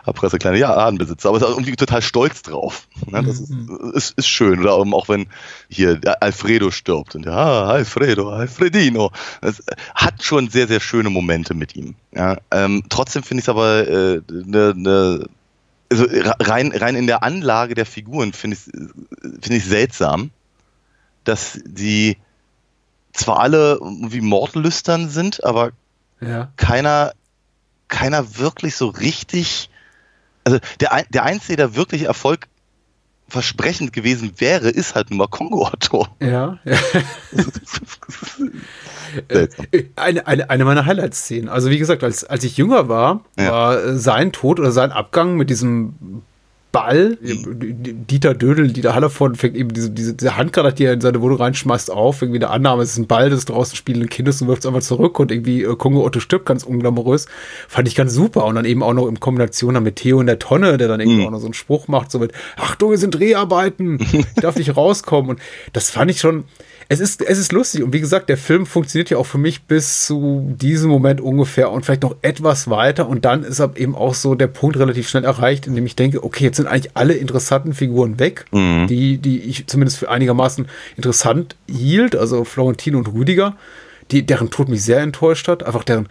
[0.04, 2.86] erpresse kleine ja, Ladenbesitzer, aber ist auch irgendwie total stolz drauf.
[3.06, 3.22] Ne?
[3.22, 3.92] Das ist, Mhm.
[3.94, 4.60] ist, ist schön.
[4.60, 5.26] Oder auch wenn
[5.68, 9.10] hier Alfredo stirbt und ja, ah, Alfredo, Alfredino.
[9.40, 9.62] Das
[9.94, 11.94] hat schon sehr, sehr schöne Momente mit ihm.
[12.14, 12.38] Ja?
[12.50, 15.26] Ähm, trotzdem finde ich es aber äh, ne, ne,
[15.90, 16.06] also
[16.40, 18.72] rein, rein in der Anlage der Figuren finde ich
[19.42, 20.30] finde ich seltsam,
[21.24, 22.16] dass die
[23.12, 25.72] zwar alle wie mordlüstern sind, aber
[26.20, 26.50] Ja.
[26.56, 27.12] keiner,
[27.88, 29.68] keiner wirklich so richtig,
[30.44, 36.06] also der, der Einzige, der wirklich erfolgversprechend gewesen wäre, ist halt nun mal Kongo Otto.
[36.20, 36.58] Ja.
[36.64, 36.78] ja.
[39.30, 39.66] Seltsam.
[39.96, 41.48] Eine, eine, eine meiner Highlight-Szenen.
[41.48, 43.50] Also wie gesagt, als, als ich jünger war, Ja.
[43.52, 46.22] war äh, sein Tod oder sein Abgang mit diesem
[46.72, 51.20] Ball, Dieter Dödel, Dieter Hallervorden fängt eben diese, diese, diese Handgranate, die er in seine
[51.20, 52.22] Wohnung reinschmeißt, auf.
[52.22, 54.80] Irgendwie eine Annahme, es ist ein Ball des draußen spielenden Kindes und wirft es einfach
[54.80, 57.26] zurück und irgendwie äh, Kongo Otto stirbt ganz unglamourös.
[57.68, 58.44] Fand ich ganz super.
[58.46, 61.00] Und dann eben auch noch in Kombination dann mit Theo in der Tonne, der dann
[61.00, 61.26] irgendwie Mhm.
[61.26, 64.76] auch noch so einen Spruch macht, so mit, Achtung, es sind Dreharbeiten, ich darf nicht
[64.76, 65.30] rauskommen.
[65.32, 65.40] Und
[65.74, 66.44] das fand ich schon,
[66.92, 67.82] es ist, es ist lustig.
[67.82, 71.70] Und wie gesagt, der Film funktioniert ja auch für mich bis zu diesem Moment ungefähr
[71.70, 73.08] und vielleicht noch etwas weiter.
[73.08, 75.96] Und dann ist aber eben auch so der Punkt relativ schnell erreicht, in dem ich
[75.96, 80.66] denke, okay, jetzt sind eigentlich alle interessanten Figuren weg, die, die ich zumindest für einigermaßen
[80.96, 82.14] interessant hielt.
[82.14, 83.56] Also Florentin und Rüdiger,
[84.10, 85.62] die, deren Tod mich sehr enttäuscht hat.
[85.62, 86.08] Einfach deren,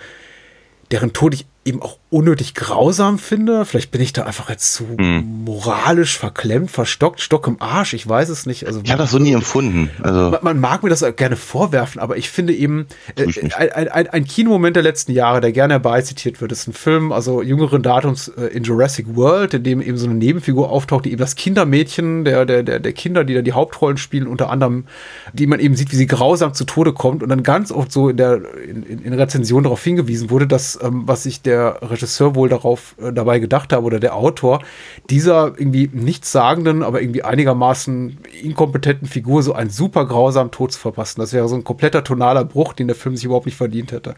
[0.89, 3.65] deren Tod ich eben auch unnötig grausam finde.
[3.65, 7.93] Vielleicht bin ich da einfach jetzt zu moralisch verklemmt, verstockt, Stock im Arsch.
[7.93, 8.65] Ich weiß es nicht.
[8.65, 9.89] Also Ich habe das so nie empfunden.
[10.01, 14.07] Also, man, man mag mir das gerne vorwerfen, aber ich finde eben, äh, ein, ein,
[14.07, 18.27] ein Kinomoment der letzten Jahre, der gerne herbeizitiert wird, ist ein Film, also jüngeren Datums
[18.29, 22.25] äh, in Jurassic World, in dem eben so eine Nebenfigur auftaucht, die eben das Kindermädchen
[22.25, 24.85] der, der, der, der Kinder, die da die Hauptrollen spielen, unter anderem,
[25.33, 28.09] die man eben sieht, wie sie grausam zu Tode kommt und dann ganz oft so
[28.09, 32.49] in der in, in, Rezensionen darauf hingewiesen wurde, dass, ähm, was sich der Regisseur wohl
[32.49, 34.61] darauf äh, dabei gedacht hat oder der Autor,
[35.09, 41.21] dieser irgendwie nichtssagenden, aber irgendwie einigermaßen inkompetenten Figur so einen super grausamen Tod zu verpassen.
[41.21, 44.15] Das wäre so ein kompletter tonaler Bruch, den der Film sich überhaupt nicht verdient hätte.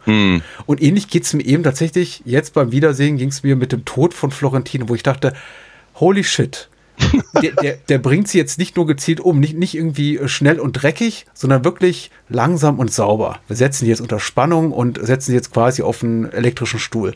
[0.65, 3.85] Und ähnlich geht es mir eben tatsächlich, jetzt beim Wiedersehen ging es mir mit dem
[3.85, 5.33] Tod von Florentino, wo ich dachte,
[5.95, 6.69] holy shit.
[7.41, 10.73] Der, der, der bringt sie jetzt nicht nur gezielt um, nicht, nicht irgendwie schnell und
[10.73, 13.39] dreckig, sondern wirklich langsam und sauber.
[13.47, 17.15] Wir setzen die jetzt unter Spannung und setzen sie jetzt quasi auf einen elektrischen Stuhl.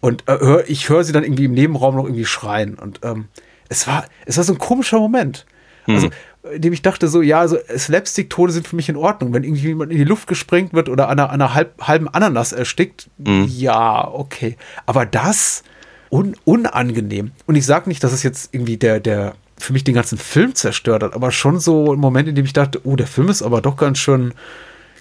[0.00, 2.74] Und äh, ich höre sie dann irgendwie im Nebenraum noch irgendwie schreien.
[2.74, 3.26] Und ähm,
[3.68, 5.46] es, war, es war so ein komischer Moment.
[5.88, 6.10] Also,
[6.52, 9.32] in dem ich dachte so, ja, also Slapstick-Tode sind für mich in Ordnung.
[9.32, 12.08] Wenn irgendwie jemand in die Luft gesprengt wird oder an einer, an einer halb, halben
[12.08, 13.08] Ananas erstickt,
[13.46, 14.56] ja, okay.
[14.86, 15.62] Aber das
[16.10, 17.32] un, unangenehm.
[17.46, 20.54] Und ich sage nicht, dass es jetzt irgendwie der, der für mich den ganzen Film
[20.54, 23.42] zerstört hat, aber schon so ein Moment, in dem ich dachte, oh, der Film ist
[23.42, 24.32] aber doch ganz schön,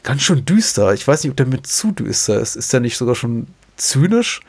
[0.03, 0.93] ganz schön düster.
[0.93, 2.55] Ich weiß nicht, ob der mit zu düster ist.
[2.55, 4.41] Ist der nicht sogar schon zynisch?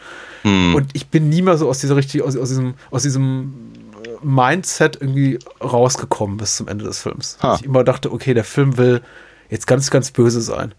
[0.75, 3.73] Und ich bin nie mehr so aus dieser richtig, aus, aus diesem, aus diesem
[4.05, 7.39] äh, Mindset irgendwie rausgekommen bis zum Ende des Films.
[7.43, 7.57] Ha.
[7.57, 9.03] Ich immer dachte, okay, der Film will
[9.51, 10.75] jetzt ganz, ganz böse sein.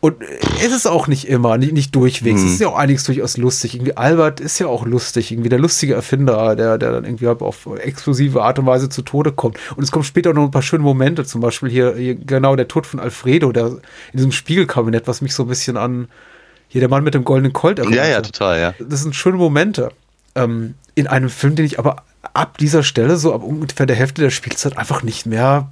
[0.00, 0.16] Und
[0.62, 2.42] es ist auch nicht immer, nicht, nicht durchwegs.
[2.42, 3.74] Es ist ja auch einiges durchaus lustig.
[3.74, 5.32] Irgendwie Albert ist ja auch lustig.
[5.32, 9.02] Irgendwie der lustige Erfinder, der, der dann irgendwie halt auf exklusive Art und Weise zu
[9.02, 9.58] Tode kommt.
[9.74, 11.24] Und es kommen später noch ein paar schöne Momente.
[11.24, 13.80] Zum Beispiel hier, hier genau der Tod von Alfredo, der in
[14.14, 16.08] diesem Spiegelkabinett, was mich so ein bisschen an
[16.68, 17.96] hier der Mann mit dem goldenen Colt erinnert.
[17.96, 18.74] ja, ja, total, ja.
[18.78, 19.90] Das sind schöne Momente.
[20.34, 22.02] Ähm, in einem Film, den ich aber
[22.34, 25.70] ab dieser Stelle, so ab ungefähr der Hälfte der Spielzeit, einfach nicht mehr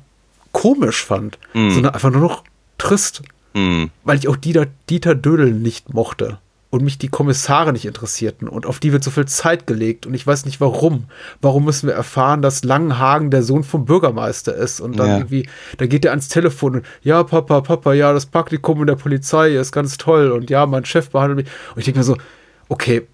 [0.52, 2.44] komisch fand, sondern einfach nur noch
[2.78, 3.22] trist.
[3.56, 3.90] Hm.
[4.05, 6.39] Weil ich auch Dieter, Dieter Dödel nicht mochte
[6.70, 10.14] und mich die Kommissare nicht interessierten und auf die wird so viel Zeit gelegt und
[10.14, 11.05] ich weiß nicht warum.
[11.40, 15.16] Warum müssen wir erfahren, dass Langenhagen der Sohn vom Bürgermeister ist und dann Ja.
[15.18, 15.48] irgendwie,
[15.78, 19.55] da geht er ans Telefon und ja, Papa, Papa, ja, das Praktikum in der Polizei
[19.55, 21.55] ist ganz toll und ja, mein Chef behandelt mich.
[21.74, 22.16] Und ich denke mir so,
[22.68, 23.06] okay,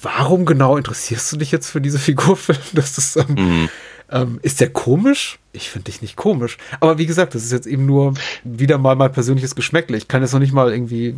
[0.00, 2.38] warum genau interessierst du dich jetzt für diese Figur?
[2.72, 3.68] Das ist, ähm,
[4.12, 5.38] ähm, ist der komisch?
[5.54, 6.56] Ich finde dich nicht komisch.
[6.80, 8.14] Aber wie gesagt, das ist jetzt eben nur
[8.44, 9.96] wieder mal mein persönliches Geschmäckle.
[9.96, 11.14] Ich kann jetzt noch nicht mal irgendwie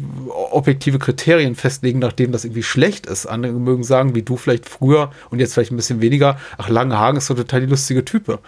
[0.50, 3.26] objektive Kriterien festlegen, nachdem das irgendwie schlecht ist.
[3.26, 7.18] Andere mögen sagen, wie du vielleicht früher und jetzt vielleicht ein bisschen weniger, ach, Langenhagen
[7.18, 8.40] ist so total die lustige Type.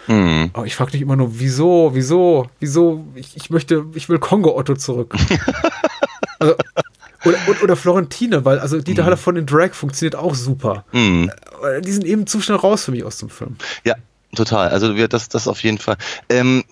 [0.53, 4.75] Aber ich frage dich immer nur, wieso, wieso, wieso, ich, ich möchte, ich will Kongo-Otto
[4.75, 5.15] zurück.
[6.39, 6.55] also,
[7.25, 10.85] oder, oder, Florentine, weil also Dieter Haller von den Drag funktioniert auch super.
[10.91, 11.31] Hm.
[11.63, 13.55] Äh, Die sind eben zu schnell raus für mich aus dem Film.
[13.83, 13.95] Ja,
[14.35, 14.69] total.
[14.69, 15.97] Also wir, das, das auf jeden Fall.
[16.29, 16.63] Ähm,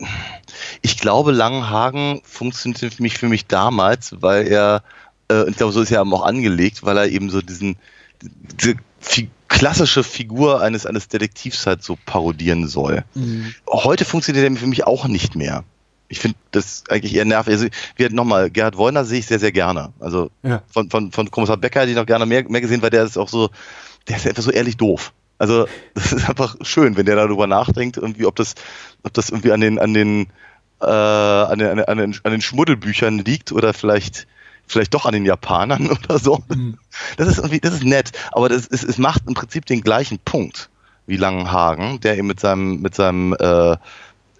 [0.81, 4.83] Ich glaube, Langenhagen funktionierte für mich, für mich damals, weil er,
[5.29, 7.75] äh, ich glaube, so ist er auch angelegt, weil er eben so diesen,
[8.21, 13.03] diese fi klassische Figur eines, eines Detektivs halt so parodieren soll.
[13.15, 13.53] Mhm.
[13.69, 15.63] Heute funktioniert er für mich auch nicht mehr.
[16.07, 17.53] Ich finde das eigentlich eher nervig.
[17.53, 19.91] Also, wie nochmal, Gerhard Wollner sehe ich sehr, sehr gerne.
[19.99, 20.61] Also ja.
[20.67, 23.17] von, von, von Kommissar Becker hätte ich noch gerne mehr, mehr gesehen, weil der ist
[23.17, 23.49] auch so,
[24.07, 25.11] der ist einfach so ehrlich doof.
[25.37, 28.55] Also das ist einfach schön, wenn der darüber nachdenkt, irgendwie, ob das,
[29.03, 30.27] ob das irgendwie an den, an den,
[30.81, 34.27] äh, an den, an den, an den Schmuddelbüchern liegt oder vielleicht,
[34.67, 36.43] vielleicht doch an den Japanern oder so.
[36.47, 36.77] Mhm.
[37.17, 40.19] Das ist irgendwie, das ist nett, aber das ist, es macht im Prinzip den gleichen
[40.19, 40.69] Punkt
[41.07, 43.77] wie Langenhagen, der eben mit seinem, mit seinem, äh,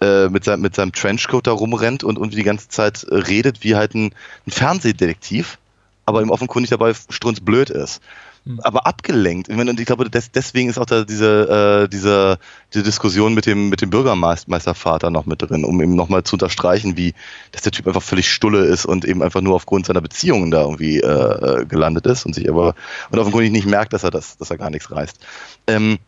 [0.00, 3.76] äh, mit, seinem, mit seinem Trenchcoat da rumrennt und irgendwie die ganze Zeit redet wie
[3.76, 4.12] halt ein,
[4.46, 5.58] ein Fernsehdetektiv,
[6.04, 8.02] aber ihm offenkundig dabei strunzblöd ist.
[8.46, 8.60] Hm.
[8.60, 9.48] aber abgelenkt.
[9.48, 12.38] Und ich glaube, deswegen ist auch da diese, äh, diese,
[12.72, 16.96] diese Diskussion mit dem, mit dem Bürgermeistervater noch mit drin, um eben nochmal zu unterstreichen,
[16.96, 17.12] wie,
[17.50, 20.62] dass der Typ einfach völlig stulle ist und eben einfach nur aufgrund seiner Beziehungen da
[20.62, 22.76] irgendwie äh, äh gelandet ist und sich aber,
[23.10, 25.18] und offenkundig nicht merkt, dass er das, dass er gar nichts reißt.
[25.66, 25.98] Ähm,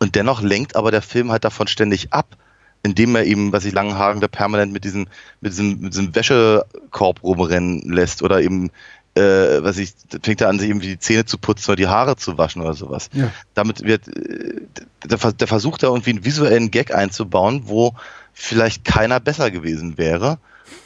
[0.00, 2.36] und dennoch lenkt aber der Film halt davon ständig ab,
[2.82, 5.06] indem er eben, was ich Langenhagen da permanent mit diesem,
[5.40, 8.70] mit diesem, mit diesem Wäschekorb rumrennen lässt oder eben
[9.14, 12.16] äh, was ich, fängt er an, sich irgendwie die Zähne zu putzen oder die Haare
[12.16, 13.10] zu waschen oder sowas.
[13.12, 13.30] Ja.
[13.54, 14.62] Damit wird, äh,
[15.04, 17.94] der, der versucht da irgendwie einen visuellen Gag einzubauen, wo
[18.32, 20.38] vielleicht keiner besser gewesen wäre.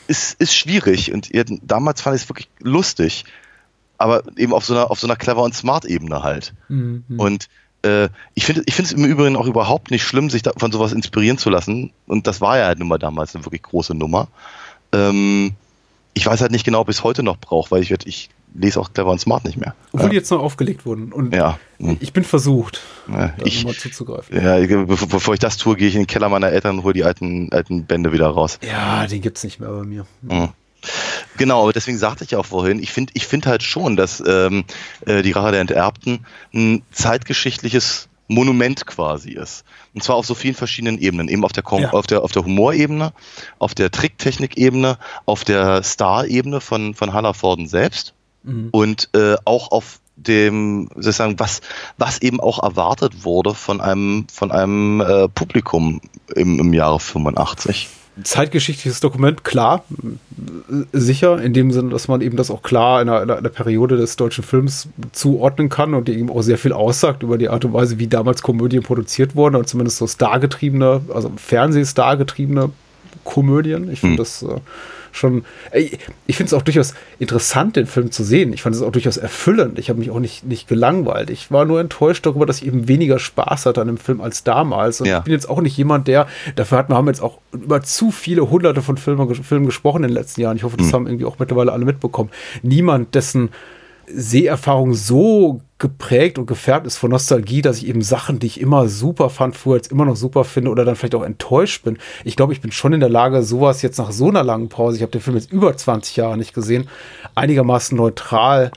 [0.09, 3.25] Ist, ist schwierig und ihr, damals fand ich es wirklich lustig,
[3.99, 6.55] aber eben auf so einer, auf so einer clever und smart Ebene halt.
[6.69, 7.05] Mhm.
[7.17, 7.49] Und
[7.83, 10.93] äh, ich finde ich finde es im Übrigen auch überhaupt nicht schlimm, sich von sowas
[10.93, 11.93] inspirieren zu lassen.
[12.07, 14.29] Und das war ja halt nun mal damals eine wirklich große Nummer.
[14.93, 15.55] Ähm,
[16.17, 18.81] ich weiß halt nicht genau, ob ich es heute noch brauche, weil ich, ich lese
[18.81, 19.75] auch Clever und Smart nicht mehr.
[19.93, 20.09] Obwohl ja.
[20.09, 21.13] die jetzt noch aufgelegt wurden.
[21.13, 21.59] Und ja.
[22.01, 24.35] ich bin versucht, ja, ich, mal zuzugreifen.
[24.43, 26.95] Ja, bevor, bevor, ich das tue, gehe ich in den Keller meiner Eltern und hole
[26.95, 28.59] die alten, alten Bände wieder raus.
[28.67, 30.07] Ja, den gibt es nicht mehr bei mir.
[30.23, 30.49] Mhm.
[31.37, 34.23] Genau, aber deswegen sagte ich ja auch vorhin, ich finde ich find halt schon, dass
[34.27, 34.65] ähm,
[35.05, 36.25] äh, die Rache der Enterbten
[36.55, 39.65] ein zeitgeschichtliches Monument quasi ist.
[39.95, 41.29] Und zwar auf so vielen verschiedenen Ebenen.
[41.29, 41.91] Eben auf der, ja.
[41.91, 43.13] auf der, auf der Humorebene,
[43.59, 48.69] auf der Tricktechnikebene, auf der Star-Ebene von, von Hallerforden selbst mhm.
[48.73, 51.61] und äh, auch auf dem, sozusagen, was,
[51.99, 56.01] was eben auch erwartet wurde von einem, von einem äh, Publikum
[56.35, 57.89] im, im Jahre 85
[58.23, 59.85] zeitgeschichtliches Dokument, klar,
[60.93, 63.97] sicher, in dem Sinne, dass man eben das auch klar in einer, in einer, Periode
[63.97, 67.65] des deutschen Films zuordnen kann und die eben auch sehr viel aussagt über die Art
[67.65, 72.71] und Weise, wie damals Komödien produziert wurden und zumindest so stargetriebene, also Fernsehstargetriebene
[73.25, 73.91] Komödien.
[73.91, 74.19] Ich finde hm.
[74.19, 74.61] das äh,
[75.17, 78.53] schon, ich finde es auch durchaus interessant, den Film zu sehen.
[78.53, 79.79] Ich fand es auch durchaus erfüllend.
[79.79, 81.31] Ich habe mich auch nicht, nicht gelangweilt.
[81.31, 84.45] Ich war nur enttäuscht darüber, dass ich eben weniger Spaß hatte an dem Film als
[84.45, 85.01] damals.
[85.01, 85.19] Und ja.
[85.19, 88.11] ich bin jetzt auch nicht jemand, der, dafür hat, wir haben jetzt auch über zu
[88.11, 90.57] viele hunderte von Filmen, Filmen gesprochen in den letzten Jahren.
[90.57, 90.93] Ich hoffe, das mhm.
[90.93, 92.31] haben irgendwie auch mittlerweile alle mitbekommen.
[92.63, 93.51] Niemand, dessen
[94.09, 98.89] Seherfahrung so geprägt und gefärbt ist von Nostalgie, dass ich eben Sachen, die ich immer
[98.89, 101.99] super fand, früher jetzt immer noch super finde oder dann vielleicht auch enttäuscht bin.
[102.25, 104.97] Ich glaube, ich bin schon in der Lage, sowas jetzt nach so einer langen Pause,
[104.97, 106.89] ich habe den Film jetzt über 20 Jahre nicht gesehen,
[107.35, 108.71] einigermaßen neutral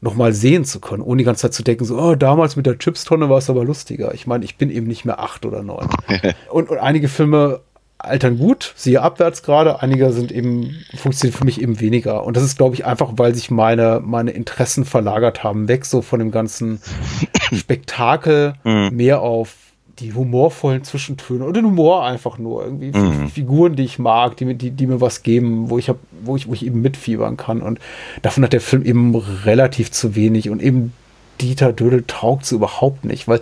[0.00, 2.78] nochmal sehen zu können, ohne die ganze Zeit zu denken, so, oh, damals mit der
[2.78, 4.14] Chipstonne war es aber lustiger.
[4.14, 5.88] Ich meine, ich bin eben nicht mehr acht oder neun.
[6.50, 7.60] und, und einige Filme
[8.06, 9.82] altern gut, siehe abwärts gerade.
[9.82, 12.24] Einige sind eben, funktionieren für mich eben weniger.
[12.24, 15.68] Und das ist, glaube ich, einfach, weil sich meine, meine Interessen verlagert haben.
[15.68, 16.80] Weg so von dem ganzen
[17.52, 18.90] Spektakel, mhm.
[18.92, 19.54] mehr auf
[19.98, 22.64] die humorvollen Zwischentöne und den Humor einfach nur.
[22.64, 23.28] Irgendwie mhm.
[23.28, 26.48] Figuren, die ich mag, die, die, die mir was geben, wo ich, hab, wo, ich,
[26.48, 27.62] wo ich eben mitfiebern kann.
[27.62, 27.78] Und
[28.22, 30.50] davon hat der Film eben relativ zu wenig.
[30.50, 30.92] Und eben
[31.40, 33.40] Dieter Dödel taugt so überhaupt nicht, weil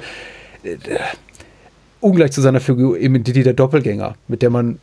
[0.63, 0.77] äh,
[2.05, 4.79] ungleich zu seiner Figur eben Didi der Doppelgänger, mit der man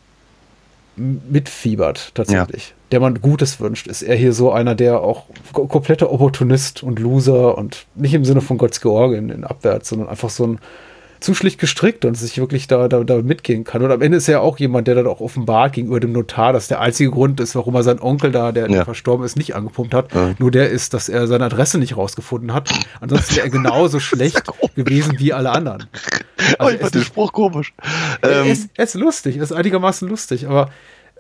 [0.96, 2.76] mitfiebert tatsächlich, ja.
[2.92, 3.88] der man Gutes wünscht.
[3.88, 8.42] Ist er hier so einer, der auch kompletter Opportunist und Loser und nicht im Sinne
[8.42, 10.60] von Gotts Georgien in Abwärts, sondern einfach so ein
[11.22, 13.84] zu schlicht gestrickt und sich wirklich da, da, da mitgehen kann.
[13.84, 16.68] Und am Ende ist er auch jemand, der dann auch offenbart gegenüber dem Notar, dass
[16.68, 18.84] der einzige Grund ist, warum er seinen Onkel da, der, ja.
[18.84, 20.14] verstorben ist, nicht angepumpt hat.
[20.14, 20.34] Ja.
[20.40, 22.70] Nur der ist, dass er seine Adresse nicht rausgefunden hat.
[23.00, 24.44] Ansonsten wäre er genauso schlecht
[24.76, 25.86] gewesen wie alle anderen.
[26.58, 27.74] Also ich fand den Spruch komisch.
[28.22, 28.52] Er, ähm.
[28.52, 30.72] ist, er ist lustig, er ist einigermaßen lustig, aber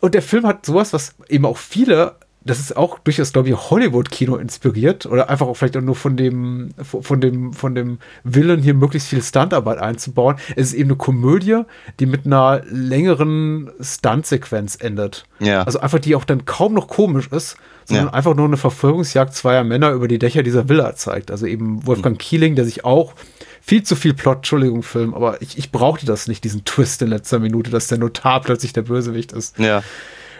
[0.02, 3.56] und der Film hat sowas, was eben auch viele das ist auch durchaus, glaube ich,
[3.56, 8.62] Hollywood-Kino inspiriert oder einfach auch vielleicht auch nur von dem, von dem, von dem Willen,
[8.64, 10.38] hier möglichst viel Stuntarbeit einzubauen.
[10.56, 11.62] Es ist eben eine Komödie,
[12.00, 15.26] die mit einer längeren Stuntsequenz endet.
[15.40, 15.64] Ja.
[15.64, 18.14] Also einfach, die auch dann kaum noch komisch ist, sondern Ja.
[18.14, 21.30] einfach nur eine Verfolgungsjagd zweier Männer über die Dächer dieser Villa zeigt.
[21.32, 23.14] Also eben Wolfgang Kieling, der sich auch
[23.62, 27.10] viel zu viel Plot, Entschuldigung, Film, aber ich, ich brauchte das nicht, diesen Twist in
[27.10, 29.60] letzter Minute, dass der Notar plötzlich der Bösewicht ist.
[29.60, 29.84] Ja.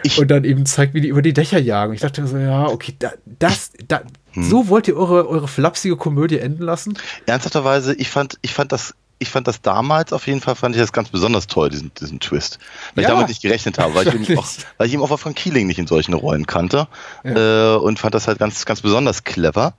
[0.04, 1.92] Ich, Und dann eben zeigt, wie die über die Dächer jagen.
[1.94, 4.02] Ich dachte so, ja, okay, da, das, da,
[4.32, 4.44] Hm.
[4.48, 6.96] so wollt ihr eure, eure flapsige Komödie enden lassen?
[7.26, 10.80] ernsthafterweise, ich fand, ich fand das, ich fand das damals auf jeden Fall, fand ich
[10.80, 12.58] das ganz besonders toll, diesen, diesen Twist.
[12.94, 13.08] Weil Ja.
[13.10, 14.46] ich damit nicht gerechnet habe, weil ich, auch,
[14.78, 16.88] weil ich eben auch Wolfgang Keeling nicht in solchen Rollen kannte
[17.24, 19.74] äh, und fand das halt ganz, ganz besonders clever,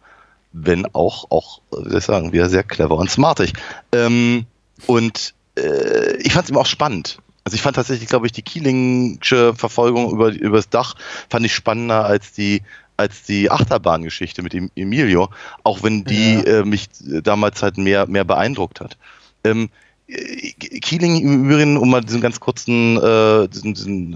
[0.54, 3.54] wenn auch, auch, wie soll ich sagen, wieder sehr clever und smartig.
[3.92, 4.46] Ähm,
[4.86, 7.18] und äh, ich fand es eben auch spannend.
[7.44, 10.96] Also ich fand tatsächlich, glaube ich, die Keelingsche Verfolgung über, über das Dach
[11.30, 12.62] fand ich spannender als die
[12.96, 15.30] als die Achterbahngeschichte mit Emilio,
[15.64, 16.60] auch wenn die Ja.
[16.60, 18.98] äh, mich damals halt mehr, mehr beeindruckt hat.
[19.44, 19.70] Ähm,
[20.08, 24.14] äh, Keeling im Übrigen, um mal diesen ganz kurzen äh, diesen, diesen,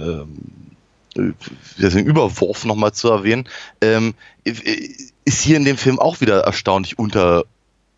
[1.17, 1.33] äh,
[1.79, 3.49] diesen Überwurf nochmal zu erwähnen,
[3.81, 4.13] ähm,
[4.45, 4.53] äh,
[5.25, 7.45] ist hier in dem Film auch wieder erstaunlich unter,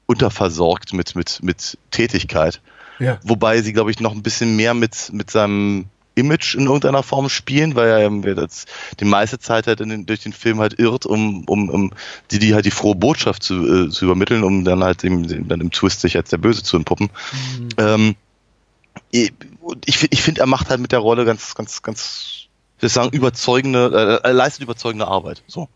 [0.06, 2.62] unterversorgt mit, mit, mit Tätigkeit.
[3.00, 3.20] Ja.
[3.24, 5.86] Wobei sie, glaube ich, noch ein bisschen mehr mit, mit seinem
[6.16, 8.66] Image in irgendeiner Form spielen, weil er ähm, das,
[9.00, 11.92] die meiste Zeit halt den, durch den Film halt irrt, um, um, um
[12.32, 15.62] die, die halt die frohe Botschaft zu, äh, zu übermitteln, um dann halt im, dann
[15.62, 17.10] im Twist sich als der Böse zu entpuppen.
[17.78, 18.16] Ähm,
[19.12, 19.32] ich
[19.86, 22.48] ich, ich finde, er macht halt mit der Rolle ganz, ganz, ganz,
[22.78, 25.44] ich würde sagen, überzeugende, äh, er leistet überzeugende Arbeit.
[25.48, 25.70] So.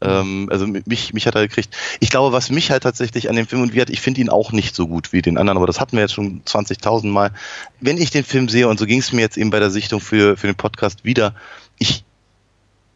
[0.00, 1.74] Ähm, also mich, mich hat er gekriegt.
[2.00, 4.28] Ich glaube, was mich halt tatsächlich an dem Film und wie hat, ich finde ihn
[4.28, 7.32] auch nicht so gut wie den anderen, aber das hatten wir jetzt schon 20.000 Mal.
[7.80, 10.00] Wenn ich den Film sehe, und so ging es mir jetzt eben bei der Sichtung
[10.00, 11.34] für, für den Podcast wieder,
[11.78, 12.04] ich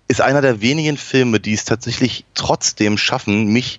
[0.09, 3.79] ist einer der wenigen Filme, die es tatsächlich trotzdem schaffen, mich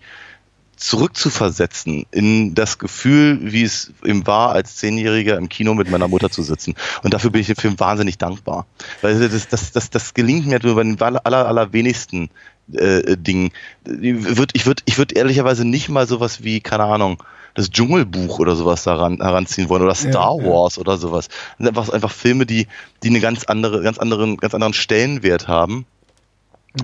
[0.82, 6.32] zurückzuversetzen in das Gefühl, wie es ihm war, als Zehnjähriger im Kino mit meiner Mutter
[6.32, 6.74] zu sitzen.
[7.04, 8.66] Und dafür bin ich dem Film wahnsinnig dankbar.
[9.02, 12.30] Weil das, das, das, das gelingt mir nur bei den aller, aller, allerwenigsten
[12.74, 13.52] äh, Dingen.
[13.86, 17.22] Ich würde ich würd, ich würd ehrlicherweise nicht mal sowas wie, keine Ahnung,
[17.54, 20.46] das Dschungelbuch oder sowas daran heranziehen wollen oder Star ja.
[20.46, 21.28] Wars oder sowas.
[21.28, 22.68] Das sind einfach, einfach Filme, die,
[23.04, 25.86] die eine ganz andere, ganz anderen, ganz anderen Stellenwert haben.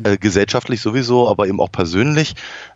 [0.03, 2.35] Äh, gesellschaftlich sowieso, aber eben auch persönlich.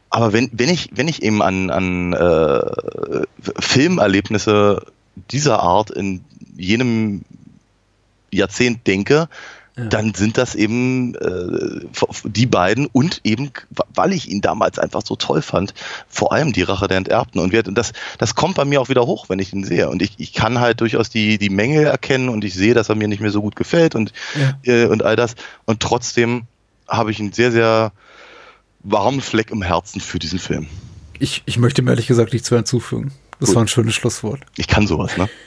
[0.10, 3.26] Aber wenn, wenn ich, wenn ich eben an, an äh,
[3.60, 4.86] Filmerlebnisse
[5.30, 6.24] dieser Art in
[6.56, 7.24] jenem
[8.32, 9.28] Jahrzehnt denke,
[9.90, 11.86] dann sind das eben äh,
[12.24, 13.52] die beiden und eben,
[13.94, 15.74] weil ich ihn damals einfach so toll fand,
[16.08, 17.42] vor allem die Rache der Enterbten.
[17.42, 19.90] Und wir, das, das kommt bei mir auch wieder hoch, wenn ich ihn sehe.
[19.90, 22.96] Und ich, ich kann halt durchaus die, die Menge erkennen und ich sehe, dass er
[22.96, 24.14] mir nicht mehr so gut gefällt und,
[24.64, 25.36] äh, und all das.
[25.66, 26.44] Und trotzdem
[26.88, 27.92] habe ich einen sehr, sehr
[28.84, 30.68] warmen Fleck im Herzen für diesen Film.
[31.20, 33.12] Ich, ich möchte mir ehrlich gesagt nichts mehr hinzufügen.
[33.40, 33.56] Das Gut.
[33.56, 34.42] war ein schönes Schlusswort.
[34.58, 35.30] Ich kann sowas, ne?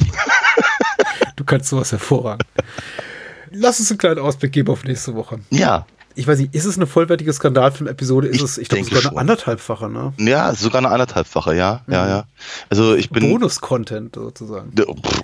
[1.37, 2.45] Du kannst sowas hervorragend.
[3.55, 5.41] Lass uns einen kleinen Ausblick geben auf nächste Woche.
[5.51, 5.87] Ja,
[6.17, 8.29] Ich weiß nicht, ist es eine vollwertige Skandalfilm-Episode?
[8.29, 9.19] Ist Ich es, ich glaube, sogar eine schon.
[9.19, 10.13] anderthalbfache, ne?
[10.19, 12.25] ja, sogar eine anderthalbfache, ja, ja, ja.
[12.71, 14.73] Also ich bin Bonus-Content sozusagen.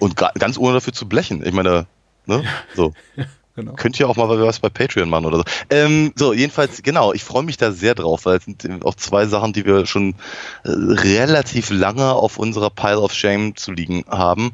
[0.00, 1.44] und ga- ganz ohne dafür zu blechen.
[1.46, 1.86] Ich meine,
[2.26, 2.42] ne,
[2.74, 2.92] so.
[3.56, 3.72] Genau.
[3.72, 5.44] Könnt ihr auch mal was bei Patreon machen oder so.
[5.70, 9.26] Ähm, so, jedenfalls, genau, ich freue mich da sehr drauf, weil es sind auch zwei
[9.26, 10.14] Sachen, die wir schon
[10.62, 14.52] äh, relativ lange auf unserer Pile of Shame zu liegen haben.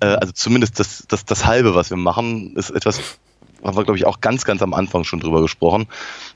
[0.00, 3.00] Äh, also zumindest das, das, das halbe, was wir machen, ist etwas,
[3.64, 5.86] haben wir, glaube ich, auch ganz, ganz am Anfang schon drüber gesprochen.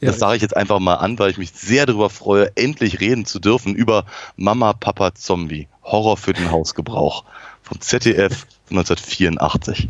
[0.01, 3.01] Ja, das sage ich jetzt einfach mal an, weil ich mich sehr darüber freue, endlich
[3.01, 4.07] reden zu dürfen über
[4.37, 5.69] Mama, Papa, Zombie.
[5.85, 7.25] Horror für den Hausgebrauch.
[7.63, 9.89] Vom ZDF 1984.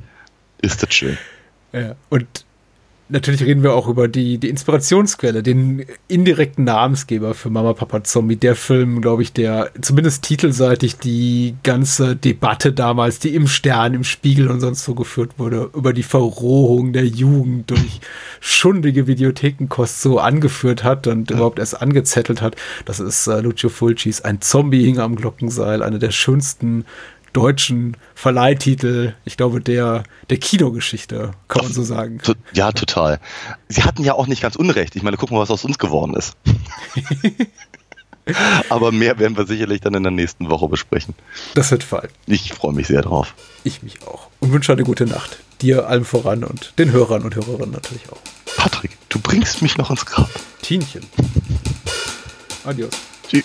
[0.61, 1.17] Ist das schön.
[1.73, 1.95] Ja.
[2.09, 2.45] Und
[3.11, 8.37] natürlich reden wir auch über die, die Inspirationsquelle, den indirekten Namensgeber für Mama Papa Zombie.
[8.37, 14.05] Der Film, glaube ich, der zumindest titelseitig die ganze Debatte damals, die im Stern, im
[14.05, 18.01] Spiegel und sonst so geführt wurde, über die Verrohung der Jugend durch
[18.41, 22.57] schundige Videothekenkost so angeführt hat und überhaupt erst angezettelt hat.
[22.85, 26.85] Das ist äh, Lucio Fulcis Ein Zombie hing am Glockenseil, eine der schönsten
[27.33, 32.19] deutschen Verleihtitel, ich glaube, der, der Kinogeschichte, kann man so sagen.
[32.23, 33.21] To ja, total.
[33.69, 34.97] Sie hatten ja auch nicht ganz Unrecht.
[34.97, 36.37] Ich meine, gucken wir, was aus uns geworden ist.
[38.69, 41.15] Aber mehr werden wir sicherlich dann in der nächsten Woche besprechen.
[41.55, 42.11] Das wird fallen.
[42.27, 43.35] Ich freue mich sehr drauf.
[43.65, 44.29] Ich mich auch.
[44.41, 45.39] Und wünsche eine gute Nacht.
[45.63, 48.21] Dir allem voran und den Hörern und Hörerinnen natürlich auch.
[48.57, 50.31] Patrick, du bringst mich noch ins Grab.
[50.63, 51.07] Tienchen.
[52.65, 52.91] Adios.
[53.29, 53.45] Tschüss.